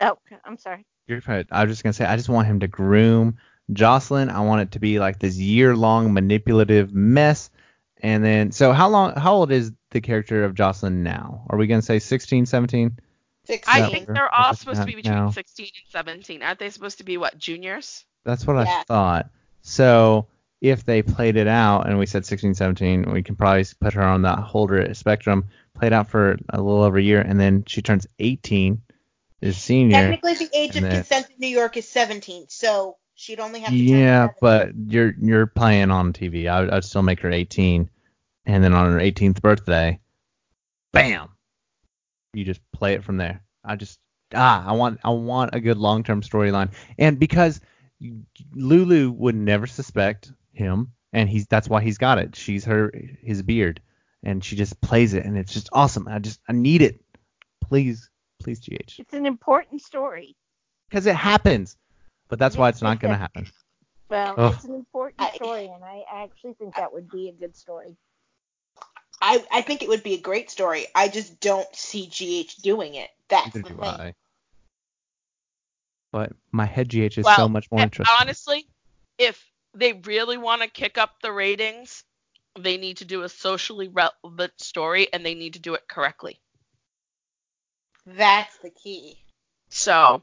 oh, 0.00 0.18
I'm 0.44 0.56
sorry. 0.56 0.86
You're 1.06 1.20
fine. 1.20 1.46
I 1.50 1.64
was 1.64 1.72
just 1.72 1.82
gonna 1.82 1.92
say 1.92 2.04
I 2.04 2.16
just 2.16 2.28
want 2.28 2.46
him 2.46 2.60
to 2.60 2.68
groom 2.68 3.36
Jocelyn. 3.72 4.30
I 4.30 4.40
want 4.40 4.62
it 4.62 4.72
to 4.72 4.78
be 4.78 4.98
like 4.98 5.18
this 5.18 5.36
year 5.36 5.76
long 5.76 6.12
manipulative 6.12 6.92
mess. 6.94 7.50
And 8.02 8.24
then 8.24 8.52
so 8.52 8.72
how 8.72 8.88
long 8.88 9.14
how 9.16 9.34
old 9.34 9.52
is 9.52 9.72
the 9.90 10.00
character 10.00 10.44
of 10.44 10.54
Jocelyn 10.54 11.02
now? 11.02 11.44
Are 11.50 11.58
we 11.58 11.66
gonna 11.66 11.82
say 11.82 11.98
16, 11.98 12.46
17? 12.46 12.98
I 13.66 13.88
think 13.90 14.06
they're 14.06 14.32
all 14.32 14.54
supposed 14.54 14.80
to 14.80 14.86
be 14.86 14.94
between 14.94 15.14
now. 15.14 15.30
16 15.30 15.66
and 15.66 15.90
17. 15.90 16.42
Aren't 16.42 16.58
they 16.58 16.70
supposed 16.70 16.98
to 16.98 17.04
be 17.04 17.16
what 17.16 17.36
juniors? 17.36 18.04
That's 18.24 18.46
what 18.46 18.56
I 18.56 18.84
thought. 18.84 19.30
So 19.62 20.28
if 20.60 20.84
they 20.84 21.02
played 21.02 21.36
it 21.36 21.46
out 21.46 21.88
and 21.88 21.98
we 21.98 22.06
said 22.06 22.26
16, 22.26 22.54
17, 22.54 23.10
we 23.12 23.22
can 23.22 23.34
probably 23.36 23.64
put 23.80 23.94
her 23.94 24.02
on 24.02 24.22
the 24.22 24.34
holder 24.36 24.92
spectrum, 24.94 25.46
played 25.74 25.92
out 25.92 26.08
for 26.08 26.38
a 26.50 26.60
little 26.60 26.82
over 26.82 26.98
a 26.98 27.02
year, 27.02 27.20
and 27.20 27.40
then 27.40 27.64
she 27.66 27.80
turns 27.82 28.06
18, 28.18 28.80
is 29.40 29.56
senior. 29.56 30.10
Technically, 30.10 30.34
the 30.34 30.50
age 30.52 30.76
of 30.76 30.82
then- 30.82 30.92
consent 30.92 31.30
in 31.30 31.36
New 31.38 31.48
York 31.48 31.76
is 31.78 31.88
17, 31.88 32.46
so 32.48 32.96
she'd 33.14 33.40
only 33.40 33.60
have 33.60 33.70
to 33.70 33.76
Yeah, 33.76 34.26
17. 34.28 34.34
but 34.40 34.92
you're 34.92 35.14
you're 35.18 35.46
playing 35.46 35.90
on 35.90 36.12
TV. 36.12 36.46
I 36.48 36.60
would, 36.60 36.70
I'd 36.70 36.84
still 36.84 37.02
make 37.02 37.20
her 37.20 37.30
18, 37.30 37.88
and 38.44 38.62
then 38.62 38.74
on 38.74 38.92
her 38.92 38.98
18th 38.98 39.40
birthday, 39.40 39.98
bam, 40.92 41.30
you 42.34 42.44
just 42.44 42.60
play 42.72 42.92
it 42.94 43.02
from 43.04 43.16
there. 43.16 43.42
I 43.64 43.76
just 43.76 43.98
ah, 44.34 44.62
I 44.66 44.72
want 44.72 45.00
I 45.04 45.10
want 45.10 45.54
a 45.54 45.60
good 45.60 45.78
long 45.78 46.02
term 46.02 46.20
storyline, 46.20 46.70
and 46.98 47.18
because 47.18 47.62
Lulu 48.52 49.10
would 49.12 49.34
never 49.34 49.66
suspect 49.66 50.32
him, 50.52 50.92
and 51.12 51.28
he's 51.28 51.46
that's 51.46 51.68
why 51.68 51.80
he's 51.82 51.98
got 51.98 52.18
it. 52.18 52.36
She's 52.36 52.64
her 52.64 52.92
his 53.22 53.42
beard, 53.42 53.80
and 54.22 54.44
she 54.44 54.56
just 54.56 54.80
plays 54.80 55.14
it, 55.14 55.24
and 55.24 55.36
it's 55.38 55.52
just 55.52 55.68
awesome. 55.72 56.08
I 56.08 56.18
just 56.18 56.40
I 56.48 56.52
need 56.52 56.82
it, 56.82 57.00
please, 57.60 58.10
please, 58.40 58.60
GH, 58.60 58.98
It's 58.98 59.14
an 59.14 59.26
important 59.26 59.82
story. 59.82 60.36
because 60.88 61.06
it 61.06 61.14
happens, 61.16 61.76
but 62.28 62.38
that's 62.38 62.56
why 62.56 62.68
it's 62.68 62.82
not 62.82 63.00
gonna 63.00 63.16
happen. 63.26 63.46
Well, 64.08 64.34
Ugh. 64.38 64.54
it's 64.54 64.64
an 64.64 64.74
important 64.74 65.34
story, 65.34 65.66
and 65.66 65.84
I 65.84 66.02
actually 66.12 66.54
think 66.54 66.74
that 66.76 66.92
would 66.92 67.08
be 67.08 67.28
a 67.28 67.32
good 67.32 67.56
story. 67.56 67.96
I, 69.22 69.44
I 69.52 69.60
think 69.62 69.82
it 69.82 69.88
would 69.88 70.02
be 70.02 70.14
a 70.14 70.20
great 70.20 70.50
story. 70.50 70.86
I 70.94 71.08
just 71.08 71.40
don't 71.40 71.68
see 71.76 72.06
GH 72.06 72.62
doing 72.62 72.94
it. 72.94 73.10
That's 73.28 73.54
Neither 73.54 73.68
the 73.68 73.74
do 73.74 73.80
thing. 73.80 73.88
I. 73.88 74.14
But 76.10 76.32
my 76.50 76.64
head 76.64 76.88
GH 76.88 77.18
is 77.18 77.24
well, 77.24 77.36
so 77.36 77.48
much 77.48 77.70
more 77.70 77.80
eh, 77.80 77.84
interesting. 77.84 78.16
honestly, 78.20 78.66
if 79.18 79.49
they 79.74 79.92
really 79.92 80.38
want 80.38 80.62
to 80.62 80.68
kick 80.68 80.98
up 80.98 81.20
the 81.22 81.32
ratings, 81.32 82.04
they 82.58 82.76
need 82.76 82.98
to 82.98 83.04
do 83.04 83.22
a 83.22 83.28
socially 83.28 83.88
relevant 83.88 84.52
story 84.58 85.08
and 85.12 85.24
they 85.24 85.34
need 85.34 85.54
to 85.54 85.60
do 85.60 85.74
it 85.74 85.86
correctly. 85.88 86.40
That's 88.06 88.56
the 88.58 88.70
key. 88.70 89.18
So 89.68 90.22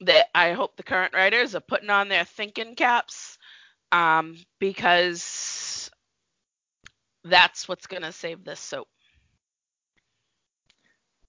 that 0.00 0.26
I 0.34 0.52
hope 0.52 0.76
the 0.76 0.82
current 0.82 1.14
writers 1.14 1.54
are 1.54 1.60
putting 1.60 1.90
on 1.90 2.08
their 2.08 2.24
thinking 2.24 2.74
caps 2.74 3.38
um, 3.92 4.36
because 4.58 5.90
that's 7.24 7.68
what's 7.68 7.86
gonna 7.86 8.12
save 8.12 8.44
this 8.44 8.60
soap. 8.60 8.88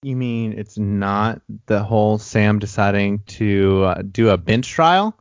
You 0.01 0.15
mean 0.15 0.53
it's 0.53 0.78
not 0.78 1.41
the 1.65 1.84
whole 1.84 2.17
Sam 2.20 2.59
deciding 2.59 3.20
to 3.28 3.84
uh, 3.84 4.01
do 4.09 4.30
a 4.30 4.38
bench 4.38 4.70
trial 4.70 5.17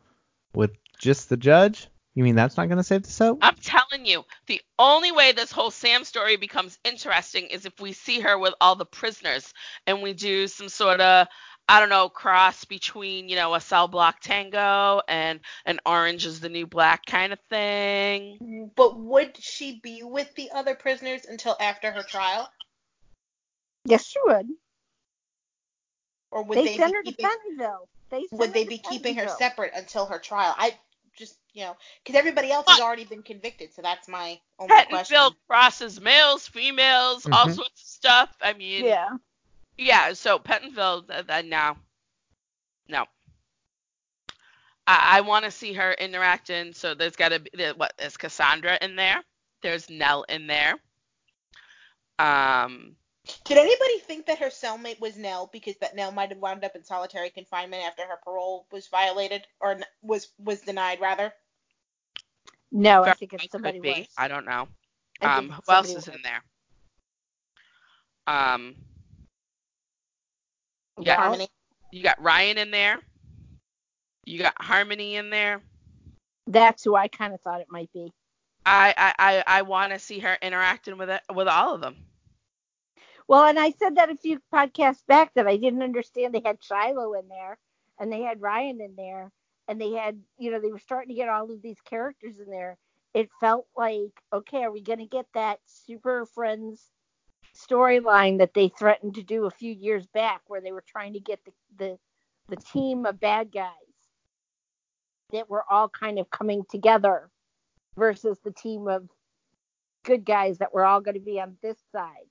with 0.54 0.70
just 0.98 1.28
the 1.28 1.36
judge? 1.36 1.88
You 2.14 2.24
mean 2.24 2.34
that's 2.34 2.56
not 2.56 2.66
going 2.66 2.78
to 2.78 2.84
save 2.84 3.04
the 3.04 3.10
soap? 3.10 3.38
I'm 3.42 3.54
telling 3.62 4.04
you, 4.04 4.24
the 4.48 4.60
only 4.78 5.12
way 5.12 5.30
this 5.30 5.52
whole 5.52 5.70
Sam 5.70 6.02
story 6.02 6.36
becomes 6.36 6.78
interesting 6.84 7.46
is 7.46 7.64
if 7.64 7.80
we 7.80 7.92
see 7.92 8.18
her 8.20 8.36
with 8.36 8.54
all 8.60 8.74
the 8.74 8.84
prisoners 8.84 9.54
and 9.86 10.02
we 10.02 10.14
do 10.14 10.48
some 10.48 10.68
sort 10.68 11.00
of 11.00 11.28
I 11.68 11.80
don't 11.80 11.90
know 11.90 12.08
cross 12.08 12.64
between 12.64 13.28
you 13.28 13.36
know 13.36 13.54
a 13.54 13.60
cell 13.60 13.88
block 13.88 14.20
tango 14.20 15.02
and 15.06 15.40
an 15.66 15.80
orange 15.84 16.24
is 16.24 16.40
the 16.40 16.48
new 16.48 16.66
black 16.66 17.04
kind 17.06 17.32
of 17.32 17.38
thing. 17.50 18.70
But 18.74 18.98
would 18.98 19.36
she 19.36 19.78
be 19.80 20.02
with 20.02 20.34
the 20.34 20.50
other 20.52 20.74
prisoners 20.74 21.26
until 21.28 21.56
after 21.60 21.92
her 21.92 22.02
trial? 22.02 22.50
Yes, 23.84 24.06
she 24.06 24.18
would. 24.24 24.48
Or 26.30 26.42
would 26.42 26.58
they, 26.58 26.64
they, 26.64 26.76
sent 26.76 26.92
be 26.92 26.96
her 26.96 27.02
to 27.02 27.10
keeping, 27.10 27.26
Pentonville. 27.26 27.88
They 28.10 28.20
sent 28.26 28.40
would 28.40 28.48
her 28.48 28.54
they 28.54 28.64
be 28.64 28.78
keeping 28.78 29.16
her 29.16 29.28
separate 29.28 29.72
until 29.74 30.06
her 30.06 30.18
trial? 30.18 30.54
I 30.56 30.76
just, 31.18 31.38
you 31.52 31.64
know, 31.64 31.76
because 32.02 32.18
everybody 32.18 32.50
else 32.50 32.66
has 32.68 32.80
already 32.80 33.04
been 33.04 33.22
convicted, 33.22 33.74
so 33.74 33.82
that's 33.82 34.08
my 34.08 34.40
only 34.58 34.74
question. 34.88 35.16
Pentonville 35.16 35.34
crosses 35.48 36.00
males, 36.00 36.46
females, 36.46 37.26
all 37.26 37.46
Mhm. 37.46 37.54
sorts 37.56 37.82
of 37.82 37.86
stuff. 37.86 38.36
I 38.40 38.52
mean, 38.54 38.84
Yeah. 38.84 39.08
Yeah, 39.80 40.12
so 40.14 40.38
Pentonville, 40.40 41.06
th- 41.06 41.26
th- 41.28 41.44
no, 41.44 41.76
no. 42.88 43.06
I, 44.88 45.18
I 45.18 45.20
want 45.20 45.44
to 45.44 45.52
see 45.52 45.72
her 45.74 45.92
interacting. 45.92 46.72
So 46.72 46.94
there's 46.94 47.14
got 47.14 47.28
to 47.28 47.38
be 47.40 47.50
there- 47.54 47.74
what? 47.74 47.92
There's 47.96 48.16
Cassandra 48.16 48.78
in 48.80 48.96
there. 48.96 49.22
There's 49.62 49.88
Nell 49.88 50.24
in 50.24 50.46
there. 50.48 50.74
Um, 52.18 52.96
Did 53.44 53.58
anybody 53.58 53.98
think 54.00 54.26
that 54.26 54.38
her 54.38 54.48
cellmate 54.48 55.00
was 55.00 55.16
Nell 55.16 55.48
because 55.52 55.76
that 55.78 55.96
Nell 55.96 56.12
might 56.12 56.30
have 56.30 56.38
wound 56.38 56.64
up 56.64 56.76
in 56.76 56.84
solitary 56.84 57.30
confinement 57.30 57.84
after 57.84 58.02
her 58.02 58.18
parole 58.24 58.66
was 58.72 58.88
violated 58.88 59.46
or 59.60 59.78
was 60.02 60.28
was 60.38 60.60
denied 60.62 61.00
rather? 61.00 61.32
No, 62.72 63.04
I 63.04 63.14
think 63.14 63.32
it's 63.32 63.50
somebody 63.50 63.78
could 63.78 63.82
be. 63.82 63.90
worse. 64.00 64.14
I 64.18 64.28
don't 64.28 64.46
know. 64.46 64.68
I 65.22 65.38
Um, 65.38 65.50
who 65.50 65.72
else 65.72 65.86
somebody 65.86 66.08
is 66.08 66.08
in 66.08 66.22
there? 66.22 66.42
Um, 68.26 68.74
With 70.96 71.06
Yeah. 71.06 71.16
Harmony. 71.16 71.48
you 71.92 72.02
got 72.02 72.20
Ryan 72.22 72.58
in 72.58 72.70
there. 72.70 73.00
You 74.26 74.38
got 74.40 74.54
Harmony 74.62 75.16
in 75.16 75.30
there. 75.30 75.62
That's 76.46 76.84
who 76.84 76.94
I 76.96 77.08
kind 77.08 77.34
of 77.34 77.40
thought 77.42 77.60
it 77.60 77.70
might 77.70 77.92
be. 77.92 78.12
I 78.66 78.94
I 78.96 79.14
I, 79.18 79.44
I 79.58 79.62
want 79.62 79.92
to 79.92 79.98
see 79.98 80.18
her 80.20 80.36
interacting 80.42 80.98
with 80.98 81.10
it 81.10 81.22
with 81.34 81.48
all 81.48 81.74
of 81.74 81.80
them. 81.80 82.07
Well, 83.28 83.44
and 83.44 83.58
I 83.58 83.72
said 83.72 83.96
that 83.96 84.10
a 84.10 84.16
few 84.16 84.40
podcasts 84.52 85.06
back 85.06 85.34
that 85.34 85.46
I 85.46 85.58
didn't 85.58 85.82
understand 85.82 86.34
they 86.34 86.42
had 86.44 86.64
Shiloh 86.64 87.12
in 87.12 87.28
there 87.28 87.58
and 88.00 88.10
they 88.10 88.22
had 88.22 88.40
Ryan 88.40 88.80
in 88.80 88.96
there 88.96 89.30
and 89.68 89.78
they 89.78 89.92
had, 89.92 90.18
you 90.38 90.50
know, 90.50 90.58
they 90.58 90.72
were 90.72 90.78
starting 90.78 91.10
to 91.10 91.14
get 91.14 91.28
all 91.28 91.50
of 91.50 91.60
these 91.60 91.80
characters 91.82 92.38
in 92.38 92.50
there. 92.50 92.78
It 93.12 93.28
felt 93.38 93.66
like, 93.76 94.12
okay, 94.32 94.64
are 94.64 94.72
we 94.72 94.80
going 94.80 95.00
to 95.00 95.06
get 95.06 95.26
that 95.34 95.60
Super 95.66 96.24
Friends 96.24 96.90
storyline 97.54 98.38
that 98.38 98.54
they 98.54 98.68
threatened 98.68 99.14
to 99.16 99.22
do 99.22 99.44
a 99.44 99.50
few 99.50 99.72
years 99.72 100.06
back 100.06 100.40
where 100.46 100.62
they 100.62 100.72
were 100.72 100.84
trying 100.86 101.12
to 101.12 101.20
get 101.20 101.40
the 101.44 101.52
the, 101.78 101.98
the 102.48 102.56
team 102.56 103.04
of 103.04 103.20
bad 103.20 103.52
guys 103.52 103.72
that 105.32 105.50
were 105.50 105.64
all 105.70 105.88
kind 105.88 106.18
of 106.18 106.30
coming 106.30 106.64
together 106.70 107.28
versus 107.96 108.38
the 108.44 108.52
team 108.52 108.88
of 108.88 109.08
good 110.04 110.24
guys 110.24 110.58
that 110.58 110.72
were 110.72 110.84
all 110.84 111.00
going 111.00 111.14
to 111.14 111.20
be 111.20 111.40
on 111.40 111.56
this 111.62 111.78
side 111.92 112.28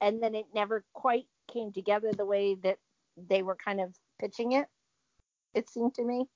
and 0.00 0.22
then 0.22 0.34
it 0.34 0.46
never 0.54 0.84
quite 0.94 1.26
came 1.52 1.72
together 1.72 2.12
the 2.12 2.26
way 2.26 2.56
that 2.62 2.78
they 3.16 3.42
were 3.42 3.56
kind 3.56 3.80
of 3.80 3.94
pitching 4.20 4.52
it. 4.52 4.66
It 5.54 5.70
seemed 5.70 5.94
to 5.96 6.04
me. 6.04 6.26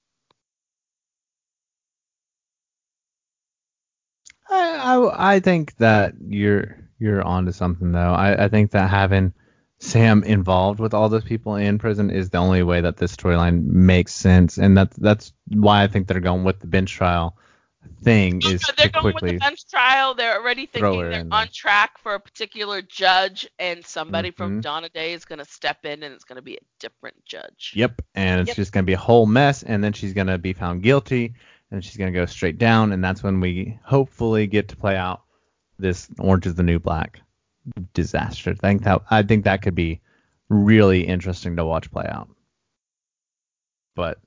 I, 4.50 4.98
I 4.98 5.34
I 5.36 5.40
think 5.40 5.76
that 5.78 6.14
you're 6.28 6.76
you're 6.98 7.22
onto 7.22 7.52
something 7.52 7.92
though. 7.92 8.12
I, 8.14 8.44
I 8.44 8.48
think 8.48 8.72
that 8.72 8.90
having 8.90 9.32
Sam 9.80 10.24
involved 10.24 10.80
with 10.80 10.94
all 10.94 11.08
those 11.08 11.24
people 11.24 11.56
in 11.56 11.78
prison 11.78 12.10
is 12.10 12.30
the 12.30 12.38
only 12.38 12.62
way 12.62 12.82
that 12.82 12.98
this 12.98 13.16
storyline 13.16 13.64
makes 13.66 14.14
sense, 14.14 14.58
and 14.58 14.76
that's 14.76 14.96
that's 14.98 15.32
why 15.48 15.82
I 15.84 15.88
think 15.88 16.08
they're 16.08 16.20
going 16.20 16.44
with 16.44 16.60
the 16.60 16.66
bench 16.68 16.92
trial 16.92 17.36
thing 18.02 18.40
is 18.42 18.62
No, 18.66 18.74
they're 18.76 18.86
to 18.86 18.92
going 18.92 19.14
with 19.14 19.24
the 19.24 19.38
bench 19.38 19.68
trial. 19.68 20.14
They're 20.14 20.38
already 20.38 20.66
thinking 20.66 21.10
they're 21.10 21.20
on 21.20 21.28
there. 21.30 21.48
track 21.52 21.98
for 21.98 22.14
a 22.14 22.20
particular 22.20 22.82
judge, 22.82 23.48
and 23.58 23.84
somebody 23.84 24.30
from 24.30 24.58
Mhm. 24.58 24.62
Dawn 24.62 24.84
of 24.84 24.92
Day 24.92 25.12
is 25.12 25.24
going 25.24 25.38
to 25.38 25.44
step 25.44 25.84
in, 25.84 26.02
and 26.02 26.14
it's 26.14 26.24
going 26.24 26.36
to 26.36 26.42
be 26.42 26.56
a 26.56 26.60
different 26.78 27.22
judge. 27.24 27.72
Yep, 27.74 28.02
and 28.14 28.40
it's 28.40 28.48
Yep. 28.48 28.56
just 28.56 28.72
gonna 28.72 28.84
be 28.84 28.94
a 28.94 28.98
whole 28.98 29.26
mess, 29.26 29.62
and 29.62 29.82
then 29.84 29.92
she's 29.92 30.12
gonna 30.14 30.38
be 30.38 30.52
found 30.52 30.82
guilty, 30.82 31.34
and 31.70 31.84
she's 31.84 31.96
gonna 31.96 32.10
go 32.10 32.26
straight 32.26 32.58
down, 32.58 32.92
and 32.92 33.02
that's 33.04 33.22
when 33.22 33.40
we 33.40 33.78
hopefully 33.84 34.46
get 34.46 34.68
to 34.68 34.76
play 34.76 34.96
out 34.96 35.22
this 35.78 36.08
Orange 36.18 36.46
is 36.46 36.54
the 36.54 36.62
New 36.62 36.78
Black 36.78 37.20
disaster. 37.94 38.50
I 38.50 38.54
think 38.54 38.82
that 38.84 39.02
I 39.10 39.22
think 39.22 39.44
that 39.44 39.62
could 39.62 39.74
be 39.74 40.00
really 40.48 41.06
interesting 41.06 41.56
to 41.56 41.64
watch 41.64 41.90
play 41.90 42.06
out. 42.08 42.28
But 43.94 44.18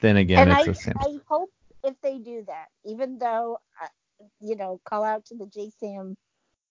then 0.00 0.16
again, 0.16 0.48
and 0.48 0.58
it's 0.58 0.68
I, 0.68 0.70
a 0.72 0.74
Sam. 0.74 0.94
I 0.98 1.18
hope 1.28 1.50
if 1.84 2.00
they 2.02 2.18
do 2.18 2.44
that, 2.46 2.66
even 2.84 3.18
though, 3.18 3.58
uh, 3.82 4.24
you 4.40 4.56
know, 4.56 4.80
call 4.84 5.04
out 5.04 5.26
to 5.26 5.36
the 5.36 5.46
JaSam 5.46 6.16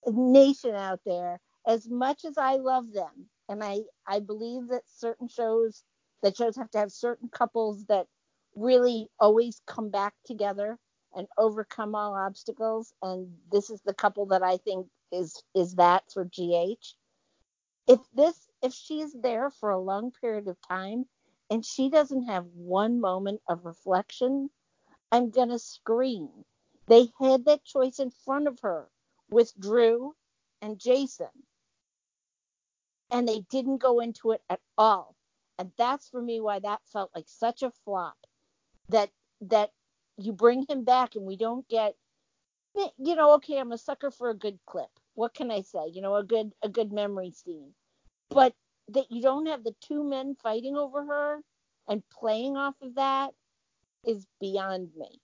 nation 0.06 0.74
out 0.74 1.00
there, 1.06 1.40
as 1.66 1.88
much 1.88 2.24
as 2.24 2.36
I 2.36 2.56
love 2.56 2.92
them, 2.92 3.28
and 3.48 3.62
I, 3.62 3.80
I 4.06 4.20
believe 4.20 4.68
that 4.68 4.82
certain 4.86 5.28
shows, 5.28 5.84
that 6.22 6.36
shows 6.36 6.56
have 6.56 6.70
to 6.72 6.78
have 6.78 6.92
certain 6.92 7.28
couples 7.28 7.84
that 7.86 8.06
really 8.54 9.08
always 9.18 9.60
come 9.66 9.90
back 9.90 10.14
together 10.24 10.78
and 11.16 11.26
overcome 11.38 11.94
all 11.94 12.14
obstacles. 12.14 12.92
And 13.02 13.32
this 13.52 13.70
is 13.70 13.80
the 13.82 13.94
couple 13.94 14.26
that 14.26 14.42
I 14.42 14.56
think 14.58 14.86
is 15.12 15.42
is 15.54 15.74
that 15.76 16.04
for 16.12 16.24
GH. 16.24 16.94
If 17.86 18.00
this 18.14 18.48
if 18.62 18.72
she's 18.72 19.12
there 19.12 19.50
for 19.50 19.70
a 19.70 19.80
long 19.80 20.10
period 20.20 20.48
of 20.48 20.56
time 20.66 21.04
and 21.50 21.64
she 21.64 21.90
doesn't 21.90 22.24
have 22.24 22.46
one 22.54 23.00
moment 23.00 23.40
of 23.48 23.64
reflection, 23.64 24.50
I'm 25.12 25.30
gonna 25.30 25.58
scream. 25.58 26.30
They 26.88 27.08
had 27.20 27.46
that 27.46 27.64
choice 27.64 27.98
in 27.98 28.10
front 28.10 28.48
of 28.48 28.60
her 28.60 28.90
with 29.30 29.58
Drew 29.58 30.14
and 30.62 30.78
Jason. 30.78 31.30
and 33.10 33.28
they 33.28 33.40
didn't 33.50 33.78
go 33.78 34.00
into 34.00 34.32
it 34.32 34.42
at 34.50 34.60
all. 34.78 35.16
And 35.58 35.72
that's 35.78 36.10
for 36.10 36.22
me 36.22 36.40
why 36.40 36.60
that 36.60 36.82
felt 36.92 37.12
like 37.16 37.26
such 37.28 37.64
a 37.64 37.72
flop. 37.84 38.16
That 38.90 39.10
that 39.42 39.72
you 40.18 40.32
bring 40.32 40.66
him 40.68 40.84
back 40.84 41.16
and 41.16 41.26
we 41.26 41.36
don't 41.36 41.68
get 41.68 41.96
eh, 42.78 42.88
you 42.98 43.16
know, 43.16 43.34
okay, 43.34 43.58
I'm 43.58 43.72
a 43.72 43.78
sucker 43.78 44.10
for 44.10 44.30
a 44.30 44.36
good 44.38 44.58
clip. 44.66 44.90
What 45.14 45.34
can 45.34 45.50
I 45.50 45.62
say? 45.62 45.88
You 45.92 46.02
know, 46.02 46.16
a 46.16 46.24
good 46.24 46.52
a 46.62 46.68
good 46.68 46.92
memory 46.92 47.32
scene. 47.32 47.74
But 48.30 48.54
that 48.90 49.10
you 49.10 49.22
don't 49.22 49.46
have 49.46 49.64
the 49.64 49.74
two 49.82 50.04
men 50.04 50.36
fighting 50.42 50.76
over 50.76 51.04
her 51.04 51.40
and 51.88 52.02
playing 52.10 52.56
off 52.56 52.76
of 52.82 52.96
that 52.96 53.32
is 54.06 54.26
beyond 54.40 54.90
me. 54.96 55.20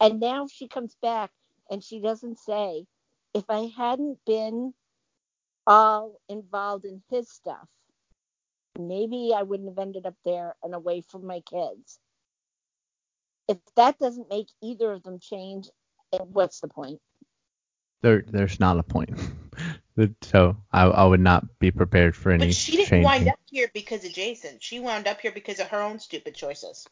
And 0.00 0.20
now 0.20 0.46
she 0.46 0.68
comes 0.68 0.96
back 1.02 1.30
and 1.70 1.82
she 1.82 2.00
doesn't 2.00 2.38
say, 2.38 2.86
if 3.34 3.44
I 3.48 3.70
hadn't 3.76 4.18
been 4.26 4.74
all 5.66 6.20
involved 6.28 6.84
in 6.84 7.02
his 7.10 7.30
stuff, 7.30 7.68
maybe 8.78 9.32
I 9.36 9.42
wouldn't 9.42 9.68
have 9.68 9.78
ended 9.78 10.06
up 10.06 10.14
there 10.24 10.54
and 10.62 10.74
away 10.74 11.02
from 11.08 11.26
my 11.26 11.40
kids. 11.40 11.98
If 13.48 13.58
that 13.76 13.98
doesn't 13.98 14.30
make 14.30 14.48
either 14.62 14.92
of 14.92 15.02
them 15.02 15.18
change, 15.20 15.68
what's 16.18 16.60
the 16.60 16.68
point? 16.68 17.00
There, 18.02 18.24
there's 18.26 18.60
not 18.60 18.78
a 18.78 18.82
point. 18.82 19.10
so 20.22 20.56
I, 20.72 20.84
I 20.84 21.04
would 21.04 21.20
not 21.20 21.58
be 21.58 21.70
prepared 21.70 22.14
for 22.14 22.30
any. 22.30 22.46
But 22.46 22.54
she 22.54 22.72
didn't 22.72 22.88
changing. 22.88 23.04
wind 23.04 23.28
up 23.28 23.40
here 23.50 23.70
because 23.74 24.04
of 24.04 24.12
Jason. 24.12 24.58
She 24.60 24.80
wound 24.80 25.06
up 25.06 25.20
here 25.20 25.32
because 25.32 25.60
of 25.60 25.68
her 25.68 25.80
own 25.80 25.98
stupid 25.98 26.34
choices. 26.34 26.86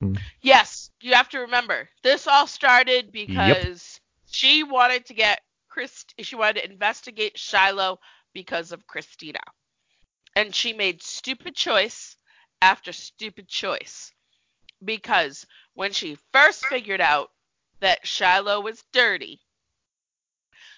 Hmm. 0.00 0.14
Yes, 0.42 0.90
you 1.00 1.14
have 1.14 1.28
to 1.30 1.40
remember 1.40 1.88
this 2.02 2.26
all 2.26 2.46
started 2.46 3.12
because 3.12 4.00
she 4.26 4.62
wanted 4.62 5.06
to 5.06 5.14
get 5.14 5.40
Chris. 5.68 6.04
She 6.18 6.36
wanted 6.36 6.60
to 6.60 6.70
investigate 6.70 7.38
Shiloh 7.38 7.98
because 8.34 8.72
of 8.72 8.86
Christina, 8.86 9.40
and 10.34 10.54
she 10.54 10.72
made 10.72 11.02
stupid 11.02 11.54
choice 11.54 12.16
after 12.60 12.92
stupid 12.92 13.48
choice. 13.48 14.12
Because 14.84 15.46
when 15.72 15.92
she 15.92 16.18
first 16.32 16.66
figured 16.66 17.00
out 17.00 17.30
that 17.80 18.06
Shiloh 18.06 18.60
was 18.60 18.84
dirty, 18.92 19.40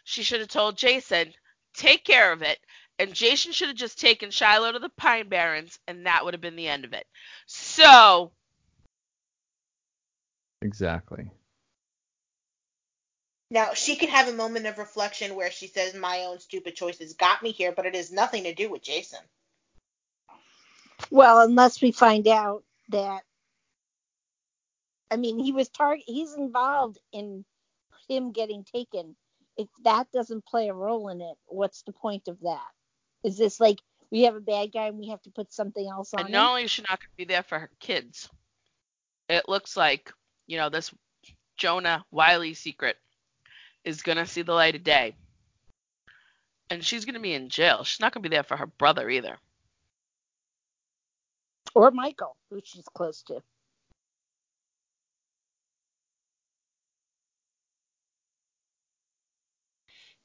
she 0.09 0.23
should 0.23 0.41
have 0.41 0.49
told 0.49 0.79
Jason, 0.79 1.35
take 1.75 2.03
care 2.03 2.33
of 2.33 2.41
it. 2.41 2.59
And 2.99 3.13
Jason 3.13 3.53
should 3.53 3.69
have 3.69 3.77
just 3.77 4.01
taken 4.01 4.31
Shiloh 4.31 4.73
to 4.73 4.79
the 4.79 4.89
Pine 4.89 5.29
Barrens, 5.29 5.79
and 5.87 6.07
that 6.07 6.25
would 6.25 6.33
have 6.33 6.41
been 6.41 6.57
the 6.57 6.67
end 6.67 6.87
of 6.87 6.95
it. 6.95 7.07
So. 7.47 8.33
Exactly. 10.63 11.31
Now, 13.51 13.75
she 13.75 13.97
can 13.97 14.09
have 14.09 14.29
a 14.29 14.33
moment 14.33 14.67
of 14.67 14.79
reflection 14.79 15.37
where 15.37 15.51
she 15.51 15.67
says, 15.67 15.95
My 15.95 16.25
own 16.25 16.41
stupid 16.41 16.75
choices 16.75 17.13
got 17.13 17.43
me 17.43 17.53
here, 17.53 17.73
but 17.73 17.85
it 17.85 17.95
has 17.95 18.11
nothing 18.11 18.45
to 18.45 18.55
do 18.55 18.71
with 18.71 18.83
Jason. 18.83 19.21
Well, 21.11 21.43
unless 21.43 21.83
we 21.83 21.93
find 21.93 22.27
out 22.27 22.65
that 22.89 23.23
I 25.11 25.17
mean, 25.17 25.39
he 25.39 25.53
was 25.53 25.69
target. 25.69 26.05
He's 26.07 26.35
involved 26.35 26.99
in 27.13 27.45
him 28.09 28.33
getting 28.33 28.65
taken. 28.65 29.17
If 29.59 29.69
that 29.85 30.11
doesn't 30.13 30.47
play 30.47 30.69
a 30.69 30.75
role 30.75 31.09
in 31.09 31.21
it, 31.21 31.37
what's 31.47 31.83
the 31.83 31.93
point 31.93 32.29
of 32.29 32.41
that? 32.43 32.69
Is 33.25 33.37
this 33.37 33.61
like 33.61 33.81
we 34.11 34.23
have 34.23 34.37
a 34.37 34.41
bad 34.41 34.73
guy 34.73 34.87
and 34.87 34.99
we 34.99 35.09
have 35.09 35.21
to 35.23 35.31
put 35.31 35.53
something 35.53 35.87
else 35.87 36.15
on? 36.15 36.21
And 36.21 36.31
not 36.31 36.45
him? 36.45 36.49
only 36.51 36.65
is 36.65 36.71
she 36.71 36.83
not 36.83 37.01
going 37.01 37.11
to 37.11 37.17
be 37.17 37.25
there 37.25 37.43
for 37.43 37.59
her 37.59 37.71
kids, 37.81 38.31
it 39.29 39.49
looks 39.49 39.77
like 39.77 40.13
you 40.47 40.57
know 40.57 40.71
this 40.71 40.95
Jonah 41.57 42.05
Wiley 42.11 42.55
secret 42.55 42.97
is 43.85 44.03
going 44.03 44.19
to 44.19 44.27
see 44.27 44.43
the 44.43 44.55
light 44.55 44.77
of 44.77 44.85
day, 44.85 45.17
and 46.71 46.85
she's 46.85 47.05
going 47.05 47.15
to 47.15 47.21
be 47.21 47.35
in 47.35 47.49
jail. 47.49 47.85
She's 47.85 48.01
not 48.01 48.13
going 48.15 48.23
to 48.23 48.29
be 48.29 48.35
there 48.35 48.45
for 48.45 48.57
her 48.57 48.67
brother 48.67 49.11
either. 49.11 49.37
or 51.75 51.91
Michael, 51.91 52.37
who 52.51 52.61
she's 52.65 52.87
close 52.95 53.23
to. 53.23 53.43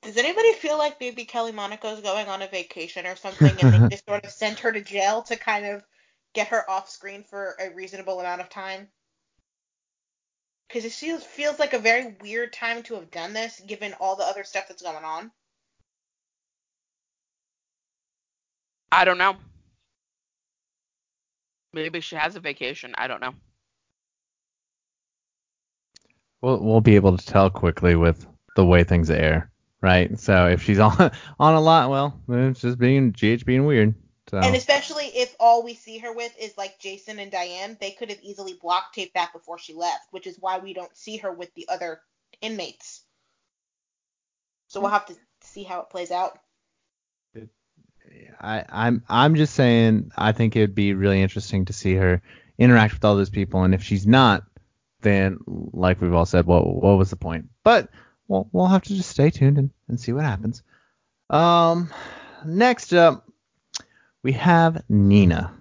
Does 0.04 0.18
anybody 0.18 0.54
feel 0.54 0.78
like 0.78 1.00
maybe 1.00 1.24
Kelly 1.24 1.54
Monaco's 1.54 2.02
going 2.02 2.28
on 2.28 2.42
a 2.42 2.48
vacation 2.48 3.06
or 3.08 3.16
something 3.16 3.56
and 3.62 3.74
they 3.74 3.90
just 3.96 4.06
sort 4.06 4.26
of 4.26 4.32
sent 4.32 4.60
her 4.60 4.72
to 4.72 4.82
jail 4.82 5.22
to 5.24 5.38
kind 5.38 5.66
of 5.66 5.84
get 6.34 6.50
her 6.50 6.70
off 6.70 6.90
screen 6.90 7.24
for 7.24 7.56
a 7.60 7.74
reasonable 7.74 8.20
amount 8.20 8.42
of 8.42 8.50
time? 8.50 8.90
Because 10.68 10.84
it 10.84 10.92
feels, 10.92 11.24
feels 11.24 11.58
like 11.58 11.74
a 11.74 11.80
very 11.80 12.16
weird 12.22 12.52
time 12.52 12.84
to 12.84 12.96
have 12.96 13.12
done 13.12 13.34
this 13.34 13.62
given 13.66 13.94
all 14.00 14.16
the 14.16 14.24
other 14.24 14.44
stuff 14.44 14.68
that's 14.68 14.82
going 14.82 15.06
on. 15.06 15.32
I 18.92 19.06
don't 19.06 19.18
know. 19.18 19.36
Maybe 21.74 22.02
she 22.02 22.16
has 22.16 22.36
a 22.36 22.40
vacation. 22.40 22.94
I 22.98 23.08
don't 23.08 23.22
know. 23.22 23.34
We'll 26.42 26.62
we'll 26.62 26.82
be 26.82 26.96
able 26.96 27.18
to 27.18 27.26
tell 27.26 27.50
quickly 27.50 27.96
with 27.96 28.28
the 28.56 28.66
way 28.66 28.84
things 28.84 29.10
air, 29.10 29.50
right? 29.84 30.18
So 30.18 30.48
if 30.48 30.64
she's 30.64 30.80
on 30.80 31.12
on 31.40 31.54
a 31.54 31.62
lot, 31.62 31.92
well, 31.92 32.20
it's 32.28 32.62
just 32.62 32.80
being 32.80 33.12
GH 33.12 33.46
being 33.46 33.66
weird. 33.66 33.94
So 34.30 34.40
And 34.40 34.56
especially 34.56 35.06
if 35.08 35.36
all 35.40 35.64
we 35.64 35.76
see 35.76 36.00
her 36.00 36.14
with 36.14 36.34
is 36.40 36.58
like 36.58 36.80
Jason 36.80 37.20
and 37.20 37.30
Diane, 37.30 37.78
they 37.80 37.92
could 37.92 38.10
have 38.10 38.20
easily 38.24 38.54
block 38.54 38.94
taped 38.94 39.14
that 39.14 39.34
before 39.34 39.60
she 39.60 39.74
left, 39.74 40.08
which 40.12 40.26
is 40.26 40.38
why 40.40 40.58
we 40.58 40.74
don't 40.74 40.96
see 40.96 41.18
her 41.18 41.32
with 41.32 41.54
the 41.54 41.68
other 41.70 42.00
inmates. 42.42 43.02
So 44.68 44.80
we'll 44.80 44.90
have 44.90 45.06
to 45.08 45.16
see 45.42 45.64
how 45.64 45.82
it 45.82 45.90
plays 45.92 46.10
out. 46.10 46.40
I, 48.40 48.64
I'm 48.70 49.04
I'm 49.08 49.36
just 49.36 49.54
saying 49.54 50.12
I 50.18 50.32
think 50.32 50.56
it'd 50.56 50.76
be 50.76 50.94
really 50.94 51.22
interesting 51.22 51.66
to 51.66 51.74
see 51.74 51.96
her 51.96 52.22
interact 52.58 52.94
with 52.94 53.06
all 53.06 53.16
those 53.16 53.30
people, 53.30 53.64
and 53.64 53.74
if 53.74 53.84
she's 53.84 54.08
not, 54.08 54.44
then 55.02 55.40
like 55.48 56.02
we've 56.02 56.14
all 56.14 56.26
said, 56.26 56.46
what 56.46 56.66
what 56.66 56.98
was 56.98 57.10
the 57.10 57.16
point? 57.16 57.50
But 57.64 57.90
we'll 58.28 58.48
we'll 58.52 58.68
have 58.68 58.84
to 58.84 58.96
just 58.96 59.10
stay 59.10 59.30
tuned 59.30 59.58
and, 59.58 59.70
and 59.88 60.00
see 60.00 60.14
what 60.14 60.26
happens. 60.26 60.64
Um, 61.30 61.90
next 62.46 62.94
up, 62.94 63.28
we 64.22 64.34
have 64.34 64.84
Nina, 64.90 65.54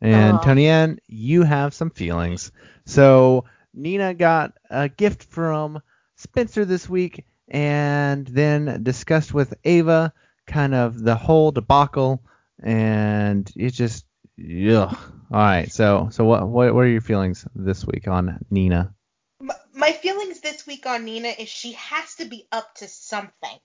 and 0.00 0.38
Aw. 0.38 0.42
Tony 0.42 0.66
Ann, 0.68 0.98
you 1.06 1.42
have 1.42 1.74
some 1.74 1.90
feelings. 1.90 2.52
So 2.84 3.44
Nina 3.74 4.14
got 4.14 4.52
a 4.70 4.88
gift 4.88 5.24
from 5.24 5.80
Spencer 6.16 6.64
this 6.64 6.88
week, 6.88 7.24
and 7.48 8.26
then 8.26 8.82
discussed 8.82 9.32
with 9.32 9.54
Ava 9.64 10.12
kind 10.46 10.74
of 10.74 11.00
the 11.02 11.14
whole 11.14 11.52
debacle, 11.52 12.22
and 12.62 13.50
it 13.56 13.70
just, 13.70 14.04
ugh. 14.38 14.96
All 15.32 15.40
right, 15.40 15.72
so 15.72 16.08
so 16.12 16.24
what 16.24 16.46
what 16.46 16.74
what 16.74 16.80
are 16.80 16.88
your 16.88 17.00
feelings 17.00 17.46
this 17.54 17.86
week 17.86 18.06
on 18.06 18.38
Nina? 18.50 18.92
M- 19.40 19.50
My 19.74 19.92
feelings 19.92 20.21
this 20.21 20.21
week 20.72 20.86
on 20.86 21.04
Nina 21.04 21.28
is 21.28 21.48
she 21.48 21.72
has 21.72 22.14
to 22.14 22.24
be 22.24 22.46
up 22.50 22.74
to 22.76 22.88
something. 22.88 23.58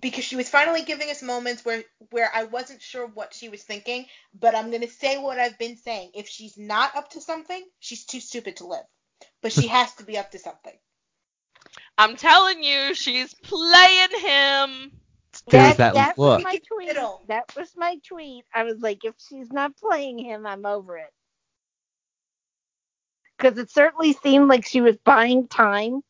Because 0.00 0.24
she 0.24 0.36
was 0.36 0.48
finally 0.48 0.82
giving 0.82 1.08
us 1.08 1.22
moments 1.22 1.64
where 1.64 1.84
where 2.10 2.28
I 2.34 2.44
wasn't 2.44 2.82
sure 2.82 3.06
what 3.06 3.32
she 3.32 3.48
was 3.48 3.62
thinking, 3.62 4.06
but 4.38 4.54
I'm 4.54 4.70
gonna 4.70 4.88
say 4.88 5.18
what 5.18 5.38
I've 5.38 5.58
been 5.58 5.76
saying. 5.76 6.10
If 6.14 6.28
she's 6.28 6.58
not 6.58 6.96
up 6.96 7.10
to 7.10 7.20
something, 7.20 7.62
she's 7.78 8.04
too 8.04 8.20
stupid 8.20 8.56
to 8.56 8.66
live. 8.66 8.84
But 9.40 9.52
she 9.52 9.68
has 9.68 9.94
to 9.94 10.04
be 10.04 10.18
up 10.18 10.32
to 10.32 10.38
something. 10.38 10.76
I'm 11.96 12.16
telling 12.16 12.62
you, 12.62 12.94
she's 12.94 13.32
playing 13.34 14.10
him. 14.20 14.90
There's 15.48 15.76
that 15.76 15.94
that 15.94 16.18
look. 16.18 16.38
was 16.38 16.44
my 16.44 16.60
tweet. 16.66 16.88
Fiddle. 16.88 17.22
That 17.28 17.54
was 17.56 17.72
my 17.76 17.96
tweet. 18.06 18.44
I 18.52 18.64
was 18.64 18.80
like, 18.80 19.04
if 19.04 19.14
she's 19.28 19.52
not 19.52 19.76
playing 19.76 20.18
him, 20.18 20.44
I'm 20.44 20.66
over 20.66 20.98
it. 20.98 21.12
Because 23.38 23.56
it 23.58 23.70
certainly 23.70 24.12
seemed 24.12 24.48
like 24.48 24.66
she 24.66 24.80
was 24.80 24.96
buying 25.04 25.46
time 25.48 26.02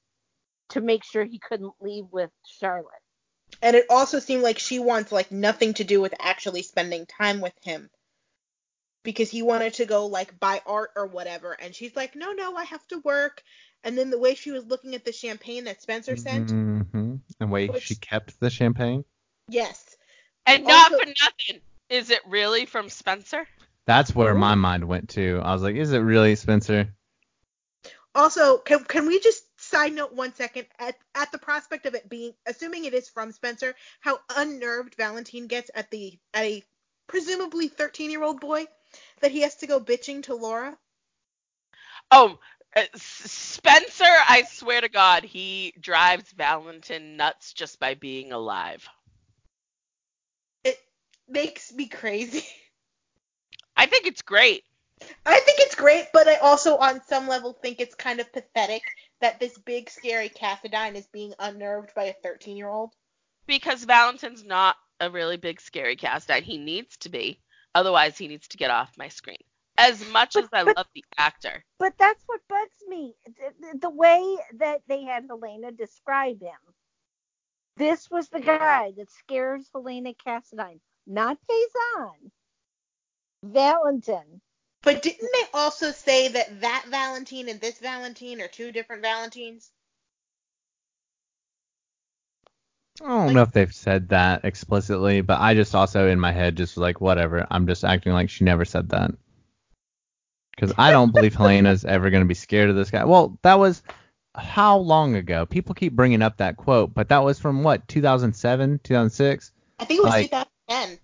to 0.71 0.81
make 0.81 1.05
sure 1.05 1.25
he 1.25 1.39
couldn't 1.39 1.75
leave 1.81 2.05
with 2.11 2.31
Charlotte. 2.61 2.87
And 3.63 3.77
it 3.77 3.87
also 3.91 4.19
seemed 4.19 4.43
like 4.43 4.59
she 4.59 4.79
wants 4.79 5.13
like 5.13 5.31
nothing 5.31 5.75
to 5.75 5.85
do 5.85 6.01
with 6.01 6.15
actually 6.19 6.63
spending 6.63 7.07
time 7.07 7.41
with 7.41 7.53
him. 7.63 7.89
Because 9.03 9.31
he 9.31 9.43
wanted 9.43 9.75
to 9.75 9.85
go 9.85 10.07
like 10.07 10.41
buy 10.41 10.63
art 10.65 10.91
or 10.97 11.07
whatever, 11.07 11.53
and 11.61 11.75
she's 11.75 11.95
like, 11.95 12.17
No, 12.17 12.33
no, 12.33 12.57
I 12.57 12.65
have 12.65 12.87
to 12.89 13.01
work. 13.01 13.43
And 13.83 13.99
then 13.99 14.09
the 14.09 14.19
way 14.19 14.35
she 14.35 14.51
was 14.51 14.65
looking 14.65 14.95
at 14.95 15.05
the 15.05 15.13
champagne 15.13 15.65
that 15.65 15.83
Spencer 15.83 16.17
sent, 16.17 16.49
Mm-hmm. 16.51 17.17
And 17.39 17.51
wait, 17.51 17.71
Which- 17.73 17.83
she 17.83 17.97
kept 17.97 18.41
the 18.41 18.49
champagne. 18.51 19.05
yes. 19.49 19.97
And 20.47 20.65
not 20.65 20.91
for 20.91 20.97
nothing. 21.07 21.61
Is 21.91 22.11
it 22.11 22.21
really 22.27 22.65
from 22.67 22.89
Spencer? 22.89 23.47
That's 23.87 24.15
where 24.15 24.35
my 24.35 24.55
mind 24.55 24.87
went 24.89 25.11
to. 25.11 25.41
I 25.43 25.53
was 25.53 25.63
like, 25.63 25.77
is 25.77 25.93
it 25.93 25.99
really 25.99 26.35
Spencer? 26.35 26.89
Also, 28.15 28.59
can 28.59 28.85
can 28.85 29.07
we 29.07 29.21
just 29.21 29.44
side 29.75 29.93
note 29.93 30.13
one 30.13 30.33
second 30.35 30.67
at 30.79 30.97
at 31.17 31.33
the 31.33 31.39
prospect 31.39 31.85
of 31.85 31.95
it 31.95 32.09
being 32.09 32.33
assuming 32.47 32.85
it 32.85 32.95
is 32.95 33.09
from 33.09 33.33
Spencer, 33.33 33.75
how 34.01 34.21
unnerved 34.37 34.95
Valentine 34.95 35.49
gets 35.49 35.69
at 35.75 35.91
the 35.91 36.17
at 36.33 36.45
a 36.45 36.63
presumably 37.09 37.67
13 37.67 38.11
year 38.13 38.23
old 38.23 38.41
boy 38.41 38.67
that 39.21 39.33
he 39.33 39.41
has 39.41 39.57
to 39.57 39.67
go 39.67 39.81
bitching 39.81 40.23
to 40.23 40.37
Laura. 40.37 40.79
Oh, 42.13 42.39
uh, 42.77 42.83
Spencer, 42.95 44.05
I 44.05 44.45
swear 44.49 44.81
to 44.81 44.89
God, 44.89 45.25
he 45.25 45.75
drives 45.81 46.31
Valentine 46.31 47.17
nuts 47.17 47.53
just 47.53 47.81
by 47.81 47.95
being 47.95 48.31
alive. 48.31 48.89
It 50.63 50.79
makes 51.29 51.73
me 51.73 51.89
crazy. 51.89 52.47
I 53.77 53.87
think 53.87 54.07
it's 54.07 54.23
great. 54.23 54.63
I 55.27 55.41
think 55.41 55.59
it's 55.59 55.75
great, 55.75 56.07
but 56.13 56.29
I 56.29 56.37
also, 56.37 56.77
on 56.77 57.03
some 57.09 57.27
level, 57.27 57.53
think 57.53 57.81
it's 57.81 57.97
kind 57.97 58.21
of 58.21 58.33
pathetic 58.33 58.83
that 59.21 59.41
this 59.41 59.57
big, 59.59 59.89
scary 59.91 60.29
Cassadine 60.29 60.95
is 60.95 61.07
being 61.07 61.33
unnerved 61.39 61.93
by 61.95 62.05
a 62.05 62.15
13 62.23 62.57
year 62.57 62.69
old. 62.69 62.93
Because 63.47 63.85
Valentin's 63.85 64.45
not 64.45 64.77
a 65.01 65.11
really 65.11 65.37
big 65.37 65.61
scary 65.61 65.97
Cassadine. 65.97 66.43
He 66.43 66.59
needs 66.59 66.97
to 66.99 67.09
be. 67.09 67.41
Otherwise, 67.75 68.17
he 68.17 68.29
needs 68.29 68.49
to 68.49 68.57
get 68.57 68.71
off 68.71 68.97
my 68.97 69.09
screen. 69.09 69.37
As 69.77 70.07
much 70.11 70.35
But- 70.35 70.45
as 70.45 70.49
I 70.53 70.65
but- 70.65 70.77
love 70.77 70.87
the 70.95 71.05
actor. 71.19 71.65
But 71.79 71.95
that's 71.99 72.23
what 72.27 72.41
bugs 72.49 72.77
me. 72.89 73.15
The, 73.27 73.79
the 73.81 73.91
way 73.91 74.37
that 74.59 74.83
they 74.87 75.03
had 75.03 75.25
Helena 75.29 75.73
describe 75.73 76.41
him. 76.41 76.59
This 77.77 78.09
was 78.09 78.29
the 78.29 78.39
guy 78.41 78.93
that 78.97 79.11
scares 79.11 79.69
Helena 79.75 80.15
Cassadine, 80.15 80.81
not 81.09 81.39
Payson. 81.49 82.31
Valentin. 83.43 84.41
But 84.85 85.03
didn't 85.03 85.31
they 85.33 85.47
also 85.55 85.91
say 85.91 86.29
that 86.29 86.61
that 86.61 86.85
Valentine 86.89 87.49
and 87.49 87.61
this 87.61 87.79
Valentine 87.79 88.41
are 88.41 88.49
two 88.49 88.71
different 88.71 89.03
Valentines? 89.03 89.71
I 93.03 93.09
don't 93.09 93.27
Like- 93.27 93.35
know 93.35 93.43
if 93.43 93.53
they've 93.53 93.75
said 93.75 94.11
that 94.11 94.45
explicitly, 94.45 95.21
but 95.21 95.41
I 95.41 95.55
just 95.55 95.75
also 95.75 96.09
in 96.09 96.21
my 96.21 96.33
head 96.33 96.57
just 96.57 96.77
was 96.77 96.83
like, 96.83 97.01
whatever. 97.01 97.47
I'm 97.51 97.67
just 97.67 97.85
acting 97.85 98.13
like 98.13 98.31
she 98.31 98.45
never 98.45 98.65
said 98.65 98.91
that. 98.91 99.11
Because 100.55 100.73
I 100.79 100.93
don't 100.93 101.13
believe 101.13 101.35
Helena's 101.35 101.85
ever 101.85 102.11
going 102.11 102.23
to 102.23 102.29
be 102.29 102.35
scared 102.35 102.71
of 102.71 102.77
this 102.77 102.91
guy. 102.91 103.05
Well, 103.05 103.37
that 103.43 103.59
was 103.59 103.83
how 104.37 104.77
long 104.79 105.17
ago? 105.17 105.47
People 105.47 105.75
keep 105.75 105.95
bringing 105.95 106.23
up 106.23 106.37
that 106.37 106.57
quote, 106.57 106.95
but 106.95 107.09
that 107.09 107.25
was 107.25 107.41
from 107.41 107.65
what, 107.65 107.89
2007, 107.89 108.81
2006? 108.85 109.51
I 109.81 109.85
think 109.85 109.99
it 109.99 110.05
was 110.05 110.13
Like- 110.13 110.31
2010. 110.31 110.99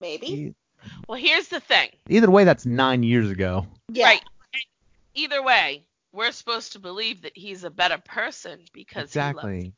Maybe. 0.00 0.54
Well, 1.08 1.18
here's 1.18 1.48
the 1.48 1.60
thing. 1.60 1.90
Either 2.08 2.30
way, 2.30 2.44
that's 2.44 2.66
nine 2.66 3.02
years 3.02 3.30
ago. 3.30 3.66
Yeah. 3.88 4.06
Right. 4.06 4.22
Either 5.14 5.42
way, 5.42 5.84
we're 6.12 6.32
supposed 6.32 6.72
to 6.72 6.78
believe 6.78 7.22
that 7.22 7.36
he's 7.36 7.64
a 7.64 7.70
better 7.70 7.98
person 7.98 8.60
because 8.72 9.12
he 9.12 9.20
loves 9.20 9.30
Exactly. 9.30 9.72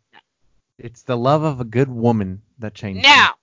It's 0.79 1.03
the 1.03 1.17
love 1.17 1.43
of 1.43 1.61
a 1.61 1.65
good 1.65 1.89
woman 1.89 2.43
that 2.59 2.75
changed. 2.75 3.05
him. 3.05 3.11
Now, 3.11 3.35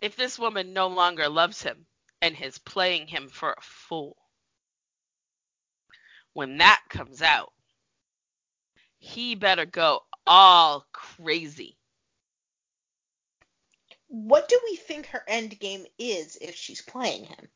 if 0.00 0.16
this 0.16 0.38
woman 0.38 0.72
no 0.72 0.88
longer 0.88 1.28
loves 1.28 1.62
him 1.62 1.86
and 2.20 2.36
is 2.40 2.58
playing 2.58 3.06
him 3.06 3.28
for 3.28 3.52
a 3.52 3.62
fool, 3.62 4.16
when 6.32 6.58
that 6.58 6.82
comes 6.88 7.22
out, 7.22 7.52
he 8.98 9.34
better 9.34 9.64
go 9.64 10.00
all 10.26 10.84
crazy. 10.92 11.76
What 14.08 14.48
do 14.48 14.60
we 14.64 14.76
think 14.76 15.06
her 15.08 15.24
end 15.28 15.58
game 15.60 15.86
is 15.98 16.36
if 16.40 16.54
she's 16.54 16.82
playing 16.82 17.24
him? 17.24 17.48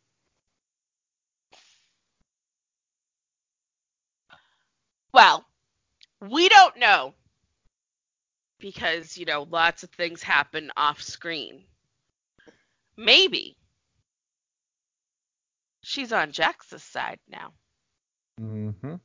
Well, 5.13 5.47
we 6.21 6.49
don't 6.49 6.79
know 6.79 7.15
because, 8.61 9.17
you 9.19 9.27
know, 9.27 9.45
lots 9.51 9.83
of 9.83 9.91
things 9.91 10.23
happen 10.23 10.71
off 10.77 11.03
screen. 11.03 11.65
Maybe 12.97 13.57
she's 15.83 16.13
on 16.13 16.33
Jax's 16.33 16.83
side 16.83 17.21
now. 17.29 17.53
Mm-hmm. 18.41 18.97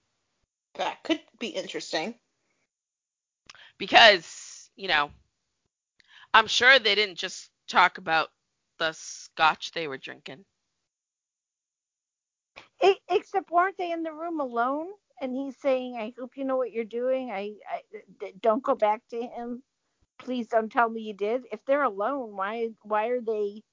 That 0.76 1.04
could 1.04 1.22
be 1.40 1.48
interesting. 1.50 2.16
because 3.78 4.70
you 4.76 4.88
know 4.88 5.10
i'm 6.36 6.48
sure 6.48 6.80
they 6.80 6.96
didn't 6.96 7.18
just 7.20 7.52
talk 7.68 8.00
about 8.00 8.30
the 8.80 8.94
scotch 8.94 9.72
they 9.74 9.88
were 9.88 9.98
drinking 10.00 10.46
E- 12.84 13.00
Except 13.10 13.52
weren't 13.52 13.78
they 13.78 13.92
in 13.92 14.04
the 14.04 14.14
room 14.14 14.40
alone? 14.40 14.94
And 15.22 15.36
he's 15.36 15.58
saying, 15.58 15.98
"I 15.98 16.14
hope 16.18 16.38
you 16.38 16.46
know 16.46 16.58
what 16.58 16.72
you're 16.72 16.86
doing. 16.86 17.32
I, 17.32 17.56
I 17.70 18.34
don't 18.42 18.64
go 18.64 18.76
back 18.76 19.08
to 19.10 19.22
him. 19.22 19.64
Please 20.20 20.48
don't 20.48 20.72
tell 20.72 20.90
me 20.90 21.02
you 21.02 21.14
did." 21.14 21.48
If 21.52 21.66
they're 21.66 21.84
alone, 21.84 22.36
why 22.36 22.70
why 22.84 23.08
are 23.08 23.22
they? 23.22 23.64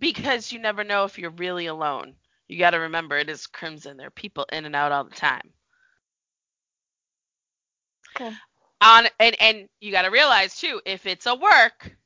because 0.00 0.52
you 0.52 0.58
never 0.58 0.84
know 0.84 1.04
if 1.04 1.18
you're 1.18 1.30
really 1.30 1.66
alone 1.66 2.16
you 2.48 2.58
got 2.58 2.70
to 2.70 2.78
remember 2.78 3.16
it 3.18 3.30
is 3.30 3.46
crimson 3.46 3.96
there 3.96 4.08
are 4.08 4.10
people 4.10 4.46
in 4.52 4.64
and 4.66 4.76
out 4.76 4.92
all 4.92 5.04
the 5.04 5.10
time 5.14 5.52
Okay. 8.16 8.36
On 8.82 9.06
and 9.20 9.36
and 9.40 9.70
you 9.80 9.92
got 9.92 10.02
to 10.04 10.10
realize 10.10 10.56
too 10.56 10.80
if 10.86 11.06
it's 11.06 11.26
a 11.26 11.36
work 11.36 11.96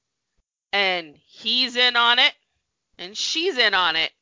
and 0.72 1.16
he's 1.27 1.77
in 1.77 1.97
on 1.97 2.18
it 2.20 2.35
and 2.99 3.16
she's 3.16 3.59
in 3.59 3.74
on 3.74 3.97
it 3.97 4.12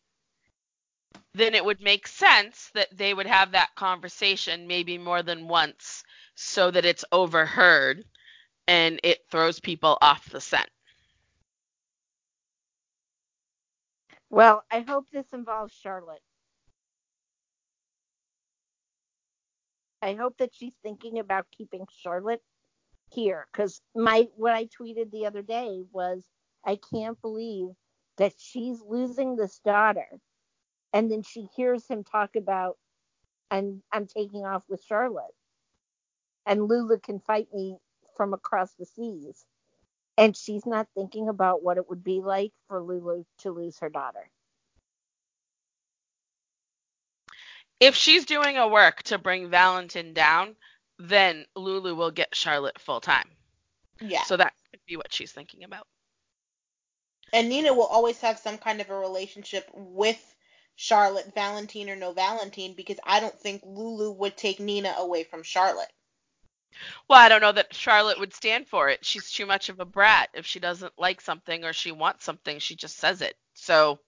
then 1.35 1.55
it 1.55 1.65
would 1.65 1.81
make 1.83 2.09
sense 2.09 2.71
that 2.75 2.89
they 2.97 3.15
would 3.15 3.27
have 3.27 3.53
that 3.53 3.75
conversation 3.77 4.67
maybe 4.69 4.99
more 4.99 5.23
than 5.23 5.49
once 5.49 6.05
so 6.37 6.71
that 6.71 6.85
it's 6.87 7.05
overheard 7.13 8.05
and 8.69 9.01
it 9.05 9.21
throws 9.31 9.61
people 9.61 9.99
off 10.03 10.31
the 10.31 10.41
scent 10.41 10.69
Well, 14.31 14.65
I 14.71 14.81
hope 14.81 15.07
this 15.13 15.33
involves 15.33 15.73
Charlotte. 15.75 16.23
I 20.05 20.15
hope 20.15 20.37
that 20.39 20.55
she's 20.55 20.75
thinking 20.83 21.19
about 21.19 21.47
keeping 21.57 21.87
Charlotte 22.03 22.43
here 23.11 23.47
because 23.51 23.81
my 23.97 24.29
what 24.37 24.53
I 24.53 24.67
tweeted 24.67 25.11
the 25.11 25.25
other 25.27 25.41
day 25.41 25.83
was 25.93 26.25
I 26.65 26.79
can't 26.93 27.21
believe 27.23 27.69
that 28.19 28.35
she's 28.39 28.83
losing 28.87 29.37
this 29.37 29.61
daughter, 29.65 30.09
and 30.93 31.11
then 31.11 31.23
she 31.23 31.49
hears 31.57 31.89
him 31.89 32.05
talk 32.05 32.37
about 32.37 32.77
I'm 33.51 33.83
I'm 33.93 34.07
taking 34.07 34.45
off 34.45 34.65
with 34.69 34.85
Charlotte, 34.85 35.35
and 36.45 36.69
Lulu 36.69 36.99
can 36.99 37.21
fight 37.21 37.49
me 37.55 37.79
from 38.15 38.35
across 38.35 38.75
the 38.75 38.85
seas, 38.85 39.47
and 40.19 40.37
she's 40.37 40.67
not 40.67 40.87
thinking 40.95 41.31
about 41.31 41.63
what 41.63 41.79
it 41.79 41.89
would 41.89 42.05
be 42.05 42.21
like 42.21 42.53
for 42.69 42.83
Lulu 42.83 43.25
to 43.39 43.53
lose 43.53 43.79
her 43.79 43.89
daughter. 43.89 44.31
If 47.85 47.95
she's 47.95 48.25
doing 48.25 48.57
a 48.57 48.67
work 48.67 49.03
to 49.05 49.19
bring 49.19 49.51
Valentin 49.51 50.15
down, 50.15 50.57
then 50.99 51.45
Lulu 51.55 51.95
will 51.95 52.11
get 52.11 52.35
Charlotte 52.35 52.79
full 52.79 53.01
time. 53.01 53.29
Yeah. 54.01 54.23
So 54.23 54.39
that 54.39 54.55
could 54.71 54.81
be 54.87 54.97
what 54.97 55.13
she's 55.13 55.33
thinking 55.33 55.65
about. 55.65 55.87
And 57.33 57.51
Nina 57.51 57.75
will 57.75 57.87
always 57.87 58.21
have 58.21 58.39
some 58.39 58.57
kind 58.57 58.81
of 58.81 58.89
a 58.89 58.99
relationship 58.99 59.69
with 59.75 60.35
Charlotte, 60.77 61.35
Valentine 61.35 61.91
or 61.91 61.97
no 61.97 62.13
Valentine, 62.13 62.73
because 62.75 62.99
I 63.05 63.21
don't 63.21 63.39
think 63.39 63.63
Lulu 63.65 64.13
would 64.13 64.37
take 64.37 64.61
Nina 64.61 64.95
away 64.97 65.25
from 65.25 65.43
Charlotte. 65.43 65.93
Well, 67.07 67.21
I 67.21 67.29
don't 67.29 67.43
know 67.43 67.53
that 67.53 67.75
Charlotte 67.75 68.19
would 68.19 68.33
stand 68.33 68.67
for 68.67 68.89
it. 68.89 69.05
She's 69.05 69.31
too 69.31 69.47
much 69.47 69.69
of 69.69 69.79
a 69.79 69.85
brat. 69.85 70.31
If 70.33 70.47
she 70.47 70.59
doesn't 70.59 70.93
like 70.99 71.21
something 71.21 71.65
or 71.65 71.73
she 71.75 71.93
wants 71.93 72.25
something, 72.25 72.59
she 72.59 72.77
just 72.77 72.97
says 72.97 73.21
it. 73.21 73.37
So, 73.53 74.01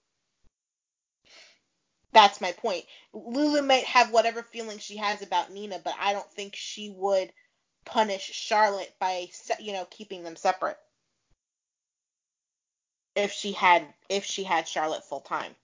That's 2.13 2.41
my 2.41 2.51
point. 2.53 2.85
Lulu 3.13 3.61
might 3.61 3.85
have 3.85 4.11
whatever 4.11 4.43
feelings 4.43 4.83
she 4.83 4.97
has 4.97 5.21
about 5.21 5.51
Nina, 5.51 5.79
but 5.83 5.95
I 5.99 6.13
don't 6.13 6.31
think 6.33 6.55
she 6.55 6.89
would 6.89 7.31
punish 7.85 8.31
Charlotte 8.33 8.93
by 8.99 9.29
you 9.59 9.73
know 9.73 9.85
keeping 9.89 10.23
them 10.23 10.35
separate. 10.35 10.77
If 13.15 13.31
she 13.31 13.53
had 13.53 13.85
if 14.09 14.25
she 14.25 14.43
had 14.43 14.67
Charlotte 14.67 15.05
full 15.05 15.21
time. 15.21 15.55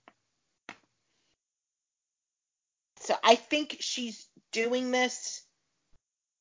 So 3.00 3.14
I 3.22 3.34
think 3.34 3.76
she's 3.80 4.26
doing 4.52 4.90
this 4.90 5.42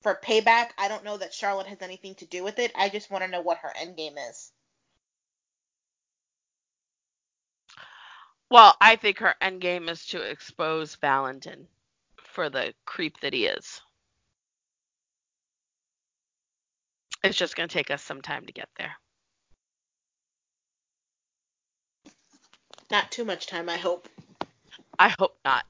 for 0.02 0.18
payback. 0.24 0.70
I 0.78 0.88
don't 0.88 1.04
know 1.04 1.18
that 1.18 1.34
Charlotte 1.34 1.68
has 1.68 1.82
anything 1.82 2.16
to 2.16 2.26
do 2.26 2.44
with 2.46 2.60
it. 2.60 2.72
I 2.76 2.90
just 2.90 3.12
want 3.12 3.26
to 3.26 3.30
know 3.30 3.42
what 3.42 3.60
her 3.60 3.74
end 3.76 3.98
game 3.98 4.18
is. 4.18 4.53
Well, 8.54 8.78
I 8.80 8.98
think 8.98 9.18
her 9.18 9.34
end 9.42 9.62
game 9.62 9.90
is 9.90 10.06
to 10.10 10.22
expose 10.22 10.94
Valentin 10.98 11.68
for 12.18 12.52
the 12.52 12.76
creep 12.86 13.20
that 13.22 13.34
he 13.34 13.48
is. 13.48 13.82
It's 17.24 17.36
just 17.36 17.56
going 17.56 17.68
to 17.68 17.74
take 17.74 17.90
us 17.90 18.04
some 18.04 18.22
time 18.22 18.46
to 18.46 18.54
get 18.54 18.70
there. 18.78 18.94
Not 22.92 23.10
too 23.12 23.26
much 23.26 23.48
time, 23.48 23.70
I 23.70 23.78
hope. 23.78 24.08
I 25.00 25.12
hope 25.18 25.36
not. 25.44 25.66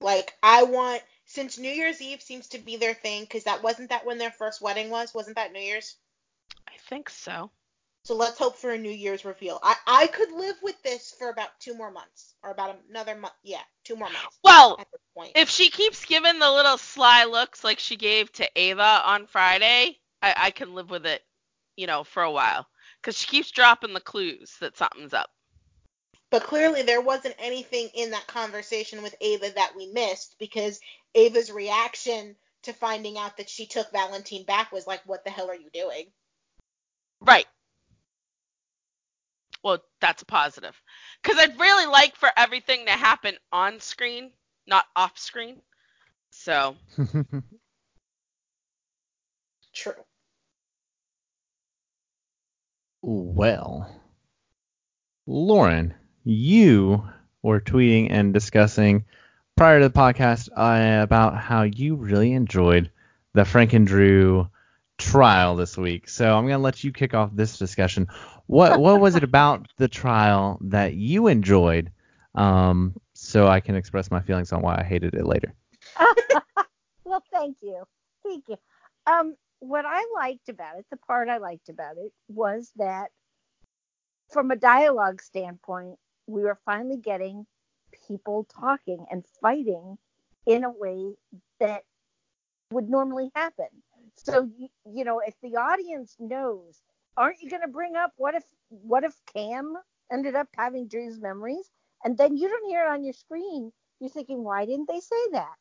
Like 0.00 0.32
I 0.42 0.62
want 0.62 1.02
since 1.26 1.58
New 1.58 1.70
Year's 1.70 2.00
Eve 2.00 2.22
seems 2.22 2.48
to 2.48 2.58
be 2.58 2.76
their 2.76 2.94
thing 2.94 3.26
cuz 3.26 3.44
that 3.44 3.62
wasn't 3.62 3.90
that 3.90 4.06
when 4.06 4.16
their 4.16 4.30
first 4.30 4.62
wedding 4.62 4.88
was? 4.88 5.12
Wasn't 5.12 5.36
that 5.36 5.52
New 5.52 5.60
Year's? 5.60 5.96
I 6.66 6.78
think 6.88 7.10
so. 7.10 7.50
So 8.04 8.14
let's 8.14 8.38
hope 8.38 8.56
for 8.56 8.70
a 8.70 8.78
New 8.78 8.90
Year's 8.90 9.24
reveal. 9.24 9.58
I 9.62 9.76
I 9.86 10.06
could 10.08 10.32
live 10.32 10.56
with 10.62 10.80
this 10.82 11.14
for 11.18 11.30
about 11.30 11.58
2 11.60 11.74
more 11.74 11.90
months 11.90 12.34
or 12.42 12.50
about 12.50 12.78
another 12.90 13.14
month. 13.16 13.34
Yeah, 13.42 13.62
2 13.84 13.96
more 13.96 14.10
months 14.10 14.38
Well, 14.42 14.76
at 14.78 14.90
this 14.90 15.00
point. 15.16 15.32
if 15.34 15.48
she 15.48 15.70
keeps 15.70 16.04
giving 16.04 16.38
the 16.38 16.50
little 16.50 16.78
sly 16.78 17.24
looks 17.24 17.64
like 17.64 17.78
she 17.78 17.96
gave 17.96 18.30
to 18.32 18.48
Ava 18.56 19.02
on 19.04 19.26
Friday, 19.26 19.98
I, 20.22 20.34
I 20.36 20.50
can 20.50 20.74
live 20.74 20.90
with 20.90 21.06
it 21.06 21.22
you 21.76 21.86
know, 21.86 22.04
for 22.04 22.22
a 22.22 22.30
while 22.30 22.66
because 23.00 23.18
she 23.18 23.26
keeps 23.26 23.50
dropping 23.50 23.94
the 23.94 24.00
clues 24.00 24.56
that 24.60 24.76
something's 24.76 25.14
up. 25.14 25.30
But 26.30 26.44
clearly, 26.44 26.82
there 26.82 27.00
wasn't 27.00 27.36
anything 27.38 27.90
in 27.94 28.10
that 28.10 28.26
conversation 28.26 29.02
with 29.02 29.14
Ava 29.20 29.50
that 29.54 29.74
we 29.76 29.86
missed 29.92 30.36
because 30.38 30.80
Ava's 31.14 31.50
reaction 31.52 32.36
to 32.62 32.72
finding 32.72 33.18
out 33.18 33.36
that 33.36 33.48
she 33.48 33.66
took 33.66 33.90
Valentine 33.92 34.44
back 34.44 34.72
was 34.72 34.86
like, 34.86 35.02
"What 35.06 35.24
the 35.24 35.30
hell 35.30 35.50
are 35.50 35.54
you 35.54 35.70
doing?" 35.72 36.12
Right. 37.20 37.46
Well, 39.64 39.82
that's 40.00 40.22
a 40.22 40.26
positive. 40.26 40.80
Because 41.22 41.38
I'd 41.38 41.58
really 41.58 41.86
like 41.86 42.14
for 42.16 42.28
everything 42.36 42.84
to 42.86 42.92
happen 42.92 43.36
on 43.50 43.80
screen, 43.80 44.30
not 44.66 44.84
off 44.94 45.18
screen. 45.18 45.62
So. 46.30 46.76
True. 49.74 49.94
well, 53.02 53.90
Lauren, 55.26 55.94
you 56.22 57.02
were 57.42 57.60
tweeting 57.60 58.08
and 58.10 58.32
discussing 58.32 59.04
prior 59.56 59.80
to 59.80 59.88
the 59.88 59.98
podcast 59.98 60.48
uh, 60.56 61.02
about 61.02 61.36
how 61.36 61.62
you 61.62 61.96
really 61.96 62.32
enjoyed 62.32 62.90
the 63.32 63.44
Frank 63.44 63.72
and 63.72 63.86
Drew 63.86 64.48
trial 64.98 65.56
this 65.56 65.76
week. 65.76 66.08
So 66.08 66.36
I'm 66.36 66.44
gonna 66.46 66.58
let 66.58 66.84
you 66.84 66.92
kick 66.92 67.14
off 67.14 67.30
this 67.32 67.58
discussion. 67.58 68.08
What 68.46 68.80
what 68.80 69.00
was 69.00 69.14
it 69.14 69.24
about 69.30 69.66
the 69.78 69.88
trial 69.88 70.58
that 70.62 70.94
you 70.94 71.26
enjoyed? 71.26 71.90
Um, 72.34 72.94
so 73.12 73.46
I 73.46 73.60
can 73.60 73.76
express 73.76 74.10
my 74.10 74.20
feelings 74.20 74.52
on 74.52 74.62
why 74.62 74.78
I 74.78 74.84
hated 74.84 75.14
it 75.14 75.26
later. 75.26 75.54
well, 77.04 77.22
thank 77.32 77.58
you, 77.62 77.84
thank 78.24 78.44
you. 78.48 78.56
Um, 79.06 79.36
what 79.60 79.84
I 79.86 80.04
liked 80.14 80.48
about 80.48 80.78
it, 80.78 80.86
the 80.90 80.96
part 80.96 81.28
I 81.28 81.38
liked 81.38 81.68
about 81.68 81.96
it, 81.96 82.12
was 82.28 82.70
that 82.76 83.10
from 84.30 84.50
a 84.50 84.56
dialogue 84.56 85.22
standpoint, 85.22 85.96
we 86.26 86.42
were 86.42 86.58
finally 86.64 86.96
getting 86.96 87.46
people 88.08 88.46
talking 88.60 89.06
and 89.10 89.24
fighting 89.40 89.96
in 90.46 90.64
a 90.64 90.70
way 90.70 91.14
that 91.60 91.84
would 92.70 92.88
normally 92.88 93.30
happen. 93.34 93.68
So 94.24 94.48
you 94.86 95.04
know, 95.04 95.20
if 95.24 95.34
the 95.42 95.56
audience 95.56 96.16
knows, 96.18 96.80
aren't 97.16 97.40
you 97.40 97.50
going 97.50 97.62
to 97.62 97.68
bring 97.68 97.94
up 97.96 98.12
what 98.16 98.34
if 98.34 98.44
what 98.68 99.04
if 99.04 99.14
Cam 99.34 99.74
ended 100.10 100.34
up 100.34 100.48
having 100.56 100.88
Drew's 100.88 101.20
memories, 101.20 101.70
and 102.04 102.16
then 102.16 102.36
you 102.36 102.48
don't 102.48 102.68
hear 102.68 102.84
it 102.84 102.90
on 102.90 103.04
your 103.04 103.12
screen? 103.12 103.72
You're 104.00 104.10
thinking, 104.10 104.42
why 104.42 104.66
didn't 104.66 104.88
they 104.88 105.00
say 105.00 105.30
that? 105.32 105.54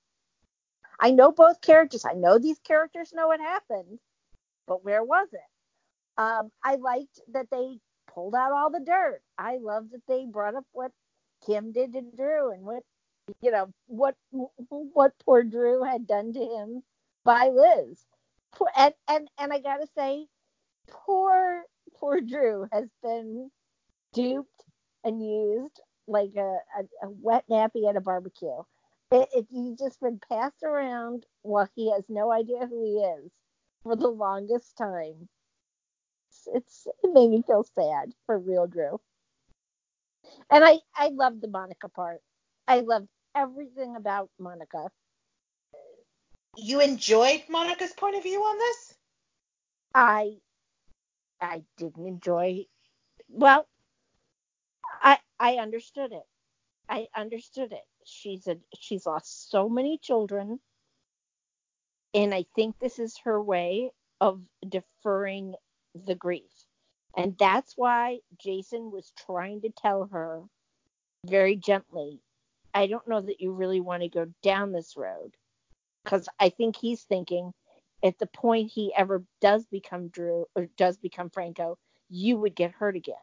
I 0.99 1.11
know 1.11 1.31
both 1.31 1.61
characters. 1.61 2.05
I 2.05 2.13
know 2.13 2.39
these 2.39 2.59
characters 2.59 3.13
know 3.13 3.27
what 3.27 3.39
happened, 3.39 3.99
but 4.67 4.83
where 4.83 5.03
was 5.03 5.27
it? 5.33 5.39
Um, 6.17 6.51
I 6.63 6.75
liked 6.75 7.19
that 7.33 7.47
they 7.51 7.79
pulled 8.13 8.35
out 8.35 8.51
all 8.51 8.69
the 8.69 8.79
dirt. 8.79 9.21
I 9.37 9.57
love 9.57 9.89
that 9.91 10.03
they 10.07 10.25
brought 10.25 10.55
up 10.55 10.65
what 10.71 10.91
Kim 11.45 11.71
did 11.71 11.93
to 11.93 12.01
Drew 12.15 12.51
and 12.51 12.63
what 12.63 12.83
you 13.41 13.51
know 13.51 13.69
what 13.87 14.15
what 14.69 15.13
poor 15.25 15.43
Drew 15.43 15.83
had 15.83 16.07
done 16.07 16.33
to 16.33 16.39
him 16.39 16.83
by 17.23 17.49
Liz. 17.49 18.05
And 18.77 18.93
and 19.07 19.29
and 19.39 19.53
I 19.53 19.59
gotta 19.59 19.87
say, 19.95 20.27
poor 20.89 21.65
poor 21.95 22.21
Drew 22.21 22.67
has 22.71 22.89
been 23.03 23.51
duped 24.13 24.65
and 25.03 25.21
used 25.25 25.79
like 26.07 26.35
a, 26.37 26.57
a, 26.79 27.07
a 27.07 27.09
wet 27.09 27.45
nappy 27.49 27.89
at 27.89 27.95
a 27.97 28.01
barbecue. 28.01 28.63
It, 29.11 29.29
it, 29.33 29.47
he's 29.49 29.77
just 29.79 29.99
been 30.01 30.19
passed 30.29 30.63
around 30.63 31.25
while 31.43 31.69
he 31.75 31.91
has 31.91 32.03
no 32.09 32.31
idea 32.31 32.67
who 32.67 32.83
he 32.83 32.99
is 32.99 33.31
for 33.83 33.95
the 33.95 34.07
longest 34.09 34.77
time. 34.77 35.29
It's, 36.29 36.47
it's 36.53 36.87
it 37.03 37.13
made 37.13 37.29
me 37.29 37.43
feel 37.47 37.63
sad 37.63 38.13
for 38.25 38.37
real 38.37 38.67
Drew. 38.67 38.99
And 40.49 40.63
I 40.63 40.79
I 40.95 41.09
love 41.09 41.41
the 41.41 41.47
Monica 41.49 41.89
part. 41.89 42.21
I 42.67 42.79
loved 42.79 43.09
everything 43.35 43.95
about 43.95 44.29
Monica. 44.39 44.89
You 46.55 46.81
enjoyed 46.81 47.43
Monica's 47.49 47.93
point 47.93 48.15
of 48.15 48.23
view 48.23 48.39
on 48.41 48.57
this? 48.57 48.93
I 49.95 50.37
I 51.41 51.63
didn't 51.77 52.07
enjoy 52.07 52.65
well 53.27 53.67
I 55.01 55.19
I 55.39 55.55
understood 55.55 56.11
it. 56.11 56.23
I 56.89 57.07
understood 57.15 57.73
it. 57.73 57.85
She's 58.05 58.47
a 58.47 58.57
she's 58.79 59.05
lost 59.05 59.49
so 59.49 59.69
many 59.69 59.97
children 59.97 60.59
and 62.13 62.33
I 62.33 62.45
think 62.55 62.77
this 62.79 62.99
is 62.99 63.17
her 63.23 63.41
way 63.41 63.91
of 64.21 64.41
deferring 64.67 65.55
the 66.05 66.15
grief. 66.15 66.51
And 67.15 67.35
that's 67.37 67.73
why 67.75 68.19
Jason 68.39 68.91
was 68.91 69.11
trying 69.25 69.61
to 69.61 69.69
tell 69.69 70.05
her 70.11 70.43
very 71.25 71.55
gently, 71.55 72.21
I 72.73 72.87
don't 72.87 73.07
know 73.07 73.21
that 73.21 73.41
you 73.41 73.51
really 73.51 73.81
want 73.81 74.03
to 74.03 74.09
go 74.09 74.27
down 74.41 74.71
this 74.71 74.95
road. 74.97 75.35
Because 76.03 76.27
I 76.39 76.49
think 76.49 76.75
he's 76.75 77.03
thinking 77.03 77.53
at 78.03 78.19
the 78.19 78.27
point 78.27 78.71
he 78.71 78.93
ever 78.95 79.23
does 79.39 79.65
become 79.65 80.09
Drew 80.09 80.45
or 80.55 80.67
does 80.77 80.97
become 80.97 81.29
Franco, 81.29 81.77
you 82.09 82.37
would 82.37 82.55
get 82.55 82.71
hurt 82.71 82.95
again. 82.95 83.15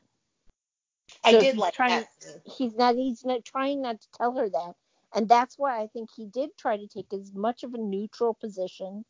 I 1.25 1.33
did 1.33 1.57
like 1.57 1.75
trying, 1.75 2.01
that. 2.01 2.09
He's 2.45 2.75
not 2.77 2.95
he's 2.95 3.25
not 3.25 3.45
trying 3.45 3.83
not 3.83 4.01
to 4.01 4.09
tell 4.17 4.37
her 4.37 4.49
that. 4.49 4.75
And 5.15 5.29
that's 5.29 5.59
why 5.59 5.83
I 5.83 5.89
think 5.89 6.11
he 6.15 6.27
did 6.27 6.51
try 6.57 6.77
to 6.77 6.87
take 6.87 7.13
as 7.13 7.35
much 7.35 7.65
of 7.65 7.75
a 7.75 7.79
neutral 7.79 8.33
position 8.35 9.05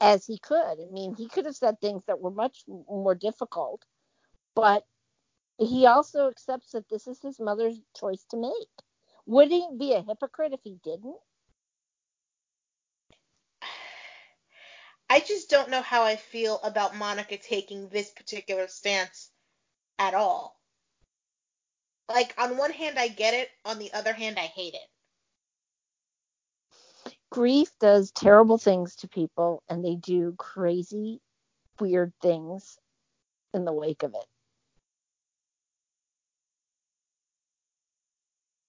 as 0.00 0.26
he 0.26 0.38
could. 0.38 0.56
I 0.56 0.90
mean, 0.90 1.14
he 1.14 1.28
could 1.28 1.44
have 1.44 1.54
said 1.54 1.80
things 1.80 2.04
that 2.06 2.20
were 2.20 2.32
much 2.32 2.64
more 2.88 3.14
difficult, 3.14 3.84
but 4.56 4.84
he 5.58 5.86
also 5.86 6.28
accepts 6.28 6.72
that 6.72 6.88
this 6.88 7.06
is 7.06 7.20
his 7.22 7.38
mother's 7.38 7.80
choice 7.96 8.24
to 8.30 8.36
make. 8.36 8.52
Would 9.26 9.50
he 9.50 9.68
be 9.78 9.92
a 9.92 10.02
hypocrite 10.02 10.52
if 10.52 10.60
he 10.64 10.78
didn't? 10.82 11.16
I 15.10 15.20
just 15.20 15.50
don't 15.50 15.70
know 15.70 15.82
how 15.82 16.04
I 16.04 16.16
feel 16.16 16.60
about 16.64 16.96
Monica 16.96 17.38
taking 17.38 17.90
this 17.90 18.10
particular 18.12 18.68
stance 18.68 19.30
at 19.98 20.14
all. 20.14 20.58
Like, 22.08 22.34
on 22.38 22.56
one 22.56 22.72
hand, 22.72 22.98
I 22.98 23.08
get 23.08 23.34
it. 23.34 23.50
On 23.66 23.78
the 23.78 23.92
other 23.92 24.14
hand, 24.14 24.38
I 24.38 24.46
hate 24.46 24.74
it 24.74 24.80
grief 27.30 27.70
does 27.80 28.10
terrible 28.12 28.58
things 28.58 28.96
to 28.96 29.08
people 29.08 29.62
and 29.68 29.84
they 29.84 29.94
do 29.94 30.34
crazy 30.38 31.20
weird 31.80 32.12
things 32.20 32.78
in 33.54 33.64
the 33.64 33.72
wake 33.72 34.02
of 34.02 34.14
it 34.14 34.26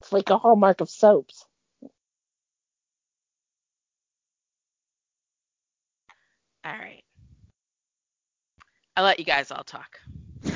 it's 0.01 0.13
like 0.13 0.29
a 0.29 0.37
hallmark 0.37 0.81
of 0.81 0.89
soaps 0.89 1.45
all 6.64 6.72
right. 6.72 7.03
I'll 8.95 9.03
let 9.03 9.20
you 9.20 9.26
guys 9.26 9.51
all 9.51 9.64
talk. 9.64 9.99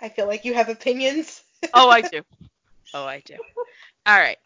I 0.00 0.08
feel 0.08 0.26
like 0.26 0.44
you 0.44 0.54
have 0.54 0.68
opinions. 0.68 1.42
Oh 1.74 1.88
i 1.88 2.02
do. 2.02 2.22
Oh 2.94 3.06
i 3.06 3.20
do. 3.20 3.34
All 4.04 4.18
right. 4.18 4.38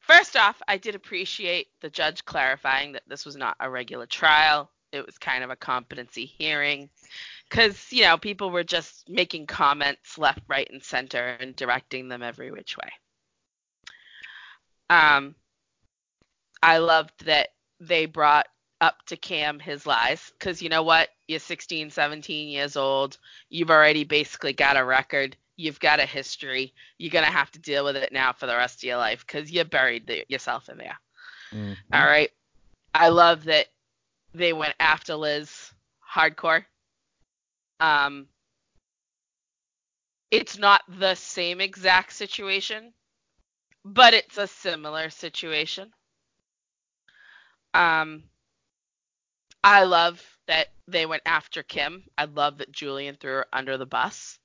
First 0.00 0.36
off, 0.36 0.60
I 0.66 0.78
did 0.78 0.94
appreciate 0.94 1.68
the 1.82 1.90
judge 1.90 2.24
clarifying 2.24 2.92
that 2.92 3.02
this 3.06 3.26
was 3.26 3.36
not 3.36 3.56
a 3.60 3.68
regular 3.68 4.06
trial. 4.06 4.70
It 4.90 5.04
was 5.04 5.18
kind 5.18 5.44
of 5.44 5.50
a 5.50 5.56
competency 5.56 6.24
hearing. 6.24 6.88
Because, 7.48 7.92
you 7.92 8.02
know, 8.02 8.16
people 8.16 8.50
were 8.50 8.64
just 8.64 9.08
making 9.08 9.46
comments 9.46 10.16
left, 10.16 10.40
right, 10.48 10.68
and 10.70 10.82
center 10.82 11.36
and 11.38 11.54
directing 11.54 12.08
them 12.08 12.22
every 12.22 12.50
which 12.50 12.76
way. 12.76 12.90
Um, 14.88 15.34
I 16.62 16.78
loved 16.78 17.26
that 17.26 17.50
they 17.80 18.06
brought 18.06 18.46
up 18.80 19.04
to 19.06 19.16
Cam 19.16 19.58
his 19.58 19.86
lies 19.86 20.32
because 20.38 20.62
you 20.62 20.68
know 20.68 20.82
what? 20.82 21.08
You're 21.26 21.40
16, 21.40 21.90
17 21.90 22.48
years 22.48 22.76
old. 22.76 23.18
You've 23.50 23.70
already 23.70 24.04
basically 24.04 24.52
got 24.52 24.76
a 24.76 24.84
record 24.84 25.36
you've 25.58 25.80
got 25.80 26.00
a 26.00 26.06
history. 26.06 26.72
You're 26.96 27.10
gonna 27.10 27.26
have 27.26 27.50
to 27.50 27.58
deal 27.58 27.84
with 27.84 27.96
it 27.96 28.12
now 28.12 28.32
for 28.32 28.46
the 28.46 28.56
rest 28.56 28.78
of 28.78 28.84
your 28.84 28.96
life 28.96 29.26
because 29.26 29.50
you 29.50 29.64
buried 29.64 30.06
the, 30.06 30.24
yourself 30.28 30.70
in 30.70 30.78
there. 30.78 30.98
Mm-hmm. 31.52 31.72
All 31.92 32.06
right. 32.06 32.30
I 32.94 33.08
love 33.08 33.44
that 33.44 33.66
they 34.32 34.54
went 34.54 34.74
after 34.80 35.16
Liz 35.16 35.72
hardcore. 36.14 36.64
Um, 37.80 38.28
it's 40.30 40.58
not 40.58 40.82
the 40.88 41.14
same 41.14 41.60
exact 41.60 42.12
situation, 42.12 42.92
but 43.84 44.14
it's 44.14 44.38
a 44.38 44.46
similar 44.46 45.10
situation. 45.10 45.92
Um, 47.78 48.24
I 49.62 49.84
love 49.84 50.22
that 50.48 50.68
they 50.88 51.06
went 51.06 51.22
after 51.24 51.62
Kim. 51.62 52.02
I 52.18 52.24
love 52.24 52.58
that 52.58 52.72
Julian 52.72 53.16
threw 53.16 53.32
her 53.32 53.46
under 53.52 53.78
the 53.78 53.86
bus. 53.86 54.38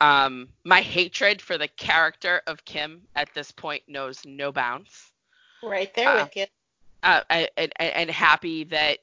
Um, 0.00 0.48
my 0.64 0.80
hatred 0.80 1.40
for 1.40 1.56
the 1.56 1.68
character 1.68 2.42
of 2.48 2.64
Kim 2.64 3.02
at 3.14 3.32
this 3.34 3.52
point 3.52 3.84
knows 3.86 4.22
no 4.24 4.50
bounds. 4.50 5.12
Right 5.62 5.94
there 5.94 6.08
uh, 6.08 6.24
with 6.24 6.36
you. 6.36 6.46
Uh, 7.04 7.20
I, 7.30 7.48
and, 7.56 7.72
and 7.78 8.10
happy 8.10 8.64
that 8.64 8.98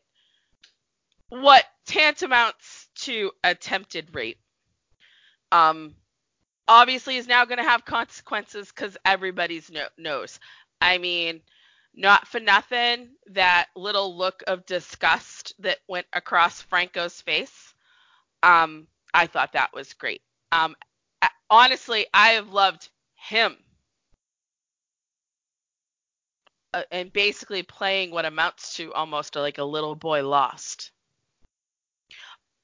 what 1.29 1.63
tantamounts 1.87 2.87
to 2.95 3.31
attempted 3.45 4.13
rape. 4.13 4.39
Um, 5.53 5.95
obviously 6.67 7.15
is 7.15 7.27
now 7.27 7.45
going 7.45 7.57
to 7.59 7.69
have 7.69 7.85
consequences 7.85 8.67
because 8.67 8.97
everybody's 9.05 9.71
no- 9.71 9.87
knows. 9.97 10.39
I 10.81 10.97
mean, 10.97 11.41
not 11.93 12.27
for 12.27 12.39
nothing 12.39 13.09
that 13.27 13.67
little 13.75 14.17
look 14.17 14.43
of 14.47 14.65
disgust 14.65 15.53
that 15.59 15.79
went 15.87 16.07
across 16.13 16.61
Franco's 16.61 17.21
face. 17.21 17.73
Um, 18.43 18.87
I 19.13 19.27
thought 19.27 19.53
that 19.53 19.73
was 19.73 19.93
great. 19.93 20.21
Um, 20.51 20.75
honestly, 21.49 22.05
I 22.13 22.29
have 22.31 22.49
loved 22.49 22.89
him. 23.15 23.57
Uh, 26.71 26.83
and 26.91 27.11
basically 27.11 27.63
playing 27.63 28.11
what 28.11 28.25
amounts 28.25 28.75
to 28.75 28.93
almost 28.93 29.35
like 29.35 29.57
a 29.57 29.63
little 29.63 29.95
boy 29.95 30.27
lost. 30.27 30.91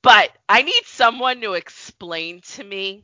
But 0.04 0.30
I 0.48 0.62
need 0.62 0.84
someone 0.86 1.42
to 1.42 1.54
explain 1.54 2.42
to 2.54 2.64
me 2.64 3.04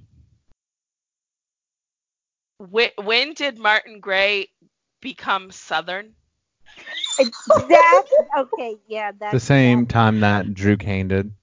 when, 2.59 2.91
when 3.01 3.33
did 3.33 3.57
Martin 3.57 3.99
Grey 3.99 4.49
become 5.01 5.51
Southern? 5.51 6.13
Exactly. 7.19 8.17
okay, 8.37 8.77
yeah, 8.87 9.11
that's 9.19 9.33
the 9.33 9.39
same 9.39 9.85
time 9.85 10.21
that 10.21 10.53
Drew 10.53 10.77
Cain 10.77 11.07
did. 11.09 11.33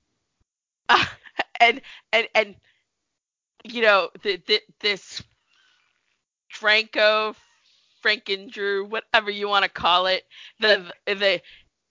Uh, 0.88 1.04
and 1.61 1.80
and 2.12 2.28
and 2.34 2.54
you 3.64 3.82
know 3.82 4.11
the, 4.22 4.40
the, 4.46 4.61
this 4.80 5.22
Franco, 6.48 7.34
Frankendrew, 8.02 8.88
whatever 8.88 9.30
you 9.30 9.48
want 9.48 9.64
to 9.64 9.70
call 9.70 10.06
it, 10.06 10.24
the 10.61 10.92
the 11.06 11.40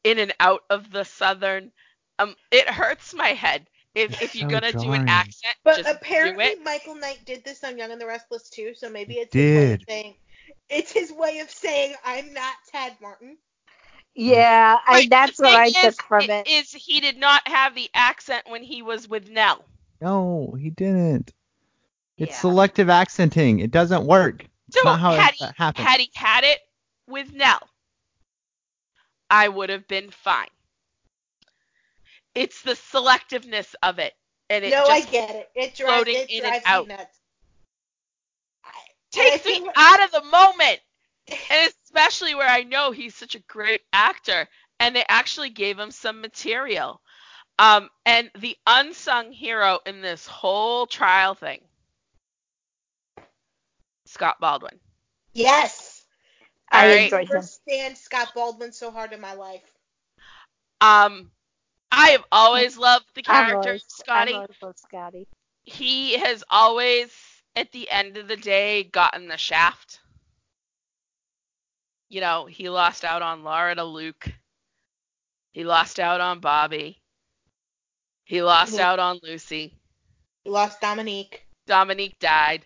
in 0.04 0.20
and 0.20 0.34
out 0.40 0.64
of 0.70 0.92
the 0.92 1.04
Southern, 1.04 1.72
um, 2.20 2.36
it 2.52 2.68
hurts 2.70 3.14
my 3.14 3.30
head. 3.30 3.68
If, 3.94 4.14
It's 4.14 4.22
if 4.22 4.36
you're 4.36 4.50
so 4.50 4.60
gonna 4.60 4.72
do 4.74 4.94
an 4.94 5.04
accent, 5.08 5.56
But 5.64 5.78
just 5.78 5.90
apparently 5.90 6.46
do 6.46 6.52
it. 6.52 6.64
Michael 6.64 6.96
Knight 6.96 7.20
did 7.26 7.44
this 7.44 7.64
on 7.64 7.78
Young 7.78 7.92
and 7.92 8.00
the 8.00 8.06
Restless 8.06 8.50
too, 8.50 8.74
so 8.76 8.90
maybe 8.90 9.16
it's 9.16 9.34
his 9.34 9.52
way 9.52 9.72
of 9.72 9.80
did. 9.80 9.86
saying 9.88 10.16
it's 10.70 10.92
his 10.92 11.12
way 11.12 11.40
of 11.40 11.50
saying 11.50 11.96
I'm 12.06 12.34
not 12.34 12.56
Tad 12.72 12.94
Martin. 13.02 13.38
Yeah, 14.16 14.78
I, 14.86 14.94
Right, 14.94 15.10
that's 15.10 15.40
what 15.40 15.56
I 15.56 15.72
took 15.72 16.02
from 16.04 16.30
it. 16.30 16.48
Is 16.50 16.72
he 16.74 17.00
did 17.02 17.18
not 17.18 17.48
have 17.48 17.76
the 17.76 17.90
accent 17.94 18.44
when 18.48 18.64
he 18.64 18.82
was 18.82 19.08
with 19.08 19.30
Nell. 19.30 19.66
No, 20.02 20.56
he 20.60 20.70
didn't. 20.70 21.34
It's 22.18 22.36
Yeah. 22.36 22.42
selective 22.42 22.90
accenting. 22.90 23.60
It 23.60 23.72
doesn't 23.72 24.06
work. 24.06 24.46
It's 24.68 24.78
So 24.78 24.84
not 24.84 25.00
how 25.00 25.16
had 25.16 25.34
it 25.34 25.36
he 25.36 25.48
happens. 25.58 25.86
had 25.86 26.00
he 26.00 26.12
had 26.16 26.44
it 26.44 26.60
with 27.08 27.34
Nell, 27.34 27.62
I 29.30 29.48
would 29.50 29.70
have 29.70 29.88
been 29.88 30.12
fine. 30.12 30.48
It's 32.36 32.62
the 32.62 32.74
selectiveness 32.76 33.76
of 33.84 34.00
it, 34.00 34.14
and 34.50 34.64
it 34.66 34.72
no, 34.72 34.84
just 34.86 34.90
I 34.90 35.02
get 35.12 35.36
it. 35.36 35.50
It 35.56 35.76
drives 35.76 36.08
floating 36.08 36.16
it 36.16 36.30
in 36.30 36.46
and 36.46 36.56
drives 36.56 36.66
out. 36.66 36.88
me 36.88 36.96
nuts. 36.96 37.17
I, 39.18 39.32
takes 39.32 39.46
me 39.46 39.68
out 39.76 40.04
of 40.04 40.12
the 40.12 40.24
moment, 40.24 40.80
and 41.50 41.74
especially 41.86 42.36
where 42.36 42.50
I 42.50 42.64
know 42.64 42.92
he's 42.92 43.16
such 43.16 43.36
a 43.36 43.40
great 43.40 43.82
actor, 43.94 44.48
and 44.80 44.96
they 44.96 45.06
actually 45.08 45.50
gave 45.50 45.78
him 45.78 45.92
some 45.92 46.22
material. 46.22 47.02
Um, 47.60 47.90
and 48.06 48.30
the 48.38 48.56
unsung 48.68 49.32
hero 49.32 49.80
in 49.86 50.02
this 50.02 50.28
whole 50.28 50.86
trial 50.86 51.34
thing, 51.34 51.62
Scott 54.06 54.40
Baldwin. 54.40 54.80
Yes. 55.34 56.06
I 56.72 56.84
All 56.84 56.88
right. 56.88 57.04
enjoyed 57.04 57.30
him. 57.30 57.42
stand 57.42 57.98
Scott 57.98 58.34
Baldwin 58.36 58.72
so 58.72 58.92
hard 58.92 59.14
in 59.14 59.22
my 59.22 59.34
life. 59.34 59.64
Um, 60.82 61.32
I 61.92 62.10
have 62.10 62.24
always 62.32 62.78
loved 62.78 63.06
the 63.16 63.24
character 63.24 63.74
of 63.74 63.82
Scotty. 63.88 64.32
I've 64.32 64.36
always 64.36 64.62
loved 64.62 64.80
Scotty. 64.80 65.28
He 65.64 66.18
has 66.18 66.44
always, 66.50 67.12
at 67.58 67.74
the 67.74 67.90
end 67.90 68.18
of 68.18 68.30
the 68.30 68.38
day, 68.38 68.86
gotten 68.86 69.28
the 69.28 69.38
shaft. 69.38 70.00
You 72.10 72.22
know, 72.22 72.46
he 72.46 72.70
lost 72.70 73.06
out 73.06 73.22
on 73.22 73.44
Laura 73.44 73.76
to 73.76 73.84
Luke. 73.86 74.30
He 75.52 75.64
lost 75.66 76.00
out 76.00 76.22
on 76.22 76.40
Bobby. 76.40 77.02
He 78.26 78.44
lost 78.44 78.80
out 78.80 79.00
on 79.00 79.20
Lucy. 79.24 79.80
He 80.44 80.50
lost 80.50 80.82
Dominique. 80.82 81.46
Dominique 81.68 82.20
died. 82.20 82.66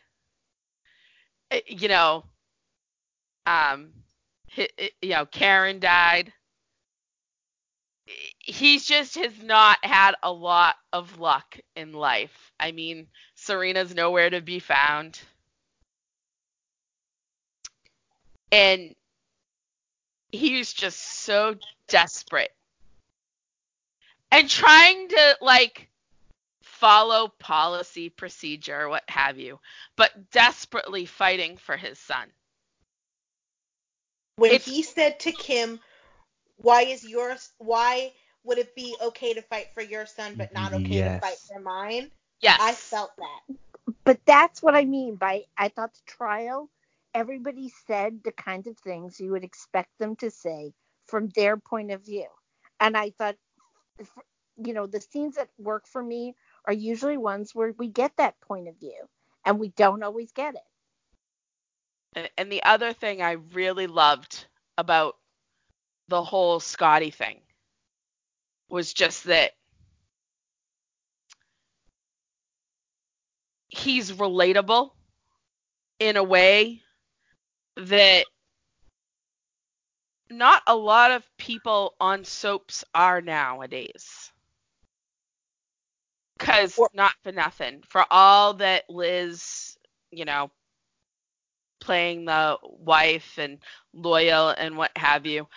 Eh, 1.51 1.61
You 1.67 1.87
know, 1.89 2.25
um, 3.45 3.93
hi- 4.49 4.91
you 5.01 5.09
know, 5.09 5.25
Karen 5.25 5.79
died. 5.79 6.33
He's 8.39 8.85
just 8.85 9.15
has 9.15 9.41
not 9.41 9.83
had 9.83 10.15
a 10.23 10.31
lot 10.31 10.75
of 10.93 11.19
luck 11.19 11.59
in 11.75 11.93
life. 11.93 12.51
I 12.59 12.71
mean, 12.71 13.07
Serena's 13.51 13.93
nowhere 13.93 14.29
to 14.29 14.39
be 14.39 14.59
found. 14.59 15.19
And 18.49 18.95
he's 20.31 20.71
just 20.71 20.97
so 20.97 21.57
desperate. 21.89 22.55
And 24.31 24.49
trying 24.49 25.09
to 25.09 25.37
like 25.41 25.89
follow 26.63 27.27
policy, 27.39 28.07
procedure, 28.09 28.87
what 28.87 29.03
have 29.09 29.37
you, 29.37 29.59
but 29.97 30.31
desperately 30.31 31.05
fighting 31.05 31.57
for 31.57 31.75
his 31.75 31.99
son. 31.99 32.31
When 34.37 34.51
It's- 34.51 34.65
he 34.65 34.81
said 34.81 35.19
to 35.19 35.33
Kim, 35.33 35.81
"Why 36.55 36.83
is 36.83 37.03
yours? 37.03 37.51
Why 37.57 38.13
would 38.43 38.59
it 38.59 38.73
be 38.75 38.95
okay 39.01 39.33
to 39.33 39.41
fight 39.41 39.73
for 39.73 39.81
your 39.81 40.05
son, 40.05 40.35
but 40.35 40.53
not 40.53 40.73
okay 40.73 41.01
to 41.01 41.19
fight 41.19 41.37
for 41.39 41.59
mine?" 41.59 42.13
Yes. 42.41 42.59
I 42.61 42.73
felt 42.73 43.11
that. 43.17 43.55
But 44.03 44.19
that's 44.25 44.61
what 44.61 44.75
I 44.75 44.85
mean 44.85 45.15
by 45.15 45.43
I 45.57 45.69
thought 45.69 45.93
the 45.93 46.01
trial, 46.05 46.69
everybody 47.13 47.71
said 47.87 48.21
the 48.23 48.31
kinds 48.31 48.67
of 48.67 48.77
things 48.77 49.19
you 49.19 49.31
would 49.31 49.43
expect 49.43 49.89
them 49.99 50.15
to 50.17 50.31
say 50.31 50.73
from 51.07 51.29
their 51.35 51.57
point 51.57 51.91
of 51.91 52.05
view. 52.05 52.27
And 52.79 52.97
I 52.97 53.11
thought, 53.11 53.35
you 54.57 54.73
know, 54.73 54.87
the 54.87 55.01
scenes 55.01 55.35
that 55.35 55.49
work 55.57 55.87
for 55.87 56.01
me 56.01 56.35
are 56.65 56.73
usually 56.73 57.17
ones 57.17 57.53
where 57.53 57.73
we 57.77 57.87
get 57.87 58.11
that 58.17 58.39
point 58.41 58.67
of 58.67 58.79
view 58.79 59.07
and 59.45 59.59
we 59.59 59.69
don't 59.69 60.03
always 60.03 60.31
get 60.31 60.55
it. 60.55 60.61
And, 62.13 62.29
and 62.37 62.51
the 62.51 62.63
other 62.63 62.93
thing 62.93 63.21
I 63.21 63.33
really 63.53 63.87
loved 63.87 64.45
about 64.77 65.17
the 66.07 66.23
whole 66.23 66.59
Scotty 66.59 67.11
thing 67.11 67.39
was 68.69 68.93
just 68.93 69.25
that 69.25 69.51
he's 73.71 74.11
relatable 74.11 74.91
in 75.99 76.17
a 76.17 76.23
way 76.23 76.81
that 77.77 78.25
not 80.29 80.61
a 80.67 80.75
lot 80.75 81.11
of 81.11 81.25
people 81.37 81.95
on 81.99 82.23
soaps 82.23 82.83
are 82.93 83.21
nowadays. 83.21 84.31
Because, 86.37 86.79
not 86.93 87.13
for 87.23 87.31
nothing, 87.31 87.83
for 87.87 88.03
all 88.09 88.55
that 88.55 88.89
Liz, 88.89 89.77
you 90.11 90.25
know, 90.25 90.49
playing 91.79 92.25
the 92.25 92.57
wife 92.63 93.37
and 93.37 93.59
loyal 93.93 94.49
and 94.49 94.75
what 94.75 94.91
have 94.95 95.25
you, 95.25 95.47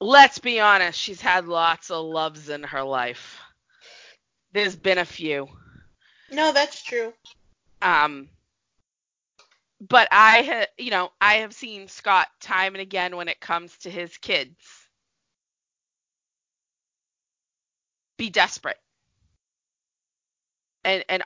let's 0.00 0.38
be 0.38 0.60
honest, 0.60 0.98
she's 0.98 1.20
had 1.20 1.46
lots 1.46 1.90
of 1.90 2.04
loves 2.04 2.48
in 2.48 2.62
her 2.64 2.82
life. 2.82 3.38
There's 4.52 4.76
been 4.76 4.98
a 4.98 5.04
few. 5.04 5.48
No, 6.30 6.52
that's 6.52 6.82
true. 6.82 7.12
Um, 7.82 8.28
but 9.80 10.08
I 10.12 10.42
ha 10.42 10.66
you 10.78 10.90
know, 10.90 11.10
I 11.20 11.36
have 11.36 11.54
seen 11.54 11.88
Scott 11.88 12.28
time 12.40 12.74
and 12.74 12.82
again 12.82 13.16
when 13.16 13.28
it 13.28 13.40
comes 13.40 13.76
to 13.78 13.90
his 13.90 14.16
kids 14.18 14.56
be 18.18 18.30
desperate. 18.30 18.78
And 20.84 21.04
and 21.08 21.24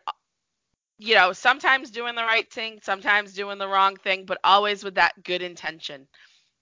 you 0.98 1.14
know, 1.14 1.32
sometimes 1.32 1.90
doing 1.90 2.14
the 2.14 2.22
right 2.22 2.50
thing, 2.52 2.80
sometimes 2.82 3.34
doing 3.34 3.58
the 3.58 3.68
wrong 3.68 3.96
thing, 3.96 4.26
but 4.26 4.38
always 4.44 4.84
with 4.84 4.94
that 4.96 5.22
good 5.24 5.42
intention. 5.42 6.06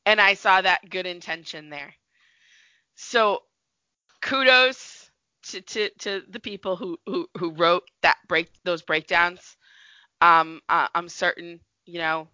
And 0.06 0.20
I 0.20 0.34
saw 0.34 0.60
that 0.62 0.88
good 0.90 1.06
intention 1.06 1.70
there. 1.70 1.94
So 2.96 3.42
kudos 4.22 5.10
to, 5.50 5.62
to, 5.62 5.90
to 6.00 6.22
the 6.30 6.40
people 6.40 6.76
who, 6.76 6.98
who, 7.06 7.28
who 7.38 7.52
wrote 7.52 7.84
that 8.02 8.18
break 8.28 8.50
those 8.64 8.82
breakdowns. 8.82 9.56
Um, 10.22 10.62
uh, 10.68 10.86
I'm 10.94 11.08
certain, 11.08 11.60
you 11.84 11.98
know, 11.98 12.28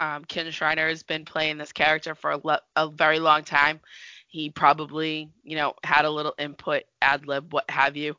um, 0.00 0.24
Kin 0.24 0.50
Shriner 0.50 0.88
has 0.88 1.02
been 1.04 1.24
playing 1.24 1.56
this 1.56 1.72
character 1.72 2.14
for 2.14 2.32
a, 2.32 2.40
lo- 2.42 2.58
a 2.76 2.88
very 2.88 3.20
long 3.20 3.44
time. 3.44 3.80
He 4.26 4.50
probably, 4.50 5.30
you 5.44 5.56
know, 5.56 5.74
had 5.84 6.04
a 6.04 6.10
little 6.10 6.34
input, 6.38 6.82
ad 7.00 7.26
lib, 7.26 7.52
what 7.52 7.70
have 7.70 7.96
you. 7.96 8.16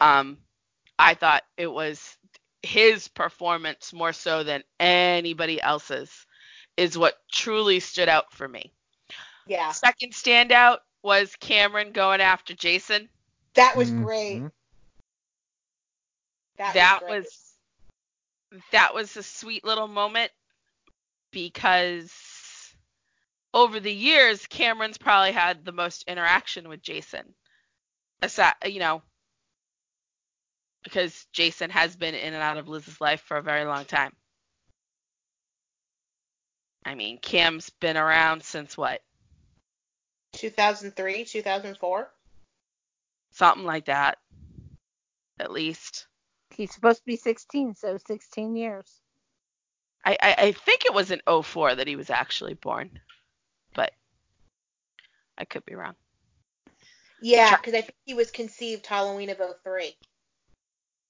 Um, 0.00 0.38
I 0.98 1.14
thought 1.14 1.42
it 1.56 1.66
was 1.66 2.16
his 2.62 3.08
performance 3.08 3.92
more 3.92 4.12
so 4.12 4.44
than 4.44 4.62
anybody 4.78 5.60
else's 5.60 6.26
is 6.76 6.96
what 6.96 7.16
truly 7.30 7.80
stood 7.80 8.08
out 8.08 8.32
for 8.32 8.46
me. 8.46 8.72
Yeah. 9.46 9.72
Second 9.72 10.12
standout 10.12 10.78
was 11.02 11.34
Cameron 11.36 11.92
going 11.92 12.20
after 12.20 12.54
Jason. 12.54 13.08
That 13.54 13.76
was 13.76 13.90
Mhm. 13.90 14.04
great. 14.04 14.42
That, 16.58 16.74
that 16.74 17.02
was, 17.02 17.08
great. 17.08 17.22
was 17.22 17.41
that 18.72 18.94
was 18.94 19.16
a 19.16 19.22
sweet 19.22 19.64
little 19.64 19.88
moment 19.88 20.30
because 21.30 22.12
over 23.54 23.80
the 23.80 23.92
years 23.92 24.46
Cameron's 24.46 24.98
probably 24.98 25.32
had 25.32 25.64
the 25.64 25.72
most 25.72 26.04
interaction 26.06 26.68
with 26.68 26.82
Jason. 26.82 27.34
Aside, 28.20 28.54
you 28.66 28.78
know, 28.78 29.02
because 30.84 31.26
Jason 31.32 31.70
has 31.70 31.96
been 31.96 32.14
in 32.14 32.34
and 32.34 32.42
out 32.42 32.58
of 32.58 32.68
Liz's 32.68 33.00
life 33.00 33.20
for 33.22 33.36
a 33.36 33.42
very 33.42 33.64
long 33.64 33.84
time. 33.84 34.12
I 36.84 36.94
mean, 36.94 37.18
Cam's 37.18 37.70
been 37.70 37.96
around 37.96 38.42
since 38.42 38.76
what? 38.76 39.00
2003, 40.34 41.24
2004. 41.24 42.10
Something 43.32 43.64
like 43.64 43.86
that. 43.86 44.18
At 45.38 45.52
least. 45.52 46.06
He's 46.54 46.72
supposed 46.72 46.98
to 47.00 47.06
be 47.06 47.16
16, 47.16 47.74
so 47.74 47.98
16 48.06 48.56
years. 48.56 49.00
I, 50.04 50.16
I, 50.20 50.34
I 50.38 50.52
think 50.52 50.84
it 50.84 50.94
was 50.94 51.10
in 51.10 51.20
04 51.42 51.76
that 51.76 51.86
he 51.86 51.96
was 51.96 52.10
actually 52.10 52.54
born. 52.54 52.90
But 53.74 53.92
I 55.38 55.44
could 55.44 55.64
be 55.64 55.74
wrong. 55.74 55.94
Yeah, 57.20 57.56
because 57.56 57.74
I 57.74 57.82
think 57.82 57.94
he 58.04 58.14
was 58.14 58.30
conceived 58.30 58.86
Halloween 58.86 59.30
of 59.30 59.38
03. 59.64 59.94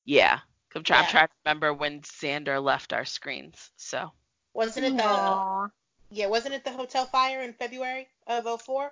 Yeah. 0.05 0.41
I'm, 0.75 0.83
try- 0.83 0.99
I'm 0.99 1.07
trying 1.07 1.27
to 1.29 1.33
remember 1.45 1.73
when 1.75 2.01
Zander 2.01 2.63
left 2.63 2.93
our 2.93 3.05
screens. 3.05 3.71
So 3.77 4.11
Wasn't 4.55 4.87
it 4.87 4.97
the 4.97 5.05
Aw, 5.05 5.69
yeah? 6.11 6.27
Wasn't 6.27 6.55
it 6.55 6.65
the 6.65 6.71
hotel 6.71 7.07
fire 7.07 7.43
in 7.43 7.53
February 7.55 8.09
of 8.27 8.63
04? 8.63 8.91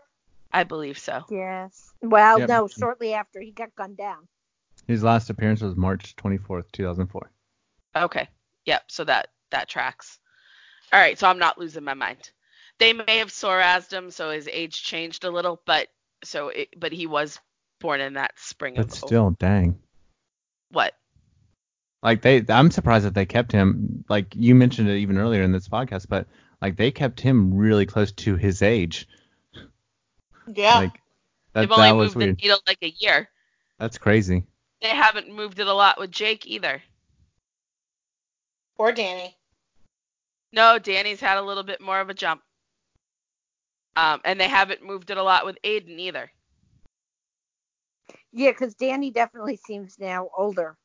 I 0.52 0.64
believe 0.64 0.98
so. 0.98 1.24
yes. 1.30 1.92
Well, 2.02 2.38
Yep. 2.38 2.48
no, 2.48 2.68
shortly 2.68 3.12
after 3.14 3.40
he 3.40 3.52
got 3.52 3.74
gunned 3.76 3.96
down. 3.96 4.28
His 4.86 5.02
last 5.02 5.30
appearance 5.30 5.60
was 5.60 5.76
March 5.76 6.14
24th, 6.16 6.64
2004. 6.72 7.30
Okay. 7.96 8.28
Yep. 8.66 8.82
So 8.88 9.04
that 9.04 9.28
that 9.50 9.68
tracks. 9.68 10.18
All 10.92 11.00
right. 11.00 11.18
So 11.18 11.28
I'm 11.28 11.38
not 11.38 11.58
losing 11.58 11.84
my 11.84 11.94
mind. 11.94 12.30
They 12.78 12.92
may 12.92 13.18
have 13.18 13.28
SORASed 13.30 13.92
him, 13.92 14.10
so 14.10 14.30
his 14.30 14.48
age 14.48 14.82
changed 14.82 15.24
a 15.24 15.30
little, 15.30 15.60
but 15.66 15.88
so 16.24 16.48
it, 16.48 16.68
but 16.78 16.92
he 16.92 17.06
was 17.06 17.38
born 17.80 18.00
in 18.00 18.14
that 18.14 18.32
spring 18.38 18.74
But 18.74 18.86
of 18.86 18.92
still, 18.92 19.30
dang. 19.38 19.78
what? 20.70 20.94
Like 22.02 22.22
they, 22.22 22.42
I'm 22.48 22.70
surprised 22.70 23.04
that 23.04 23.14
they 23.14 23.26
kept 23.26 23.52
him. 23.52 24.04
Like 24.08 24.34
you 24.34 24.54
mentioned 24.54 24.88
it 24.88 24.96
even 24.98 25.18
earlier 25.18 25.42
in 25.42 25.52
this 25.52 25.68
podcast, 25.68 26.06
but 26.08 26.26
like 26.62 26.76
they 26.76 26.90
kept 26.90 27.20
him 27.20 27.54
really 27.54 27.84
close 27.86 28.12
to 28.12 28.36
his 28.36 28.62
age. 28.62 29.06
Yeah. 30.54 30.76
Like 30.78 30.92
that, 31.52 31.60
They've 31.60 31.70
only 31.72 31.88
that 31.88 31.96
was 31.96 32.14
moved 32.14 32.16
weird. 32.16 32.38
the 32.38 32.42
needle 32.42 32.58
like 32.66 32.78
a 32.82 32.94
year. 32.98 33.28
That's 33.78 33.98
crazy. 33.98 34.44
They 34.82 34.88
haven't 34.88 35.34
moved 35.34 35.58
it 35.58 35.66
a 35.66 35.74
lot 35.74 35.98
with 35.98 36.10
Jake 36.10 36.46
either. 36.46 36.82
or 38.78 38.92
Danny. 38.92 39.36
No, 40.52 40.78
Danny's 40.78 41.20
had 41.20 41.38
a 41.38 41.42
little 41.42 41.62
bit 41.62 41.80
more 41.80 42.00
of 42.00 42.08
a 42.08 42.14
jump. 42.14 42.42
Um, 43.96 44.20
and 44.24 44.40
they 44.40 44.48
haven't 44.48 44.82
moved 44.82 45.10
it 45.10 45.18
a 45.18 45.22
lot 45.22 45.44
with 45.44 45.58
Aiden 45.62 45.98
either. 45.98 46.30
Yeah, 48.32 48.50
because 48.50 48.74
Danny 48.74 49.10
definitely 49.10 49.56
seems 49.56 49.98
now 49.98 50.30
older. 50.36 50.76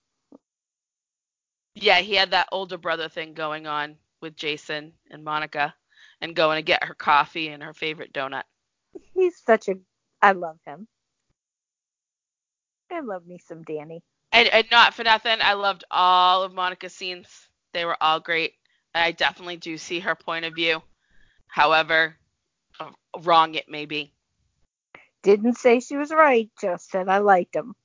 Yeah, 1.76 2.00
he 2.00 2.16
had 2.16 2.32
that 2.32 2.50
older 2.52 2.78
brother 2.78 3.08
thing 3.10 3.34
going 3.34 3.68
on 3.68 3.96
with 4.22 4.36
Jason 4.36 4.94
and 5.12 5.24
Monica 5.24 5.74
and 6.22 6.36
going 6.36 6.58
to 6.58 6.64
get 6.64 6.84
her 6.84 6.94
coffee 6.94 7.50
and 7.50 7.62
her 7.62 7.74
favorite 7.74 8.14
donut. 8.14 8.44
He's 9.14 9.42
such 9.46 9.68
a. 9.68 9.76
I 10.22 10.32
love 10.32 10.58
him. 10.66 10.88
I 12.92 13.02
love 13.02 13.26
me 13.26 13.40
some 13.40 13.64
Danny. 13.64 14.04
And, 14.32 14.48
and 14.50 14.66
not 14.72 14.94
for 14.94 15.04
nothing, 15.04 15.38
I 15.42 15.54
loved 15.54 15.84
all 15.90 16.44
of 16.44 16.54
Monica's 16.54 16.94
scenes. 16.94 17.28
They 17.74 17.86
were 17.86 17.98
all 18.02 18.20
great. 18.20 18.54
I 18.94 19.12
definitely 19.12 19.58
do 19.58 19.78
see 19.78 20.00
her 20.00 20.16
point 20.16 20.46
of 20.46 20.56
view. 20.56 20.82
However, 21.48 22.16
uh, 22.80 22.92
wrong 23.22 23.56
it 23.56 23.70
may 23.70 23.86
be. 23.86 24.14
Didn't 25.24 25.58
say 25.58 25.80
she 25.80 25.98
was 25.98 26.12
right, 26.12 26.50
just 26.62 26.90
said 26.90 27.10
I 27.10 27.18
liked 27.20 27.56
him. 27.56 27.76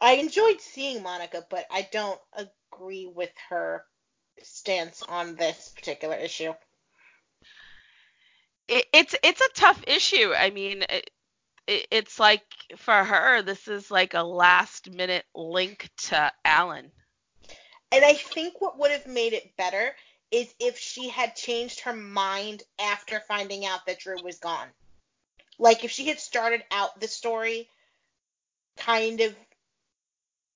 I 0.00 0.14
enjoyed 0.14 0.60
seeing 0.60 1.02
Monica, 1.02 1.46
but 1.48 1.66
I 1.70 1.88
don't 1.92 2.20
agree 2.32 3.06
with 3.06 3.30
her 3.50 3.84
stance 4.42 5.02
on 5.02 5.36
this 5.36 5.72
particular 5.76 6.16
issue. 6.16 6.52
It, 8.66 8.86
it's 8.92 9.14
it's 9.22 9.40
a 9.40 9.52
tough 9.54 9.82
issue. 9.86 10.32
I 10.36 10.50
mean, 10.50 10.84
it, 10.88 11.10
it, 11.66 11.86
it's 11.90 12.18
like 12.18 12.44
for 12.76 13.04
her, 13.04 13.42
this 13.42 13.68
is 13.68 13.90
like 13.90 14.14
a 14.14 14.22
last 14.22 14.90
minute 14.90 15.24
link 15.34 15.88
to 15.96 16.32
Alan. 16.44 16.90
And 17.92 18.04
I 18.04 18.14
think 18.14 18.60
what 18.60 18.78
would 18.78 18.90
have 18.90 19.06
made 19.06 19.32
it 19.32 19.56
better 19.56 19.94
is 20.30 20.52
if 20.58 20.78
she 20.78 21.08
had 21.08 21.36
changed 21.36 21.80
her 21.80 21.92
mind 21.92 22.62
after 22.80 23.20
finding 23.20 23.64
out 23.64 23.86
that 23.86 24.00
Drew 24.00 24.16
was 24.22 24.38
gone. 24.38 24.66
Like 25.58 25.84
if 25.84 25.90
she 25.90 26.08
had 26.08 26.18
started 26.18 26.64
out 26.70 26.98
the 27.00 27.06
story 27.06 27.68
kind 28.76 29.20
of 29.20 29.34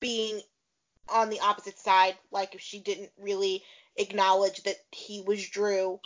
being 0.00 0.40
on 1.08 1.30
the 1.30 1.40
opposite 1.40 1.78
side, 1.78 2.16
like 2.32 2.54
if 2.54 2.60
she 2.60 2.80
didn't 2.80 3.10
really 3.20 3.62
acknowledge 3.96 4.62
that 4.64 4.76
he 4.90 5.22
was 5.22 5.48
Drew. 5.48 6.00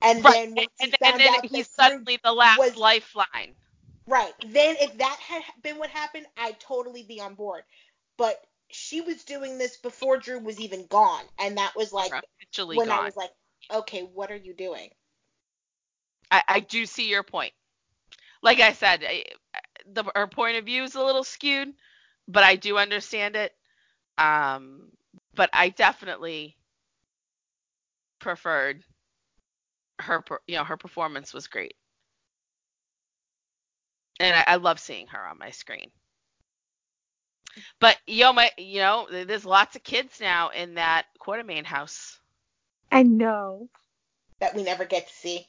And 0.00 0.22
then 0.22 0.54
once 0.54 0.68
and, 0.80 0.94
and 1.02 1.20
then 1.20 1.34
he's 1.42 1.50
Drew 1.50 1.84
suddenly 1.84 2.20
the 2.22 2.32
last 2.32 2.76
lifeline. 2.76 3.54
Right. 4.06 4.32
Then 4.40 4.76
if 4.80 4.98
that 4.98 5.18
had 5.20 5.42
been 5.62 5.78
what 5.78 5.90
happened, 5.90 6.26
I'd 6.36 6.60
totally 6.60 7.02
be 7.04 7.20
on 7.20 7.34
board. 7.34 7.64
But 8.18 8.44
she 8.70 9.00
was 9.00 9.24
doing 9.24 9.58
this 9.58 9.76
before 9.78 10.18
Drew 10.18 10.40
was 10.40 10.60
even 10.60 10.86
gone, 10.86 11.24
and 11.38 11.58
that 11.58 11.74
was 11.76 11.92
like 11.92 12.12
Officially 12.40 12.76
when 12.76 12.90
I 12.90 13.00
was 13.04 13.16
like, 13.16 13.30
okay, 13.72 14.02
what 14.02 14.30
are 14.30 14.36
you 14.36 14.54
doing? 14.54 14.90
I, 16.30 16.42
I 16.48 16.60
do 16.60 16.86
see 16.86 17.08
your 17.08 17.22
point. 17.22 17.52
Like 18.42 18.60
I 18.60 18.72
said, 18.72 19.04
I, 19.06 19.24
the, 19.86 20.04
her 20.14 20.26
point 20.26 20.56
of 20.56 20.64
view 20.64 20.84
is 20.84 20.94
a 20.94 21.02
little 21.02 21.24
skewed, 21.24 21.74
but 22.28 22.44
I 22.44 22.56
do 22.56 22.78
understand 22.78 23.36
it. 23.36 23.54
Um, 24.18 24.90
but 25.34 25.50
I 25.52 25.70
definitely 25.70 26.56
preferred 28.18 28.84
her. 30.00 30.22
per- 30.22 30.40
You 30.46 30.56
know, 30.56 30.64
her 30.64 30.76
performance 30.76 31.32
was 31.34 31.46
great, 31.48 31.76
and 34.20 34.36
I, 34.36 34.44
I 34.46 34.56
love 34.56 34.78
seeing 34.80 35.06
her 35.08 35.26
on 35.26 35.38
my 35.38 35.50
screen. 35.50 35.90
But 37.80 37.96
you 38.06 38.24
know, 38.24 38.32
my 38.32 38.50
you 38.58 38.80
know, 38.80 39.06
there's 39.10 39.44
lots 39.44 39.76
of 39.76 39.82
kids 39.82 40.20
now 40.20 40.50
in 40.50 40.74
that 40.74 41.06
Quartermaine 41.18 41.64
house. 41.64 42.18
I 42.92 43.02
know. 43.02 43.68
That 44.40 44.54
we 44.54 44.62
never 44.62 44.84
get 44.84 45.08
to 45.08 45.14
see. 45.14 45.46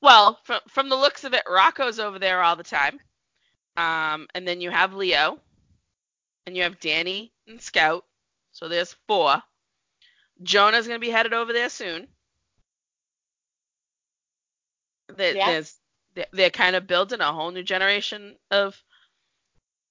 Well, 0.00 0.38
from 0.44 0.60
from 0.68 0.88
the 0.88 0.96
looks 0.96 1.24
of 1.24 1.34
it, 1.34 1.42
Rocco's 1.48 1.98
over 1.98 2.18
there 2.18 2.42
all 2.42 2.56
the 2.56 2.62
time. 2.62 3.00
Um, 3.76 4.28
and 4.34 4.46
then 4.46 4.60
you 4.60 4.70
have 4.70 4.94
Leo, 4.94 5.38
and 6.46 6.56
you 6.56 6.62
have 6.62 6.80
Danny 6.80 7.32
and 7.48 7.60
Scout. 7.60 8.04
So 8.52 8.68
there's 8.68 8.94
four. 9.06 9.42
Jonah's 10.42 10.86
gonna 10.86 10.98
be 10.98 11.10
headed 11.10 11.32
over 11.32 11.52
there 11.52 11.68
soon. 11.68 12.06
There- 15.08 15.34
Yeah. 15.34 15.50
There's 15.50 15.79
they're, 16.20 16.28
they're 16.32 16.50
kind 16.50 16.76
of 16.76 16.86
building 16.86 17.20
a 17.20 17.32
whole 17.32 17.50
new 17.50 17.62
generation 17.62 18.36
of 18.50 18.76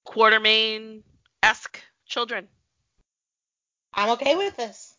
Quartermaine 0.07 1.01
esque 1.41 1.81
children. 2.05 2.47
I'm 3.93 4.11
okay 4.11 4.35
with 4.35 4.55
this. 4.55 4.95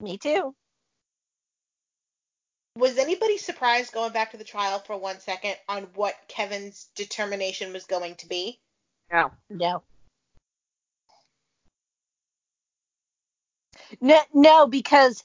Me 0.00 0.16
too. 0.18 0.54
Was 2.76 2.98
anybody 2.98 3.38
surprised 3.38 3.92
going 3.92 4.12
back 4.12 4.32
to 4.32 4.36
the 4.36 4.44
trial 4.44 4.78
for 4.80 4.96
one 4.96 5.18
second 5.20 5.56
on 5.68 5.88
what 5.94 6.14
Kevin's 6.28 6.88
determination 6.94 7.72
was 7.72 7.84
going 7.84 8.14
to 8.16 8.28
be? 8.28 8.60
No. 9.12 9.32
No. 9.50 9.82
No, 14.00 14.20
no, 14.32 14.66
because 14.66 15.24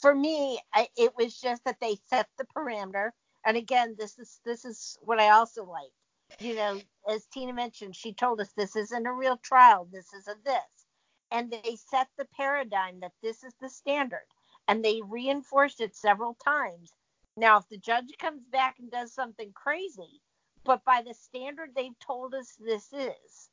for 0.00 0.14
me, 0.14 0.58
I, 0.74 0.88
it 0.96 1.12
was 1.16 1.38
just 1.40 1.64
that 1.64 1.76
they 1.80 1.96
set 2.08 2.26
the 2.38 2.44
parameter. 2.56 3.10
And 3.44 3.56
again, 3.56 3.96
this 3.98 4.18
is 4.18 4.40
this 4.44 4.64
is 4.64 4.98
what 5.02 5.20
I 5.20 5.30
also 5.30 5.64
like. 5.64 5.92
You 6.38 6.54
know, 6.54 6.80
as 7.08 7.26
Tina 7.26 7.52
mentioned, 7.52 7.96
she 7.96 8.12
told 8.12 8.40
us 8.40 8.52
this 8.52 8.76
isn't 8.76 9.06
a 9.06 9.12
real 9.12 9.36
trial. 9.38 9.88
This 9.90 10.12
is 10.12 10.28
a 10.28 10.36
this, 10.44 10.86
and 11.30 11.50
they 11.50 11.76
set 11.76 12.08
the 12.16 12.26
paradigm 12.36 13.00
that 13.00 13.12
this 13.22 13.42
is 13.42 13.54
the 13.60 13.68
standard, 13.68 14.26
and 14.68 14.84
they 14.84 15.00
reinforced 15.02 15.80
it 15.80 15.96
several 15.96 16.34
times. 16.34 16.92
Now, 17.36 17.58
if 17.58 17.68
the 17.68 17.78
judge 17.78 18.12
comes 18.18 18.44
back 18.44 18.78
and 18.78 18.90
does 18.90 19.14
something 19.14 19.52
crazy, 19.54 20.20
but 20.64 20.84
by 20.84 21.02
the 21.02 21.14
standard 21.14 21.70
they've 21.74 21.98
told 21.98 22.34
us 22.34 22.54
this 22.58 22.92
is, 22.92 23.50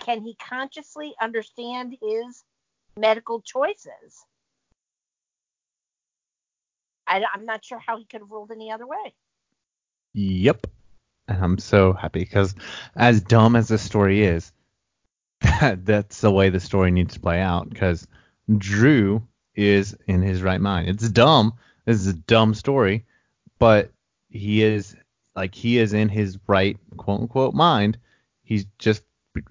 can 0.00 0.20
he 0.20 0.34
consciously 0.34 1.14
understand 1.20 1.96
his 2.00 2.44
medical 2.96 3.40
choices? 3.40 4.26
I, 7.14 7.24
am 7.34 7.46
not 7.46 7.64
sure 7.64 7.78
how 7.78 7.98
he 7.98 8.04
could 8.04 8.20
have 8.20 8.30
ruled 8.30 8.50
any 8.50 8.70
other 8.70 8.86
way. 8.86 9.14
Yep. 10.14 10.66
and 11.28 11.42
I'm 11.42 11.58
so 11.58 11.92
happy 11.92 12.20
because 12.20 12.54
as 12.96 13.20
dumb 13.20 13.56
as 13.56 13.68
the 13.68 13.78
story 13.78 14.24
is, 14.24 14.52
that's 15.60 16.20
the 16.20 16.30
way 16.30 16.50
the 16.50 16.60
story 16.60 16.90
needs 16.90 17.14
to 17.14 17.20
play 17.20 17.40
out 17.40 17.68
because 17.68 18.06
Drew 18.58 19.26
is 19.54 19.96
in 20.06 20.22
his 20.22 20.42
right 20.42 20.60
mind. 20.60 20.88
It's 20.88 21.08
dumb. 21.08 21.54
This 21.84 22.00
is 22.00 22.06
a 22.06 22.14
dumb 22.14 22.54
story, 22.54 23.04
but 23.58 23.90
he 24.28 24.62
is 24.62 24.96
like 25.36 25.54
he 25.54 25.78
is 25.78 25.92
in 25.92 26.08
his 26.08 26.38
right 26.46 26.78
quote 26.96 27.20
unquote 27.20 27.54
mind. 27.54 27.98
He's 28.42 28.66
just 28.78 29.02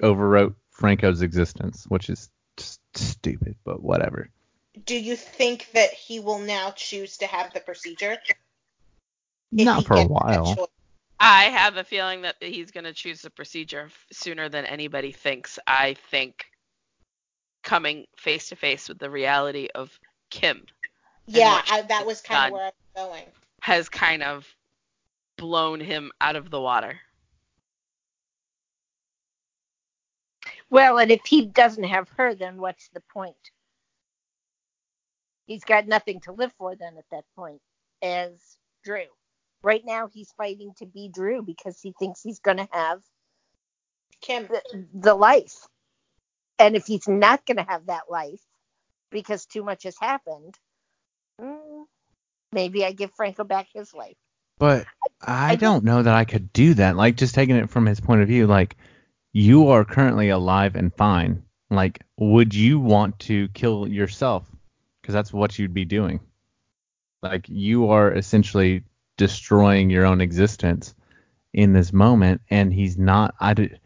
overwrote 0.01 0.55
Franco's 0.72 1.22
existence, 1.22 1.86
which 1.88 2.09
is 2.09 2.30
just 2.57 2.80
stupid, 2.95 3.55
but 3.64 3.82
whatever. 3.82 4.30
Do 4.86 4.95
you 4.95 5.15
think 5.15 5.69
that 5.74 5.91
he 5.91 6.19
will 6.19 6.39
now 6.39 6.71
choose 6.71 7.17
to 7.17 7.28
have 7.28 7.53
the 7.53 7.59
procedure? 7.59 8.17
Not 9.51 9.86
for 9.86 9.97
a 9.97 10.05
while. 10.05 10.69
I 11.19 11.43
have 11.43 11.78
a 11.78 11.84
feeling 11.84 12.24
that 12.24 12.36
he's 12.41 12.71
going 12.71 12.84
to 12.84 12.93
choose 12.93 13.21
the 13.21 13.30
procedure 13.30 13.89
sooner 14.11 14.49
than 14.49 14.65
anybody 14.65 15.11
thinks. 15.11 15.59
I 15.67 15.95
think 16.09 16.45
coming 17.63 18.05
face 18.17 18.49
to 18.49 18.55
face 18.55 18.89
with 18.89 18.99
the 18.99 19.09
reality 19.09 19.69
of 19.74 19.97
Kim 20.30 20.65
Yeah, 21.28 21.61
I, 21.69 21.82
that 21.84 22.05
was 22.05 22.21
kind 22.21 22.47
of 22.47 22.53
where 22.53 22.65
I 22.65 22.71
was 22.95 23.09
going. 23.09 23.24
has 23.61 23.88
kind 23.88 24.21
of 24.21 24.45
blown 25.38 25.80
him 25.80 26.11
out 26.19 26.36
of 26.36 26.49
the 26.49 26.59
water. 26.59 26.99
Well, 30.69 30.97
and 30.97 31.11
if 31.11 31.26
he 31.26 31.45
doesn't 31.45 31.84
have 31.84 32.09
her, 32.17 32.36
then 32.36 32.57
what's 32.57 32.89
the 32.89 33.01
point? 33.01 33.51
He's 35.46 35.64
got 35.64 35.88
nothing 35.88 36.22
to 36.22 36.32
live 36.32 36.52
for 36.58 36.76
then 36.76 36.98
at 36.98 37.06
that 37.12 37.26
point 37.36 37.62
as 38.02 38.32
Drew. 38.84 39.06
Right 39.62 39.84
now, 39.86 40.10
he's 40.14 40.32
fighting 40.38 40.74
to 40.78 40.86
be 40.86 41.10
Drew 41.14 41.41
because 41.41 41.80
he 41.82 41.94
thinks 41.98 42.22
he's 42.22 42.39
going 42.39 42.58
to 42.58 42.68
have 42.72 43.00
Kim, 44.22 44.48
the, 44.48 44.86
the 44.94 45.16
life. 45.16 45.68
And 46.60 46.76
if 46.76 46.86
he's 46.86 47.08
not 47.08 47.46
going 47.46 47.58
to 47.58 47.64
have 47.64 47.88
that 47.88 48.04
life 48.10 48.41
because 49.12 49.46
too 49.46 49.64
much 49.64 49.84
has 49.84 49.96
happened, 50.00 50.56
mm, 51.41 51.84
maybe 52.52 52.86
I 52.86 52.91
give 52.91 53.12
Franco 53.16 53.44
back 53.44 53.68
his 53.74 53.94
life. 53.94 54.18
But 54.60 54.86
I, 55.22 55.52
I 55.52 55.56
don't 55.56 55.84
know 55.84 56.04
that 56.04 56.14
I 56.14 56.26
could 56.26 56.54
do 56.54 56.74
that. 56.76 56.96
Like 56.96 57.18
just 57.18 57.36
taking 57.36 57.56
it 57.56 57.70
from 57.70 57.86
his 57.86 58.00
point 58.00 58.22
of 58.22 58.28
view, 58.28 58.48
like 58.48 58.78
you 59.32 59.70
are 59.70 59.84
currently 59.84 60.30
alive 60.30 60.76
and 60.76 60.94
fine. 60.96 61.44
Like 61.70 62.02
would 62.18 62.54
you 62.54 62.80
want 62.80 63.20
to 63.20 63.48
kill 63.50 63.88
yourself? 63.88 64.53
Because 65.04 65.14
that's 65.14 65.34
what 65.34 65.60
you'd 65.60 65.74
be 65.74 65.84
doing. 65.86 66.22
Like 67.22 67.47
you 67.49 67.89
are 67.89 68.12
essentially 68.14 68.84
destroying 69.18 69.89
your 69.91 70.06
own 70.06 70.22
existence 70.22 70.95
in 71.54 71.74
this 71.74 71.93
moment, 71.93 72.41
and 72.49 72.74
he's 72.74 72.97
not. 72.97 73.36
I 73.39 73.54
did 73.54 73.80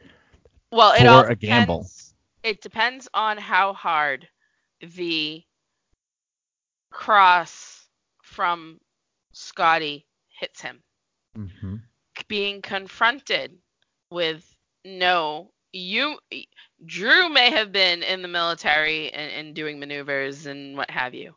Well, 0.72 0.94
it 0.94 1.08
all 1.08 1.26
a 1.26 1.36
gamble. 1.36 1.80
depends- 1.80 2.14
It 2.44 2.62
depends 2.62 3.10
on 3.14 3.38
how 3.38 3.74
hard 3.74 4.30
the 4.80 5.44
cross 6.92 7.88
from 8.24 8.80
Scotty 9.34 10.06
hits 10.40 10.62
him. 10.62 10.84
hmm 11.36 11.78
Being 12.28 12.62
confronted 12.62 13.58
with 14.12 14.46
no, 14.86 15.52
you, 15.78 16.20
Drew 16.86 17.30
may 17.30 17.52
have 17.52 17.72
been 17.72 18.04
in 18.04 18.22
the 18.22 18.28
military 18.28 19.12
and, 19.12 19.32
and 19.32 19.56
doing 19.56 19.80
maneuvers 19.80 20.46
and 20.46 20.78
what 20.78 20.90
have 20.92 21.14
you. 21.14 21.36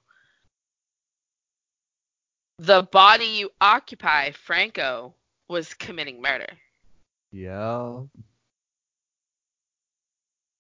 The 2.59 2.83
body 2.83 3.27
you 3.27 3.51
occupy, 3.61 4.33
Franco, 4.33 5.15
was 5.49 5.75
committing 5.75 6.21
murder. 6.23 6.49
Yeah. 7.33 8.03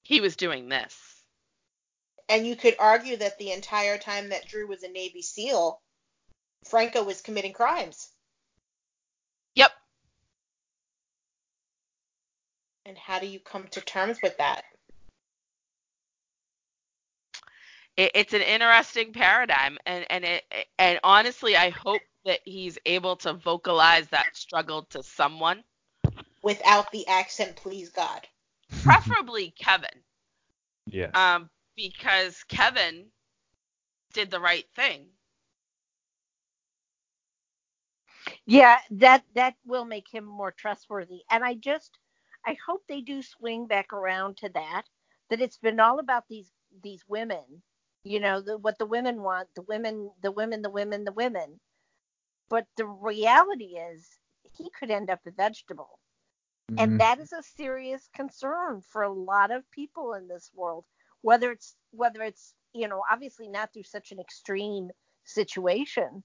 He 0.02 0.20
was 0.20 0.36
doing 0.36 0.68
this. 0.68 0.96
and 2.30 2.46
you 2.46 2.56
could 2.56 2.76
argue 2.78 3.16
that 3.16 3.38
the 3.38 3.52
entire 3.52 3.98
time 3.98 4.28
that 4.30 4.46
Drew 4.46 4.66
was 4.68 4.82
a 4.84 4.88
Navy 4.88 5.20
SEAL, 5.22 5.80
Franco 6.64 7.02
was 7.02 7.20
committing 7.22 7.52
crimes. 7.52 8.08
And 12.84 12.98
how 12.98 13.18
do 13.18 13.26
you 13.26 13.40
come 13.40 13.68
to 13.68 13.80
terms 13.80 14.20
with 14.22 14.36
that? 14.38 14.64
it, 17.96 18.12
it's 18.14 18.34
an 18.34 18.42
interesting 18.42 19.12
paradigm 19.12 19.78
and 19.86 20.04
and 20.10 20.24
it 20.24 20.44
and 20.78 20.98
honestly 21.04 21.56
i 21.56 21.70
hope 21.70 22.02
that 22.24 22.40
he's 22.44 22.78
able 22.86 23.16
to 23.16 23.32
vocalize 23.34 24.08
that 24.08 24.26
struggle 24.34 24.82
to 24.90 25.02
someone 25.02 25.62
Without 26.42 26.90
the 26.92 27.06
accent, 27.08 27.56
please 27.56 27.90
God. 27.90 28.28
preferably 28.82 29.52
kevin 29.58 30.02
Yeah. 30.86 31.12
um 31.14 31.48
because 31.76 32.44
kevin 32.48 33.06
did 34.12 34.30
the 34.30 34.40
right 34.40 34.66
thing 34.74 35.06
Yeah, 38.46 38.78
that 38.90 39.24
that 39.34 39.56
will 39.66 39.84
make 39.84 40.08
him 40.08 40.24
more 40.24 40.52
trustworthy. 40.52 41.22
And 41.30 41.44
I 41.44 41.54
just 41.54 41.98
I 42.46 42.56
hope 42.66 42.82
they 42.88 43.00
do 43.02 43.22
swing 43.22 43.66
back 43.66 43.92
around 43.92 44.38
to 44.38 44.50
that 44.50 44.84
that 45.30 45.40
it's 45.40 45.58
been 45.58 45.80
all 45.80 45.98
about 46.00 46.24
these 46.28 46.50
these 46.82 47.04
women, 47.08 47.62
you 48.04 48.20
know, 48.20 48.40
the, 48.42 48.58
what 48.58 48.78
the 48.78 48.86
women 48.86 49.22
want, 49.22 49.48
the 49.56 49.62
women, 49.62 50.10
the 50.22 50.32
women, 50.32 50.62
the 50.62 50.70
women, 50.70 51.04
the 51.04 51.12
women. 51.12 51.60
But 52.50 52.66
the 52.76 52.86
reality 52.86 53.76
is 53.78 54.08
he 54.56 54.70
could 54.78 54.90
end 54.90 55.10
up 55.10 55.20
a 55.26 55.32
vegetable. 55.32 56.00
Mhm. 56.70 56.78
And 56.78 57.00
that 57.00 57.20
is 57.20 57.32
a 57.32 57.42
serious 57.42 58.08
concern 58.14 58.82
for 58.82 59.02
a 59.02 59.12
lot 59.12 59.50
of 59.52 59.70
people 59.70 60.14
in 60.14 60.28
this 60.28 60.50
world, 60.54 60.86
whether 61.22 61.52
it's 61.52 61.76
whether 61.92 62.22
it's, 62.22 62.54
you 62.74 62.88
know, 62.88 63.02
obviously 63.10 63.48
not 63.48 63.72
through 63.72 63.84
such 63.84 64.12
an 64.12 64.20
extreme 64.20 64.90
situation, 65.24 66.24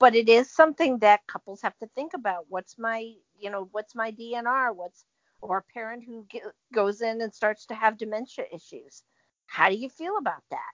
but 0.00 0.14
it 0.16 0.28
is 0.30 0.50
something 0.52 0.98
that 1.00 1.26
couples 1.28 1.62
have 1.62 1.78
to 1.78 1.88
think 1.96 2.14
about 2.14 2.46
what's 2.50 2.78
my 2.78 3.14
you 3.38 3.50
know 3.50 3.68
what's 3.72 3.94
my 3.96 4.12
dnr 4.12 4.74
what's 4.76 5.04
or 5.40 5.58
a 5.58 5.72
parent 5.72 6.04
who 6.04 6.24
ge- 6.32 6.42
goes 6.72 7.00
in 7.00 7.20
and 7.20 7.32
starts 7.32 7.66
to 7.66 7.74
have 7.74 7.96
dementia 7.98 8.44
issues. 8.52 9.02
How 9.46 9.68
do 9.68 9.76
you 9.76 9.88
feel 9.88 10.16
about 10.18 10.42
that? 10.50 10.72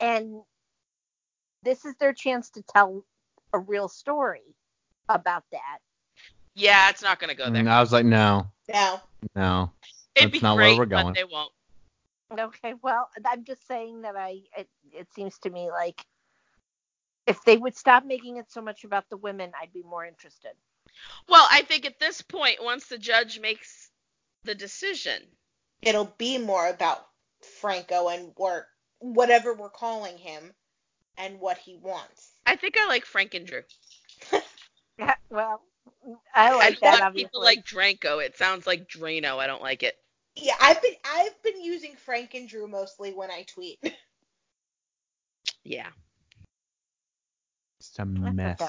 And 0.00 0.42
this 1.62 1.84
is 1.84 1.94
their 1.96 2.12
chance 2.12 2.50
to 2.50 2.62
tell 2.62 3.04
a 3.52 3.58
real 3.58 3.88
story 3.88 4.56
about 5.08 5.44
that. 5.52 5.78
Yeah 6.54 6.90
it's 6.90 7.02
not 7.02 7.18
going 7.20 7.30
to 7.30 7.36
go 7.36 7.44
mm, 7.44 7.52
there. 7.52 7.60
And 7.60 7.70
I 7.70 7.80
was 7.80 7.92
like, 7.92 8.04
no, 8.04 8.46
Now, 8.68 9.02
no. 9.34 9.70
it'd 10.14 10.30
that's 10.30 10.40
be 10.40 10.46
not 10.46 10.56
where 10.56 10.76
we're 10.76 10.86
but 10.86 11.02
going. 11.02 11.14
they 11.14 11.24
won't. 11.24 11.52
Okay 12.38 12.74
well 12.82 13.10
i'm 13.26 13.44
just 13.44 13.66
saying 13.66 14.02
that 14.02 14.16
i 14.16 14.40
it, 14.56 14.68
it 14.90 15.06
seems 15.14 15.38
to 15.38 15.50
me 15.50 15.70
like 15.70 16.04
if 17.26 17.44
they 17.44 17.56
would 17.56 17.76
stop 17.76 18.04
making 18.04 18.38
it 18.38 18.50
so 18.50 18.60
much 18.62 18.84
about 18.84 19.08
the 19.10 19.16
women 19.18 19.52
i'd 19.60 19.72
be 19.72 19.82
more 19.82 20.04
interested. 20.06 20.52
Well 21.28 21.46
i 21.50 21.62
think 21.62 21.84
at 21.86 21.98
this 21.98 22.22
point 22.22 22.56
once 22.62 22.86
the 22.86 22.98
judge 22.98 23.38
makes 23.38 23.81
the 24.44 24.54
decision. 24.54 25.22
It'll 25.82 26.12
be 26.18 26.38
more 26.38 26.68
about 26.68 26.98
Franco 27.60 28.08
and 28.08 28.32
or 28.36 28.66
whatever 29.00 29.52
we're 29.54 29.68
calling 29.70 30.16
him 30.16 30.52
and 31.18 31.40
what 31.40 31.58
he 31.58 31.76
wants. 31.76 32.30
i 32.46 32.56
think 32.56 32.76
i 32.78 32.86
like 32.86 33.04
frank 33.04 33.34
and 33.34 33.46
drew. 33.46 33.62
Yeah 34.98 35.14
well 35.30 35.60
i 36.34 36.50
i 36.50 36.54
like 36.54 36.70
don't 36.74 36.80
that 36.82 36.90
want 36.92 37.02
obviously. 37.02 37.24
people 37.26 37.42
like 37.42 37.64
dranko. 37.64 38.24
It 38.24 38.36
sounds 38.36 38.66
like 38.66 38.88
drano. 38.88 39.38
I 39.38 39.46
don't 39.46 39.62
like 39.62 39.82
it. 39.82 39.94
Yeah, 40.36 40.54
I've 40.60 40.80
been 40.82 40.94
I've 41.04 41.42
been 41.42 41.60
using 41.62 41.94
Frank 41.96 42.34
and 42.34 42.48
Drew 42.48 42.66
mostly 42.68 43.12
when 43.12 43.30
I 43.30 43.42
tweet. 43.42 43.78
yeah. 45.64 45.88
It's 47.80 47.98
a 47.98 48.02
I 48.02 48.04
thought 48.04 48.34
mess. 48.34 48.60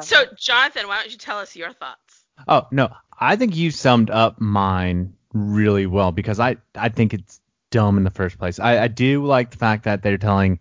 so 0.00 0.24
jonathan 0.38 0.88
why 0.88 1.00
don't 1.00 1.12
you 1.12 1.18
tell 1.18 1.38
us 1.38 1.54
your 1.54 1.72
thoughts? 1.72 2.24
Oh 2.48 2.66
no, 2.72 2.90
I 3.18 3.36
think 3.36 3.54
you 3.54 3.70
summed 3.70 4.10
up 4.10 4.40
mine 4.40 5.14
really 5.32 5.86
well 5.86 6.12
because 6.12 6.40
I 6.40 6.56
I 6.74 6.88
think 6.88 7.14
it's 7.14 7.40
dumb 7.70 7.96
in 7.96 8.04
the 8.04 8.10
first 8.10 8.38
place. 8.38 8.58
I, 8.58 8.84
I 8.84 8.88
do 8.88 9.24
like 9.24 9.50
the 9.50 9.56
fact 9.56 9.84
that 9.84 10.02
they're 10.02 10.18
telling 10.18 10.60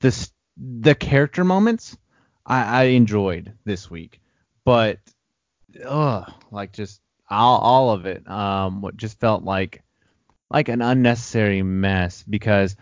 this 0.00 0.30
the 0.56 0.94
character 0.94 1.44
moments 1.44 1.96
I, 2.46 2.62
I 2.62 2.82
enjoyed 2.84 3.52
this 3.64 3.90
week, 3.90 4.20
but 4.64 4.98
ugh, 5.84 6.32
like 6.50 6.72
just 6.72 7.00
all 7.30 7.58
all 7.60 7.90
of 7.90 8.04
it 8.04 8.28
um 8.28 8.82
what 8.82 8.96
just 8.96 9.18
felt 9.18 9.42
like 9.42 9.82
like 10.50 10.68
an 10.68 10.82
unnecessary 10.82 11.62
mess 11.62 12.22
because 12.28 12.76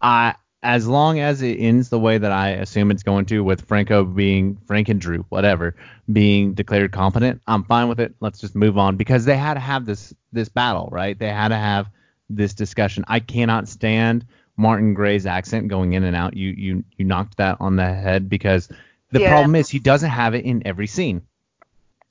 I 0.00 0.36
as 0.62 0.86
long 0.88 1.20
as 1.20 1.42
it 1.42 1.56
ends 1.56 1.88
the 1.88 1.98
way 1.98 2.18
that 2.18 2.32
I 2.32 2.50
assume 2.50 2.90
it's 2.90 3.02
going 3.02 3.26
to 3.26 3.44
with 3.44 3.66
Franco 3.68 4.04
being 4.04 4.56
Frank 4.66 4.88
and 4.88 5.00
Drew 5.00 5.24
whatever 5.28 5.76
being 6.12 6.54
declared 6.54 6.92
competent, 6.92 7.40
I'm 7.46 7.64
fine 7.64 7.88
with 7.88 8.00
it. 8.00 8.14
Let's 8.20 8.40
just 8.40 8.54
move 8.54 8.78
on 8.78 8.96
because 8.96 9.24
they 9.24 9.36
had 9.36 9.54
to 9.54 9.60
have 9.60 9.86
this 9.86 10.14
this 10.32 10.48
battle, 10.48 10.88
right? 10.90 11.18
They 11.18 11.28
had 11.28 11.48
to 11.48 11.56
have 11.56 11.90
this 12.28 12.54
discussion. 12.54 13.04
I 13.08 13.20
cannot 13.20 13.68
stand 13.68 14.26
Martin 14.56 14.94
Grey's 14.94 15.26
accent 15.26 15.68
going 15.68 15.92
in 15.92 16.04
and 16.04 16.16
out. 16.16 16.36
You 16.36 16.50
you 16.50 16.84
you 16.96 17.04
knocked 17.04 17.36
that 17.38 17.58
on 17.60 17.76
the 17.76 17.84
head 17.92 18.28
because 18.28 18.68
the 19.12 19.20
Yeah. 19.20 19.28
problem 19.28 19.54
is 19.54 19.68
he 19.68 19.78
doesn't 19.78 20.10
have 20.10 20.34
it 20.34 20.44
in 20.44 20.66
every 20.66 20.86
scene. 20.86 21.22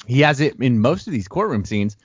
he 0.07 0.21
has 0.21 0.39
it 0.39 0.55
in 0.61 0.79
most 0.79 1.07
of 1.07 1.13
these 1.13 1.27
courtroom 1.27 1.65
scenes, 1.65 1.97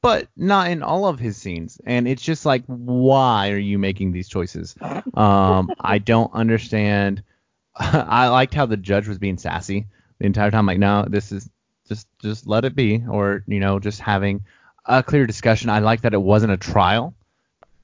but 0.00 0.28
not 0.36 0.70
in 0.70 0.82
all 0.82 1.06
of 1.06 1.18
his 1.18 1.36
scenes. 1.36 1.80
And 1.84 2.06
it's 2.06 2.22
just 2.22 2.46
like, 2.46 2.62
why 2.66 3.50
are 3.50 3.58
you 3.58 3.78
making 3.78 4.12
these 4.12 4.28
choices? 4.28 4.74
Um, 5.14 5.70
I 5.80 5.98
don't 5.98 6.32
understand. 6.32 7.22
I 7.76 8.28
liked 8.28 8.54
how 8.54 8.66
the 8.66 8.76
judge 8.76 9.08
was 9.08 9.18
being 9.18 9.38
sassy 9.38 9.86
the 10.18 10.26
entire 10.26 10.50
time. 10.50 10.66
Like, 10.66 10.78
no, 10.78 11.04
this 11.08 11.32
is 11.32 11.48
just 11.88 12.06
just 12.20 12.46
let 12.46 12.64
it 12.64 12.76
be, 12.76 13.02
or 13.08 13.42
you 13.46 13.60
know, 13.60 13.78
just 13.78 14.00
having 14.00 14.44
a 14.84 15.02
clear 15.02 15.26
discussion. 15.26 15.70
I 15.70 15.80
like 15.80 16.02
that 16.02 16.14
it 16.14 16.22
wasn't 16.22 16.52
a 16.52 16.56
trial, 16.56 17.14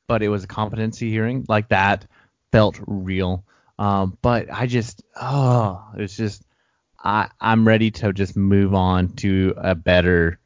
but 0.07 0.23
it 0.23 0.29
was 0.29 0.45
a 0.45 0.49
competency 0.49 1.11
hearing. 1.11 1.45
Like 1.49 1.69
that 1.69 2.07
felt 2.53 2.79
real. 2.87 3.45
Um, 3.79 4.17
but 4.23 4.47
I 4.53 4.67
just, 4.67 5.03
oh, 5.21 5.85
it's 5.97 6.17
just, 6.17 6.45
I 7.03 7.29
I'm 7.41 7.67
ready 7.67 7.91
to 7.91 8.13
just 8.13 8.37
move 8.37 8.75
on 8.75 9.09
to 9.17 9.55
a 9.57 9.75
better 9.75 10.39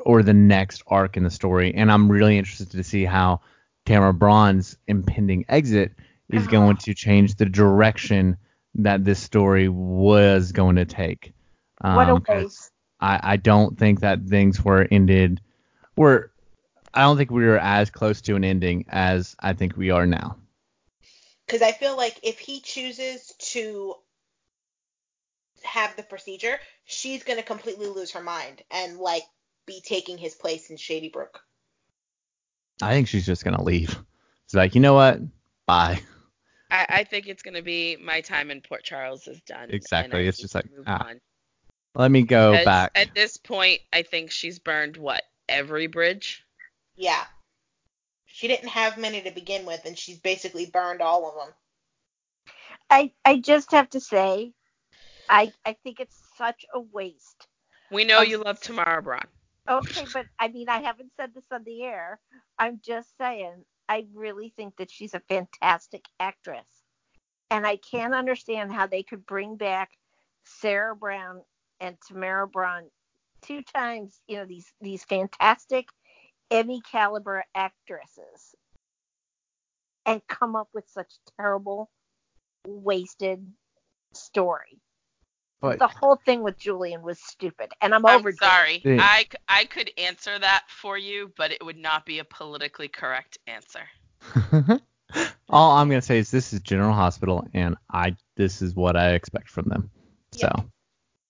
or 0.00 0.22
the 0.22 0.34
next 0.34 0.82
arc 0.86 1.16
in 1.16 1.24
the 1.24 1.30
story, 1.30 1.74
and 1.74 1.90
I'm 1.90 2.10
really 2.10 2.38
interested 2.38 2.70
to 2.70 2.84
see 2.84 3.04
how 3.04 3.40
Tamara 3.84 4.14
Braun's 4.14 4.76
impending 4.86 5.44
exit 5.48 5.92
is 6.30 6.46
going 6.46 6.76
to 6.78 6.94
change 6.94 7.34
the 7.34 7.44
direction 7.46 8.36
that 8.76 9.04
this 9.04 9.20
story 9.20 9.68
was 9.68 10.52
going 10.52 10.76
to 10.76 10.84
take. 10.84 11.32
what 11.80 12.08
a 12.08 12.14
Um, 12.14 12.24
waste. 12.28 12.70
I, 13.00 13.20
I 13.22 13.36
don't 13.36 13.78
think 13.78 14.00
that 14.00 14.24
things 14.26 14.64
were 14.64 14.86
ended 14.90 15.40
were 15.96 16.30
I 16.94 17.02
don't 17.02 17.16
think 17.16 17.30
we 17.30 17.44
were 17.44 17.58
as 17.58 17.90
close 17.90 18.20
to 18.22 18.36
an 18.36 18.44
ending 18.44 18.84
as 18.88 19.34
I 19.40 19.54
think 19.54 19.76
we 19.76 19.90
are 19.90 20.06
now. 20.06 20.36
Because 21.46 21.62
I 21.62 21.72
feel 21.72 21.96
like 21.96 22.18
if 22.22 22.38
he 22.38 22.60
chooses 22.60 23.32
to 23.52 23.94
have 25.64 25.96
the 25.96 26.02
procedure, 26.02 26.58
she's 26.84 27.24
gonna 27.24 27.42
completely 27.42 27.86
lose 27.86 28.12
her 28.12 28.22
mind 28.22 28.62
and 28.70 28.98
like 28.98 29.24
be 29.66 29.80
taking 29.84 30.18
his 30.18 30.34
place 30.34 30.70
in 30.70 30.76
Shady 30.76 31.08
Brook. 31.08 31.40
I 32.80 32.92
think 32.92 33.08
she's 33.08 33.26
just 33.26 33.44
gonna 33.44 33.62
leave. 33.62 33.96
It's 34.44 34.54
like, 34.54 34.74
you 34.74 34.80
know 34.80 34.94
what? 34.94 35.20
Bye. 35.66 36.00
I, 36.70 36.86
I 36.88 37.04
think 37.04 37.28
it's 37.28 37.42
going 37.42 37.54
to 37.54 37.62
be 37.62 37.96
my 37.96 38.22
time 38.22 38.50
in 38.50 38.62
Port 38.62 38.82
Charles 38.82 39.28
is 39.28 39.40
done. 39.42 39.68
Exactly, 39.70 40.26
it's 40.26 40.38
just 40.38 40.54
like, 40.54 40.64
ah. 40.86 41.06
Let 41.94 42.10
me 42.10 42.22
go 42.22 42.56
'Cause 42.56 42.64
back. 42.64 42.92
At 42.94 43.14
this 43.14 43.36
point, 43.36 43.82
I 43.92 44.02
think 44.02 44.30
she's 44.30 44.58
burned 44.58 44.96
what 44.96 45.22
every 45.48 45.86
bridge. 45.86 46.42
Yeah. 46.96 47.24
She 48.24 48.48
didn't 48.48 48.70
have 48.70 48.96
many 48.96 49.20
to 49.22 49.30
begin 49.30 49.66
with, 49.66 49.84
and 49.84 49.98
she's 49.98 50.18
basically 50.18 50.64
burned 50.66 51.02
all 51.02 51.28
of 51.28 51.34
them. 51.46 51.54
I 52.88 53.12
I 53.24 53.38
just 53.38 53.70
have 53.72 53.90
to 53.90 54.00
say, 54.00 54.54
I 55.28 55.52
I 55.66 55.74
think 55.84 56.00
it's 56.00 56.18
such 56.38 56.64
a 56.72 56.80
waste. 56.80 57.46
We 57.90 58.04
know 58.04 58.20
Um, 58.20 58.26
you 58.26 58.38
love 58.38 58.60
Tamara 58.60 59.02
Braun. 59.02 59.26
Okay, 59.68 60.06
but 60.12 60.26
I 60.38 60.48
mean, 60.48 60.68
I 60.68 60.82
haven't 60.82 61.12
said 61.16 61.34
this 61.34 61.46
on 61.52 61.62
the 61.64 61.82
air. 61.82 62.18
I'm 62.58 62.80
just 62.84 63.16
saying, 63.16 63.64
I 63.88 64.06
really 64.14 64.52
think 64.56 64.76
that 64.76 64.90
she's 64.90 65.14
a 65.14 65.22
fantastic 65.28 66.04
actress. 66.18 66.66
And 67.50 67.66
I 67.66 67.76
can't 67.76 68.14
understand 68.14 68.72
how 68.72 68.86
they 68.86 69.02
could 69.02 69.26
bring 69.26 69.56
back 69.56 69.90
Sarah 70.44 70.96
Brown 70.96 71.42
and 71.80 71.96
Tamara 72.06 72.48
Braun 72.48 72.84
two 73.42 73.62
times, 73.74 74.20
you 74.26 74.36
know, 74.36 74.46
these 74.46 74.72
these 74.80 75.04
fantastic 75.04 75.86
Emmy 76.50 76.80
caliber 76.90 77.44
actresses 77.54 78.54
and 80.06 80.20
come 80.28 80.56
up 80.56 80.68
with 80.72 80.88
such 80.88 81.12
terrible 81.36 81.90
wasted 82.66 83.46
story. 84.14 84.80
But 85.62 85.78
The 85.78 85.86
whole 85.86 86.16
thing 86.26 86.42
with 86.42 86.58
Julian 86.58 87.02
was 87.02 87.20
stupid, 87.20 87.70
and 87.80 87.94
I'm 87.94 88.04
I'm 88.04 88.18
over 88.18 88.32
sorry. 88.32 88.82
Yeah. 88.84 88.98
I, 89.00 89.22
c- 89.22 89.38
I 89.48 89.64
could 89.64 89.90
answer 89.96 90.36
that 90.38 90.64
for 90.68 90.98
you, 90.98 91.32
but 91.36 91.52
it 91.52 91.64
would 91.64 91.78
not 91.78 92.04
be 92.04 92.18
a 92.18 92.24
politically 92.24 92.88
correct 92.88 93.38
answer. 93.46 93.80
all 95.48 95.72
I'm 95.76 95.88
gonna 95.88 96.02
say 96.02 96.18
is 96.18 96.30
this 96.30 96.52
is 96.52 96.60
General 96.60 96.92
Hospital, 96.92 97.46
and 97.54 97.76
I 97.92 98.16
this 98.36 98.60
is 98.60 98.74
what 98.74 98.96
I 98.96 99.12
expect 99.12 99.48
from 99.50 99.66
them. 99.68 99.90
So, 100.32 100.48
Yeah. 100.52 100.62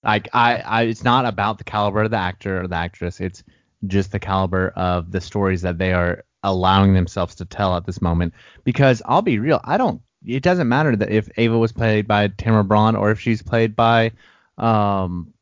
like 0.03 0.29
I, 0.33 0.57
I 0.59 0.83
it's 0.85 1.05
not 1.05 1.27
about 1.27 1.59
the 1.59 1.65
caliber 1.65 2.03
of 2.03 2.11
the 2.11 2.17
actor 2.17 2.63
or 2.63 2.69
the 2.69 2.77
actress. 2.77 3.21
It's 3.21 3.45
just 3.87 4.13
the 4.13 4.19
caliber 4.21 4.69
of 4.71 5.11
the 5.11 5.21
stories 5.21 5.63
that 5.63 5.79
they 5.79 5.93
are 5.93 6.25
allowing 6.43 6.95
themselves 6.95 7.35
to 7.37 7.45
tell 7.45 7.77
at 7.77 7.85
this 7.85 8.01
moment. 8.01 8.33
Because 8.65 9.03
I'll 9.05 9.23
be 9.23 9.39
real, 9.39 9.61
I 9.65 9.77
don't. 9.77 10.01
It 10.27 10.43
doesn't 10.43 10.69
matter 10.69 10.95
that 10.97 11.11
if 11.11 11.29
Ava 11.37 11.59
was 11.59 11.73
played 11.73 12.07
by 12.07 12.29
Tamara 12.29 12.65
Braun 12.65 12.97
or 12.97 13.11
if 13.11 13.21
she's 13.21 13.43
played 13.43 13.75
by 13.75 14.13
um 14.59 15.33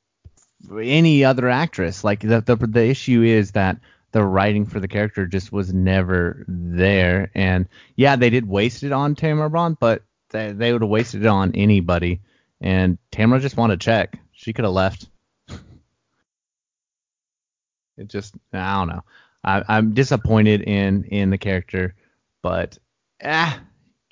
any 0.81 1.25
other 1.25 1.49
actress. 1.49 2.05
Like 2.05 2.21
the 2.21 2.41
the 2.41 2.57
the 2.57 2.85
issue 2.85 3.23
is 3.23 3.53
that 3.53 3.79
the 4.13 4.25
writing 4.25 4.67
for 4.67 4.81
the 4.81 4.89
character 4.89 5.27
just 5.27 5.53
was 5.53 5.73
never 5.73 6.45
there. 6.49 7.31
And 7.35 7.69
yeah, 7.97 8.17
they 8.17 8.31
did 8.31 8.49
waste 8.49 8.83
it 8.83 8.93
on 8.93 9.15
Tamara 9.15 9.51
Braun, 9.51 9.77
but 9.79 10.03
they, 10.31 10.53
they 10.53 10.73
would 10.73 10.83
have 10.83 10.91
wasted 10.91 11.23
it 11.23 11.29
on 11.29 11.55
anybody. 11.55 12.21
And 12.61 12.99
Tamara 13.11 13.41
just 13.41 13.57
wanted 13.57 13.81
to 13.81 13.85
check. 13.85 14.19
She 14.33 14.53
could 14.53 14.65
have 14.65 14.75
left. 14.75 15.09
it 15.49 15.59
just 18.09 18.35
I 18.53 18.79
don't 18.79 18.89
know. 18.89 19.05
I, 19.43 19.63
I'm 19.69 19.95
disappointed 19.95 20.63
in 20.63 21.05
in 21.05 21.31
the 21.31 21.39
character, 21.39 21.95
but 22.43 22.77
ah, 23.25 23.61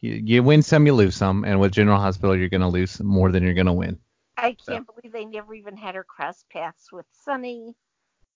you, 0.00 0.20
you 0.24 0.42
win 0.42 0.62
some, 0.62 0.86
you 0.86 0.94
lose 0.94 1.16
some. 1.16 1.44
And 1.44 1.60
with 1.60 1.72
General 1.72 1.98
Hospital, 2.00 2.36
you're 2.36 2.48
gonna 2.48 2.68
lose 2.68 3.00
more 3.02 3.30
than 3.32 3.42
you're 3.42 3.54
gonna 3.54 3.72
win. 3.74 3.98
I 4.36 4.54
can't 4.66 4.86
believe 4.86 5.12
they 5.12 5.24
never 5.24 5.54
even 5.54 5.76
had 5.76 5.94
her 5.94 6.04
cross 6.04 6.44
paths 6.52 6.92
with 6.92 7.06
Sonny. 7.12 7.74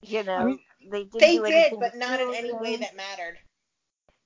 You 0.03 0.25
know, 0.25 0.45
mean, 0.47 0.59
they 0.91 1.05
didn't 1.05 1.21
They 1.21 1.37
do 1.37 1.45
did, 1.45 1.55
anything 1.55 1.81
but 1.81 1.97
not 1.97 2.21
in 2.21 2.35
any 2.35 2.53
way 2.53 2.77
that 2.77 2.97
mattered. 2.97 3.39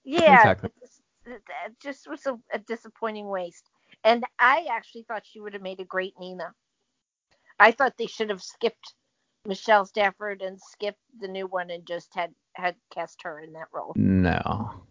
Yeah, 0.04 0.32
Exactly. 0.34 0.70
it 0.70 0.72
just, 0.80 1.00
it- 1.26 1.42
it 1.66 1.80
just 1.82 2.08
was 2.08 2.24
a, 2.26 2.38
a 2.52 2.58
disappointing 2.60 3.28
waste. 3.28 3.68
And 4.04 4.24
I 4.38 4.66
actually 4.70 5.04
thought 5.04 5.26
she 5.26 5.40
would 5.40 5.52
have 5.54 5.62
made 5.62 5.80
a 5.80 5.84
great 5.84 6.14
Nina. 6.18 6.54
I 7.58 7.72
thought 7.72 7.96
they 7.98 8.06
should 8.06 8.30
have 8.30 8.42
skipped 8.42 8.94
Michelle 9.44 9.84
Stafford 9.86 10.42
and 10.42 10.60
skipped 10.60 11.00
the 11.20 11.28
new 11.28 11.46
one 11.46 11.70
and 11.70 11.86
just 11.86 12.14
had 12.14 12.34
had 12.54 12.76
cast 12.92 13.22
her 13.22 13.40
in 13.40 13.52
that 13.54 13.68
role. 13.72 13.96
No. 13.96 14.85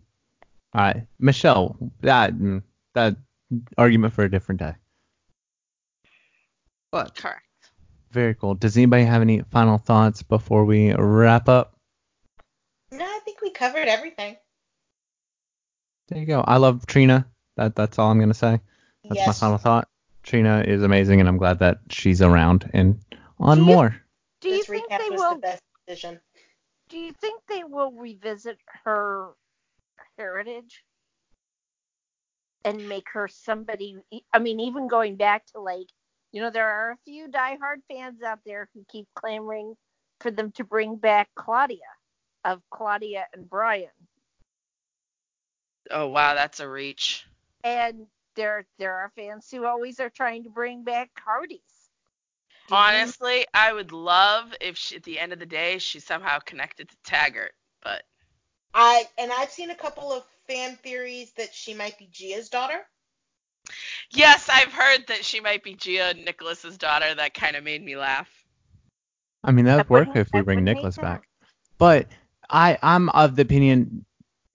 All 0.76 0.82
right, 0.82 1.08
Michelle. 1.20 1.78
That 2.02 2.34
that 2.96 3.16
argument 3.78 4.14
for 4.14 4.24
a 4.26 4.30
different 4.30 4.60
day. 4.60 4.74
But 6.92 7.16
Correct. 7.16 7.42
very 8.12 8.36
cool. 8.36 8.56
Does 8.56 8.76
anybody 8.76 9.04
have 9.06 9.22
any 9.22 9.42
final 9.52 9.78
thoughts 9.78 10.22
before 10.22 10.66
we 10.66 10.94
wrap 10.94 11.48
up? 11.48 11.78
No, 12.92 13.06
I 13.06 13.20
think 13.24 13.42
we 13.42 13.52
covered 13.52 13.88
everything. 13.88 14.36
There 16.10 16.20
you 16.20 16.26
go. 16.26 16.42
I 16.46 16.58
love 16.58 16.86
Trina. 16.86 17.26
That 17.58 17.76
that's 17.76 17.98
all 17.98 18.12
I'm 18.12 18.20
gonna 18.20 18.34
say. 18.34 18.60
That's 19.10 19.28
my 19.28 19.34
final 19.34 19.58
thought. 19.58 19.88
Trina 20.24 20.62
is 20.68 20.84
amazing, 20.84 21.20
and 21.22 21.30
I'm 21.30 21.38
glad 21.38 21.60
that 21.60 21.80
she's 21.90 22.22
around 22.22 22.70
and 22.74 23.00
on 23.40 23.58
Do 23.60 23.64
you- 23.64 23.68
more. 23.68 23.96
Do 24.42 24.50
you 24.50 24.58
this 24.58 24.68
think 24.68 24.90
recap 24.92 25.00
they 25.00 25.10
was 25.10 25.20
will? 25.20 25.36
the 25.36 25.40
best 25.40 25.62
decision. 25.88 26.20
Do 26.90 26.98
you 26.98 27.14
think 27.14 27.42
they 27.48 27.64
will 27.64 27.92
revisit 27.94 28.58
her 28.84 29.30
heritage 30.18 30.84
and 32.64 32.88
make 32.90 33.08
her 33.14 33.28
somebody? 33.28 33.98
I 34.34 34.40
mean, 34.40 34.60
even 34.60 34.88
going 34.88 35.16
back 35.16 35.46
to 35.48 35.60
like, 35.60 35.88
you 36.32 36.42
know, 36.42 36.50
there 36.50 36.68
are 36.70 36.92
a 36.92 36.98
few 37.06 37.28
diehard 37.28 37.78
fans 37.90 38.22
out 38.24 38.40
there 38.46 38.70
who 38.74 38.84
keep 38.92 39.08
clamoring 39.16 39.76
for 40.20 40.32
them 40.32 40.52
to 40.54 40.64
bring 40.64 40.96
back 40.98 41.30
Claudia 41.36 41.80
of 42.44 42.62
Claudia 42.72 43.26
and 43.34 43.50
Brian, 43.50 43.90
Oh 45.92 46.08
wow, 46.08 46.34
that's 46.34 46.60
a 46.60 46.68
reach. 46.70 47.26
and 47.64 48.08
there 48.36 48.66
there 48.78 48.94
are 48.94 49.12
fans 49.16 49.50
who 49.52 49.66
always 49.66 50.00
are 50.00 50.10
trying 50.10 50.44
to 50.44 50.50
bring 50.50 50.84
back 50.84 51.10
Hardy's. 51.18 51.62
Do 52.68 52.76
you- 52.76 52.78
Honestly, 52.82 53.46
I 53.54 53.72
would 53.74 53.92
love 53.92 54.54
if 54.62 54.78
she, 54.78 54.96
at 54.96 55.04
the 55.04 55.20
end 55.20 55.34
of 55.34 55.40
the 55.40 55.46
day 55.46 55.78
she's 55.80 56.06
somehow 56.06 56.40
connected 56.40 56.90
to 56.90 56.98
Taggart, 57.04 57.54
but 57.84 58.04
I 58.76 59.06
and 59.18 59.32
I've 59.32 59.50
seen 59.50 59.70
a 59.72 59.76
couple 59.76 60.12
of 60.12 60.24
fan 60.48 60.76
theories 60.84 61.32
that 61.38 61.54
she 61.54 61.74
might 61.74 61.98
be 61.98 62.10
Gia's 62.12 62.50
daughter. 62.50 62.86
yes, 64.12 64.50
I've 64.52 64.74
heard 64.74 65.08
that 65.08 65.24
she 65.26 65.40
might 65.40 65.64
be 65.64 65.74
Gia 65.76 66.10
and 66.10 66.26
Nicholas's 66.26 66.78
daughter. 66.78 67.16
That 67.16 67.34
kind 67.34 67.56
of 67.56 67.64
made 67.64 67.84
me 67.84 67.96
laugh. 67.96 68.30
I 69.44 69.52
mean, 69.52 69.66
that 69.66 69.90
would 69.90 70.08
work 70.08 70.16
if 70.16 70.30
we 70.34 70.42
bring 70.42 70.64
Nicholas 70.64 70.98
back. 70.98 71.24
But 71.78 72.08
I 72.50 72.78
I'm 72.84 73.10
of 73.10 73.36
the 73.36 73.42
opinion 73.44 74.06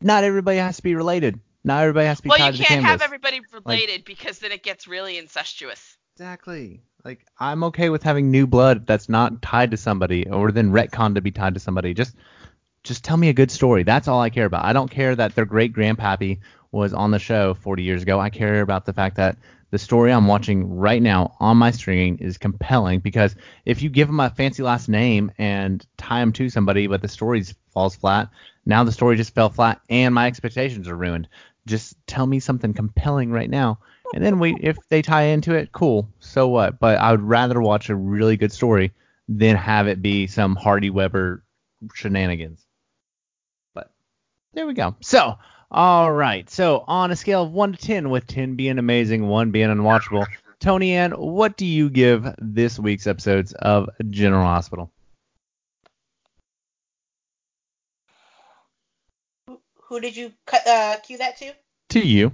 not 0.03 0.25
everybody 0.25 0.59
has 0.59 0.77
to 0.77 0.83
be 0.83 0.95
related. 0.95 1.41
Not 1.65 1.83
everybody 1.83 2.07
has 2.07 2.19
to 2.19 2.23
be 2.25 2.29
Well, 2.29 2.39
tied 2.39 2.53
to 2.53 2.59
the 2.59 2.65
canvas. 2.65 2.71
Well, 2.71 2.79
you 2.79 2.83
can't 2.83 3.01
have 3.01 3.03
everybody 3.03 3.41
related 3.53 4.05
because 4.05 4.39
then 4.39 4.53
it 4.53 4.63
gets 4.63 4.87
really 4.87 5.19
incestuous. 5.19 5.97
Exactly. 6.17 6.83
Like 7.05 7.27
I'm 7.39 7.65
okay 7.65 7.89
with 7.89 8.03
having 8.03 8.31
new 8.31 8.47
blood 8.47 8.87
that's 8.87 9.09
not 9.09 9.41
tied 9.43 9.71
to 9.71 9.77
somebody 9.77 10.29
or 10.29 10.53
then 10.53 10.71
retcon 10.73 11.15
to 11.15 11.21
be 11.21 11.31
tied 11.31 11.55
to 11.55 11.61
somebody. 11.61 11.95
Just 11.95 12.17
just 12.85 13.05
tell 13.05 13.17
me 13.17 13.29
a 13.29 13.35
good 13.35 13.51
story. 13.51 13.83
That's 13.83 14.09
all 14.09 14.21
I 14.21 14.31
care 14.31 14.47
about. 14.47 14.65
I 14.65 14.73
don't 14.73 14.91
care 14.91 15.15
that 15.15 15.35
their 15.35 15.45
great 15.45 15.73
grandpappy 15.73 16.41
was 16.73 16.95
on 16.95 17.11
the 17.11 17.19
show 17.19 17.55
40 17.55 17.83
years 17.83 18.03
ago. 18.03 18.21
I 18.21 18.31
care 18.31 18.61
about 18.63 18.87
the 18.87 18.93
fact 18.93 19.17
that 19.17 19.37
the 19.71 19.79
story 19.79 20.13
I'm 20.13 20.27
watching 20.27 20.77
right 20.77 21.03
now 21.03 21.37
on 21.39 21.57
my 21.57 21.71
screen 21.71 22.19
is 22.21 22.39
compelling 22.39 23.01
because 23.01 23.37
if 23.65 23.83
you 23.83 23.89
give 23.89 24.09
them 24.09 24.21
a 24.21 24.31
fancy 24.31 24.63
last 24.63 24.89
name 24.89 25.31
and 25.39 25.85
tie 25.97 26.21
them 26.21 26.33
to 26.35 26.49
somebody, 26.49 26.87
but 26.87 27.03
the 27.03 27.09
story 27.09 27.45
falls 27.73 27.95
flat, 27.95 28.29
now 28.67 28.83
the 28.83 28.93
story 28.93 29.17
just 29.17 29.35
fell 29.35 29.51
flat 29.51 29.81
and 29.89 30.15
my 30.15 30.27
expectations 30.27 30.89
are 30.89 30.97
ruined. 30.97 31.29
Just 31.67 31.95
tell 32.07 32.27
me 32.27 32.41
something 32.41 32.73
compelling 32.73 33.31
right 33.31 33.51
now, 33.51 33.79
and 34.15 34.25
then 34.25 34.39
we 34.39 34.57
if 34.61 34.77
they 34.89 35.03
tie 35.03 35.25
into 35.25 35.55
it, 35.55 35.73
cool. 35.73 36.09
So 36.19 36.49
what? 36.49 36.81
But 36.81 36.99
I 36.99 37.11
would 37.11 37.23
rather 37.23 37.61
watch 37.61 37.91
a 37.91 37.95
really 37.95 38.39
good 38.39 38.51
story 38.51 38.93
than 39.29 39.57
have 39.57 39.87
it 39.87 40.03
be 40.03 40.27
some 40.27 40.57
Hardy 40.57 40.91
Weber 40.91 41.45
shenanigans. 41.95 42.67
There 44.53 44.67
we 44.67 44.75
go. 44.75 44.97
So 45.01 45.39
all 45.71 46.11
right. 46.11 46.51
So 46.51 46.85
on 46.89 47.11
a 47.11 47.17
scale 47.17 47.45
of 47.45 47.53
one 47.53 47.73
to 47.73 47.79
ten, 47.79 48.11
with 48.11 48.27
ten 48.27 48.57
being 48.57 48.79
amazing, 48.79 49.29
one 49.29 49.53
being 49.53 49.69
unwatchable, 49.69 50.27
Tony 50.59 50.95
Ann, 50.95 51.13
what 51.13 51.57
do 51.57 51.65
you 51.65 51.89
give 51.89 52.27
this 52.39 52.79
week's 52.79 53.07
episodes 53.07 53.53
of 53.53 53.89
General 54.11 54.45
Hospital? 54.45 54.91
Who, 59.47 59.61
who 59.75 60.01
did 60.01 60.17
you 60.17 60.33
cut 60.47 60.67
uh, 60.67 60.97
cue 60.99 61.19
that 61.19 61.39
to? 61.39 61.53
To 61.91 62.01
you. 62.01 62.33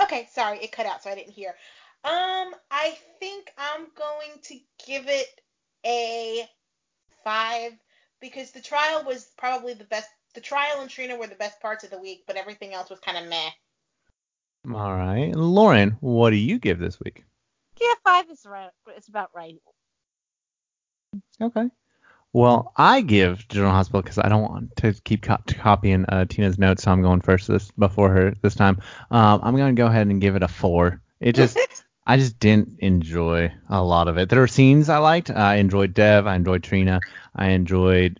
Okay, 0.00 0.28
sorry, 0.32 0.58
it 0.58 0.72
cut 0.72 0.86
out, 0.86 1.02
so 1.02 1.10
I 1.10 1.14
didn't 1.14 1.32
hear. 1.34 1.54
Um, 2.04 2.54
I 2.70 2.96
think 3.20 3.52
I'm 3.58 3.86
going 3.94 4.40
to 4.44 4.58
give 4.86 5.06
it 5.06 5.28
a 5.86 6.48
five 7.22 7.72
because 8.20 8.50
the 8.50 8.60
trial 8.60 9.04
was 9.04 9.30
probably 9.36 9.74
the 9.74 9.84
best 9.84 10.08
the 10.34 10.40
trial 10.40 10.80
and 10.80 10.90
Trina 10.90 11.16
were 11.16 11.26
the 11.26 11.34
best 11.34 11.60
parts 11.60 11.84
of 11.84 11.90
the 11.90 11.98
week, 11.98 12.24
but 12.26 12.36
everything 12.36 12.72
else 12.72 12.90
was 12.90 13.00
kind 13.00 13.18
of 13.18 13.28
meh. 13.28 13.50
All 14.74 14.94
right, 14.94 15.34
Lauren, 15.34 15.96
what 16.00 16.30
do 16.30 16.36
you 16.36 16.58
give 16.58 16.78
this 16.78 17.00
week? 17.00 17.24
Yeah, 17.80 17.94
five 18.04 18.30
is 18.30 18.46
right. 18.46 18.70
It's 18.96 19.08
about 19.08 19.30
right. 19.34 19.60
Okay. 21.40 21.68
Well, 22.32 22.72
I 22.76 23.02
give 23.02 23.46
General 23.48 23.72
Hospital 23.72 24.00
because 24.00 24.18
I 24.18 24.28
don't 24.28 24.42
want 24.42 24.76
to 24.76 24.94
keep 25.04 25.22
co- 25.22 25.36
copying 25.48 26.06
uh, 26.06 26.24
Tina's 26.24 26.58
notes, 26.58 26.84
so 26.84 26.90
I'm 26.90 27.02
going 27.02 27.20
first 27.20 27.46
this 27.46 27.70
before 27.72 28.08
her 28.10 28.34
this 28.40 28.54
time. 28.54 28.80
Um, 29.10 29.40
I'm 29.42 29.56
going 29.56 29.76
to 29.76 29.80
go 29.80 29.86
ahead 29.86 30.06
and 30.06 30.20
give 30.20 30.36
it 30.36 30.42
a 30.42 30.48
four. 30.48 31.02
It 31.20 31.34
just, 31.34 31.58
I 32.06 32.16
just 32.16 32.38
didn't 32.38 32.78
enjoy 32.78 33.52
a 33.68 33.82
lot 33.82 34.08
of 34.08 34.16
it. 34.16 34.30
There 34.30 34.40
were 34.40 34.48
scenes 34.48 34.88
I 34.88 34.98
liked. 34.98 35.30
I 35.30 35.56
enjoyed 35.56 35.92
Dev. 35.92 36.26
I 36.26 36.36
enjoyed 36.36 36.62
Trina. 36.62 37.00
I 37.36 37.48
enjoyed 37.48 38.18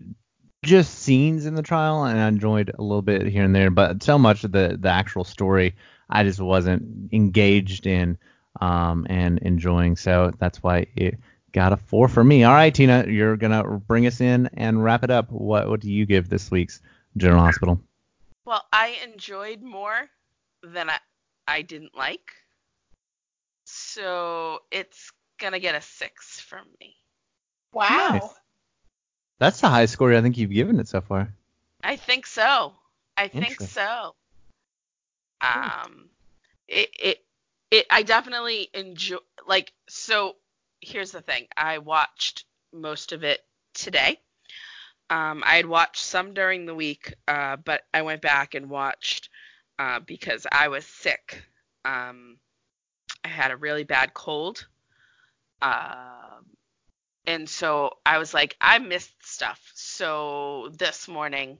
just 0.65 1.01
scenes 1.01 1.47
in 1.47 1.55
the 1.55 1.63
trial, 1.63 2.05
and 2.05 2.21
I 2.21 2.29
enjoyed 2.29 2.73
a 2.79 2.83
little 2.83 3.03
bit 3.03 3.27
here 3.27 3.45
and 3.45 3.55
there. 3.55 3.71
But 3.71 4.03
so 4.03 4.19
much 4.19 4.45
of 4.45 4.53
the 4.53 4.77
the 4.81 4.89
actual 4.89 5.25
story, 5.25 5.75
I 6.09 6.25
just 6.25 6.41
wasn't 6.41 7.13
engaged 7.13 7.87
in 7.87 8.19
um, 8.61 9.07
and 9.11 9.39
enjoying. 9.41 9.97
So 9.97 10.33
that's 10.39 10.63
why 10.63 10.87
it 10.97 11.19
got 11.53 11.73
a 11.73 11.77
four 11.77 12.09
for 12.09 12.23
me. 12.23 12.45
All 12.45 12.55
right, 12.55 12.75
Tina, 12.75 13.07
you're 13.09 13.37
gonna 13.37 13.65
bring 13.65 14.07
us 14.07 14.21
in 14.21 14.49
and 14.55 14.83
wrap 14.83 15.05
it 15.05 15.11
up. 15.11 15.31
What 15.31 15.69
what 15.69 15.81
do 15.81 15.91
you 15.91 16.07
give 16.07 16.29
this 16.29 16.51
week's 16.51 16.81
General 17.17 17.43
Hospital? 17.43 17.81
Well, 18.45 18.65
I 18.73 18.99
enjoyed 19.05 19.63
more 19.63 20.09
than 20.63 20.91
I 20.91 20.99
I 21.47 21.63
didn't 21.63 21.97
like. 21.97 22.31
So 23.65 24.61
it's 24.71 25.13
gonna 25.41 25.61
get 25.61 25.75
a 25.75 25.81
six 25.81 26.41
from 26.41 26.67
me. 26.81 26.95
Wow. 27.73 28.11
Nice. 28.13 28.42
That's 29.43 29.61
the 29.61 29.69
highest 29.69 29.95
score 29.95 30.15
I 30.15 30.21
think 30.21 30.39
you've 30.39 30.53
given 30.53 30.79
it 30.79 30.87
so 30.87 31.01
far. 31.01 31.35
I 31.83 31.97
think 31.97 32.27
so. 32.27 32.75
I 33.17 33.27
think 33.27 33.61
so. 33.61 34.15
Um, 35.41 36.11
it 36.69 36.91
it 36.97 37.25
it. 37.73 37.87
I 37.91 38.05
definitely 38.05 38.69
enjoy. 38.73 39.17
Like, 39.45 39.73
so 39.89 40.37
here's 40.81 41.11
the 41.11 41.23
thing. 41.23 41.49
I 41.57 41.79
watched 41.79 42.45
most 42.73 43.11
of 43.11 43.25
it 43.25 43.41
today. 43.75 44.21
Um, 45.11 45.43
I 45.45 45.57
had 45.57 45.67
watched 45.67 46.05
some 46.05 46.35
during 46.35 46.65
the 46.65 46.77
week, 46.77 47.13
uh, 47.27 47.57
but 47.57 47.83
I 47.93 48.03
went 48.03 48.23
back 48.23 48.55
and 48.55 48.71
watched 48.71 49.29
uh, 49.77 49.99
because 49.99 50.47
I 50.53 50.69
was 50.69 50.87
sick. 50.87 51.43
Um, 51.85 52.37
I 53.25 53.29
had 53.29 53.51
a 53.51 53.57
really 53.57 53.83
bad 53.83 54.15
cold. 54.15 54.69
Um, 55.61 56.47
and 57.27 57.49
so 57.49 57.91
I 58.05 58.19
was 58.19 58.35
like, 58.35 58.57
I 58.61 58.79
missed 58.79 59.15
stuff. 59.25 59.61
So 59.75 60.71
this 60.79 61.09
morning, 61.09 61.59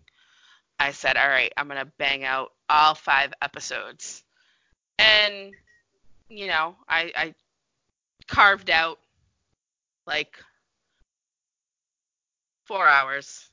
I 0.79 0.93
said, 0.93 1.17
all 1.17 1.29
right, 1.29 1.53
I'm 1.57 1.69
gonna 1.69 1.93
bang 1.99 2.25
out 2.25 2.53
all 2.69 2.95
five 2.95 3.33
episodes, 3.43 4.25
and 4.99 5.53
you 6.29 6.47
know, 6.49 6.77
I, 6.89 7.13
I 7.15 7.35
carved 8.27 8.71
out 8.71 8.99
like 10.07 10.39
four 12.65 12.87
hours, 12.87 13.49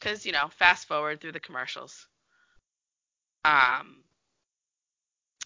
cause 0.00 0.24
you 0.24 0.32
know, 0.32 0.48
fast 0.58 0.88
forward 0.88 1.20
through 1.20 1.32
the 1.32 1.40
commercials. 1.40 2.06
Um, 3.44 4.02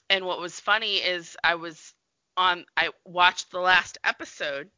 and 0.09 0.25
what 0.25 0.41
was 0.41 0.59
funny 0.59 0.97
is 0.97 1.37
I 1.45 1.55
was 1.57 1.95
on, 2.37 2.65
I 2.77 2.91
watched 3.05 3.51
the 3.51 3.61
last 3.61 3.99
episode 4.05 4.71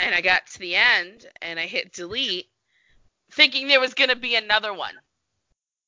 and 0.00 0.14
I 0.14 0.20
got 0.20 0.46
to 0.48 0.58
the 0.58 0.76
end 0.76 1.26
and 1.42 1.58
I 1.58 1.66
hit 1.66 1.92
delete 1.92 2.46
thinking 3.32 3.68
there 3.68 3.80
was 3.80 3.94
going 3.94 4.10
to 4.10 4.16
be 4.16 4.34
another 4.34 4.74
one, 4.74 4.94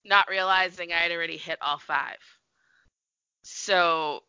not 0.04 0.28
realizing 0.30 0.92
I 0.92 0.96
had 0.96 1.12
already 1.12 1.36
hit 1.36 1.58
all 1.60 1.78
five. 1.78 2.18
So 3.42 4.22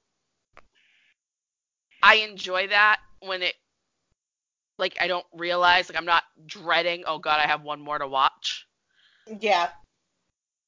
I 2.02 2.16
enjoy 2.16 2.68
that 2.68 3.00
when 3.20 3.44
it 3.44 3.54
like 4.80 4.98
I 5.00 5.08
don't 5.08 5.26
realize 5.34 5.90
like 5.90 5.98
I'm 5.98 6.06
not 6.06 6.24
dreading, 6.46 7.04
oh 7.06 7.20
god, 7.20 7.40
I 7.40 7.48
have 7.48 7.62
one 7.62 7.82
more 7.82 8.00
to 8.00 8.08
watch. 8.08 8.66
Yeah. 9.40 9.70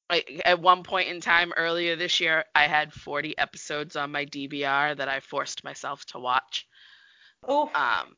Like 0.09 0.41
at 0.45 0.61
one 0.61 0.83
point 0.83 1.09
in 1.09 1.19
time 1.19 1.51
earlier 1.57 1.95
this 1.95 2.19
year, 2.19 2.45
I 2.53 2.67
had 2.67 2.93
40 2.93 3.35
episodes 3.39 3.95
on 3.95 4.11
my 4.11 4.25
DVR 4.25 4.95
that 4.95 5.09
I 5.09 5.19
forced 5.19 5.63
myself 5.63 6.05
to 6.07 6.19
watch. 6.19 6.67
Oh. 7.47 7.69
um 7.73 8.15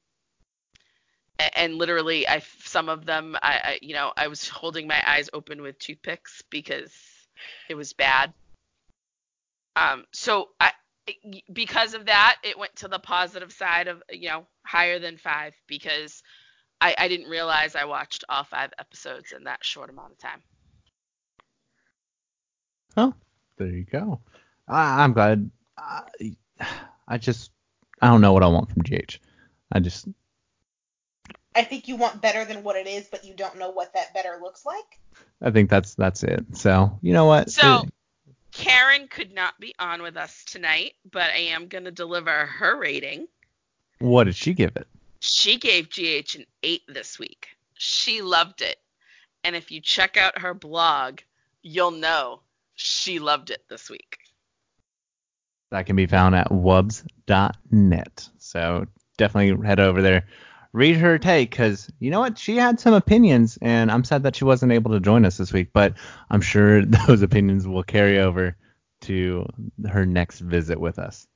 and 1.55 1.76
literally 1.76 2.27
i 2.27 2.41
some 2.59 2.89
of 2.89 3.05
them 3.05 3.35
I, 3.41 3.61
I 3.64 3.80
you 3.81 3.93
know 3.93 4.11
i 4.18 4.27
was 4.27 4.47
holding 4.47 4.88
my 4.88 5.01
eyes 5.05 5.30
open 5.34 5.61
with 5.61 5.80
toothpicks 5.80 6.43
because 6.49 6.93
it 7.69 7.76
was 7.76 7.93
bad 7.93 8.34
um 9.76 10.05
so 10.14 10.49
i 10.59 10.72
because 11.53 11.93
of 11.93 12.05
that 12.07 12.35
it 12.43 12.59
went 12.59 12.76
to 12.77 12.89
the 12.89 12.99
positive 12.99 13.51
side 13.53 13.88
of 13.88 14.03
you 14.11 14.30
know 14.30 14.45
higher 14.65 14.99
than 14.99 15.18
five 15.18 15.53
because 15.68 16.22
i 16.81 16.93
i 16.97 17.07
didn't 17.07 17.30
realize 17.30 17.76
i 17.76 17.85
watched 17.85 18.26
all 18.27 18.43
five 18.43 18.72
episodes 18.77 19.31
in 19.31 19.45
that 19.45 19.64
short 19.64 19.89
amount 19.89 20.11
of 20.11 20.18
time 20.18 20.41
Oh, 22.97 23.14
there 23.57 23.68
you 23.68 23.84
go. 23.84 24.19
I, 24.68 25.03
I'm 25.03 25.14
glad. 25.14 25.49
I, 25.77 26.01
I 27.07 27.18
just 27.19 27.51
I 28.01 28.07
don't 28.07 28.22
know 28.22 28.34
what 28.34 28.43
I 28.43 28.47
want 28.47 28.72
from 28.72 28.81
GH. 28.81 29.19
I 29.72 29.80
just 29.80 30.07
I 31.58 31.64
think 31.64 31.88
you 31.88 31.96
want 31.98 32.22
better 32.22 32.46
than 32.46 32.64
what 32.64 32.76
it 32.76 32.88
is, 32.88 33.08
but 33.10 33.26
you 33.26 33.34
don't 33.34 33.58
know 33.58 33.72
what 33.72 33.94
that 33.94 34.14
better 34.14 34.40
looks 34.42 34.66
like. 34.66 35.00
I 35.42 35.52
think 35.52 35.70
that's 35.70 35.96
that's 35.96 36.24
it. 36.24 36.46
So 36.54 36.98
you 37.02 37.14
know 37.14 37.26
what? 37.26 37.52
So- 37.52 37.84
karen 38.54 39.08
could 39.10 39.34
not 39.34 39.60
be 39.60 39.76
on 39.78 40.02
with 40.02 40.18
us 40.18 40.44
tonight 40.46 40.94
but 41.12 41.30
i 41.32 41.38
am 41.38 41.68
going 41.68 41.84
to 41.84 41.92
deliver 41.92 42.46
her 42.48 42.80
rating 42.80 43.28
what 44.00 44.26
did 44.26 44.36
she 44.36 44.54
give 44.54 44.76
it? 44.76 44.88
She 45.20 45.58
gave 45.58 45.90
GH 45.90 46.36
an 46.36 46.46
8 46.64 46.82
this 46.88 47.18
week. 47.18 47.48
She 47.74 48.22
loved 48.22 48.62
it. 48.62 48.78
And 49.44 49.56
if 49.56 49.72
you 49.72 49.82
check 49.82 50.18
out 50.18 50.40
her 50.40 50.54
blog, 50.54 51.20
you'll 51.62 51.92
know 51.92 52.42
she 52.76 53.20
loved 53.20 53.50
it 53.50 53.64
this 53.70 53.90
week. 53.90 54.20
That 55.72 55.86
can 55.86 55.96
be 55.96 56.06
found 56.06 56.36
at 56.36 56.50
wubs.net. 56.50 58.30
So 58.38 58.86
definitely 59.18 59.66
head 59.66 59.80
over 59.80 60.02
there, 60.02 60.28
read 60.73 60.98
her 60.98 61.18
take, 61.18 61.52
because 61.52 61.89
you 61.99 62.11
know 62.11 62.19
what? 62.19 62.38
She 62.38 62.57
had 62.57 62.80
some 62.80 62.94
opinions, 62.94 63.57
and 63.61 63.91
I'm 63.91 64.03
sad 64.03 64.23
that 64.23 64.35
she 64.35 64.45
wasn't 64.45 64.72
able 64.72 64.91
to 64.91 64.99
join 64.99 65.26
us 65.26 65.38
this 65.38 65.53
week, 65.53 65.69
but 65.73 65.94
I'm 66.30 66.41
sure 66.41 66.85
those 67.07 67.22
opinions 67.22 67.68
will 67.68 67.84
carry 67.84 68.19
over 68.19 68.56
to 69.02 69.45
her 69.89 70.06
next 70.06 70.39
visit 70.39 70.80
with 70.80 70.99
us. 70.99 71.27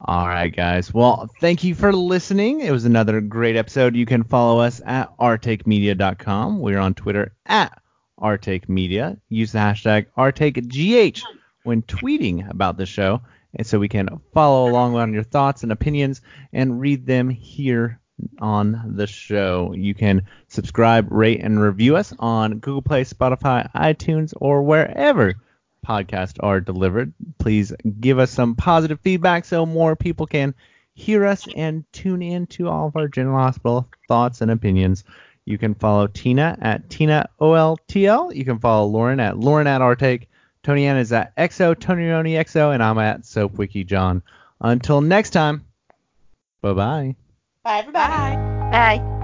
All 0.00 0.28
right, 0.28 0.54
guys. 0.54 0.92
Well, 0.92 1.30
thank 1.40 1.64
you 1.64 1.74
for 1.74 1.92
listening. 1.92 2.60
It 2.60 2.70
was 2.70 2.84
another 2.84 3.20
great 3.22 3.56
episode. 3.56 3.96
You 3.96 4.04
can 4.04 4.24
follow 4.24 4.60
us 4.60 4.82
at 4.84 5.16
rtakemedia.com. 5.16 6.60
We're 6.60 6.78
on 6.78 6.94
Twitter 6.94 7.34
at 7.46 7.80
rtakemedia. 8.20 9.18
Use 9.30 9.52
the 9.52 9.58
hashtag 9.58 10.06
rtakegh 10.16 11.22
when 11.62 11.82
tweeting 11.82 12.48
about 12.50 12.76
the 12.76 12.86
show, 12.86 13.22
and 13.56 13.66
so 13.66 13.78
we 13.78 13.88
can 13.88 14.20
follow 14.32 14.70
along 14.70 14.94
on 14.94 15.12
your 15.12 15.22
thoughts 15.22 15.62
and 15.62 15.72
opinions 15.72 16.20
and 16.52 16.80
read 16.80 17.06
them 17.06 17.28
here 17.28 18.00
on 18.38 18.94
the 18.96 19.06
show. 19.06 19.72
You 19.76 19.94
can 19.94 20.22
subscribe, 20.48 21.10
rate, 21.10 21.40
and 21.42 21.60
review 21.60 21.96
us 21.96 22.14
on 22.18 22.58
Google 22.58 22.82
Play, 22.82 23.04
Spotify, 23.04 23.70
iTunes, 23.72 24.32
or 24.36 24.62
wherever 24.62 25.34
podcasts 25.86 26.36
are 26.40 26.60
delivered. 26.60 27.12
Please 27.38 27.72
give 28.00 28.18
us 28.18 28.30
some 28.30 28.54
positive 28.54 29.00
feedback 29.00 29.44
so 29.44 29.66
more 29.66 29.96
people 29.96 30.26
can 30.26 30.54
hear 30.94 31.26
us 31.26 31.46
and 31.54 31.84
tune 31.92 32.22
in 32.22 32.46
to 32.46 32.68
all 32.68 32.88
of 32.88 32.96
our 32.96 33.08
General 33.08 33.38
Hospital 33.38 33.88
thoughts 34.08 34.40
and 34.40 34.50
opinions. 34.50 35.04
You 35.44 35.58
can 35.58 35.74
follow 35.74 36.08
Tina 36.08 36.58
at 36.60 36.90
Tina 36.90 37.28
OLTL. 37.40 38.34
You 38.34 38.44
can 38.44 38.58
follow 38.58 38.86
Lauren 38.88 39.20
at 39.20 39.38
Lauren 39.38 39.66
at 39.66 39.80
Artake. 39.80 40.26
Tony 40.66 40.86
Ann 40.86 40.96
is 40.96 41.12
at 41.12 41.32
XO, 41.36 41.78
Tony 41.78 42.02
Roni 42.02 42.32
XO, 42.32 42.74
and 42.74 42.82
I'm 42.82 42.98
at 42.98 43.20
SoapWiki 43.20 43.86
John. 43.86 44.20
Until 44.60 45.00
next 45.00 45.30
time, 45.30 45.64
bye 46.60 46.72
bye. 46.72 47.14
Bye, 47.62 47.78
everybody. 47.78 48.34
Bye. 48.34 48.98
Bye. 48.98 49.15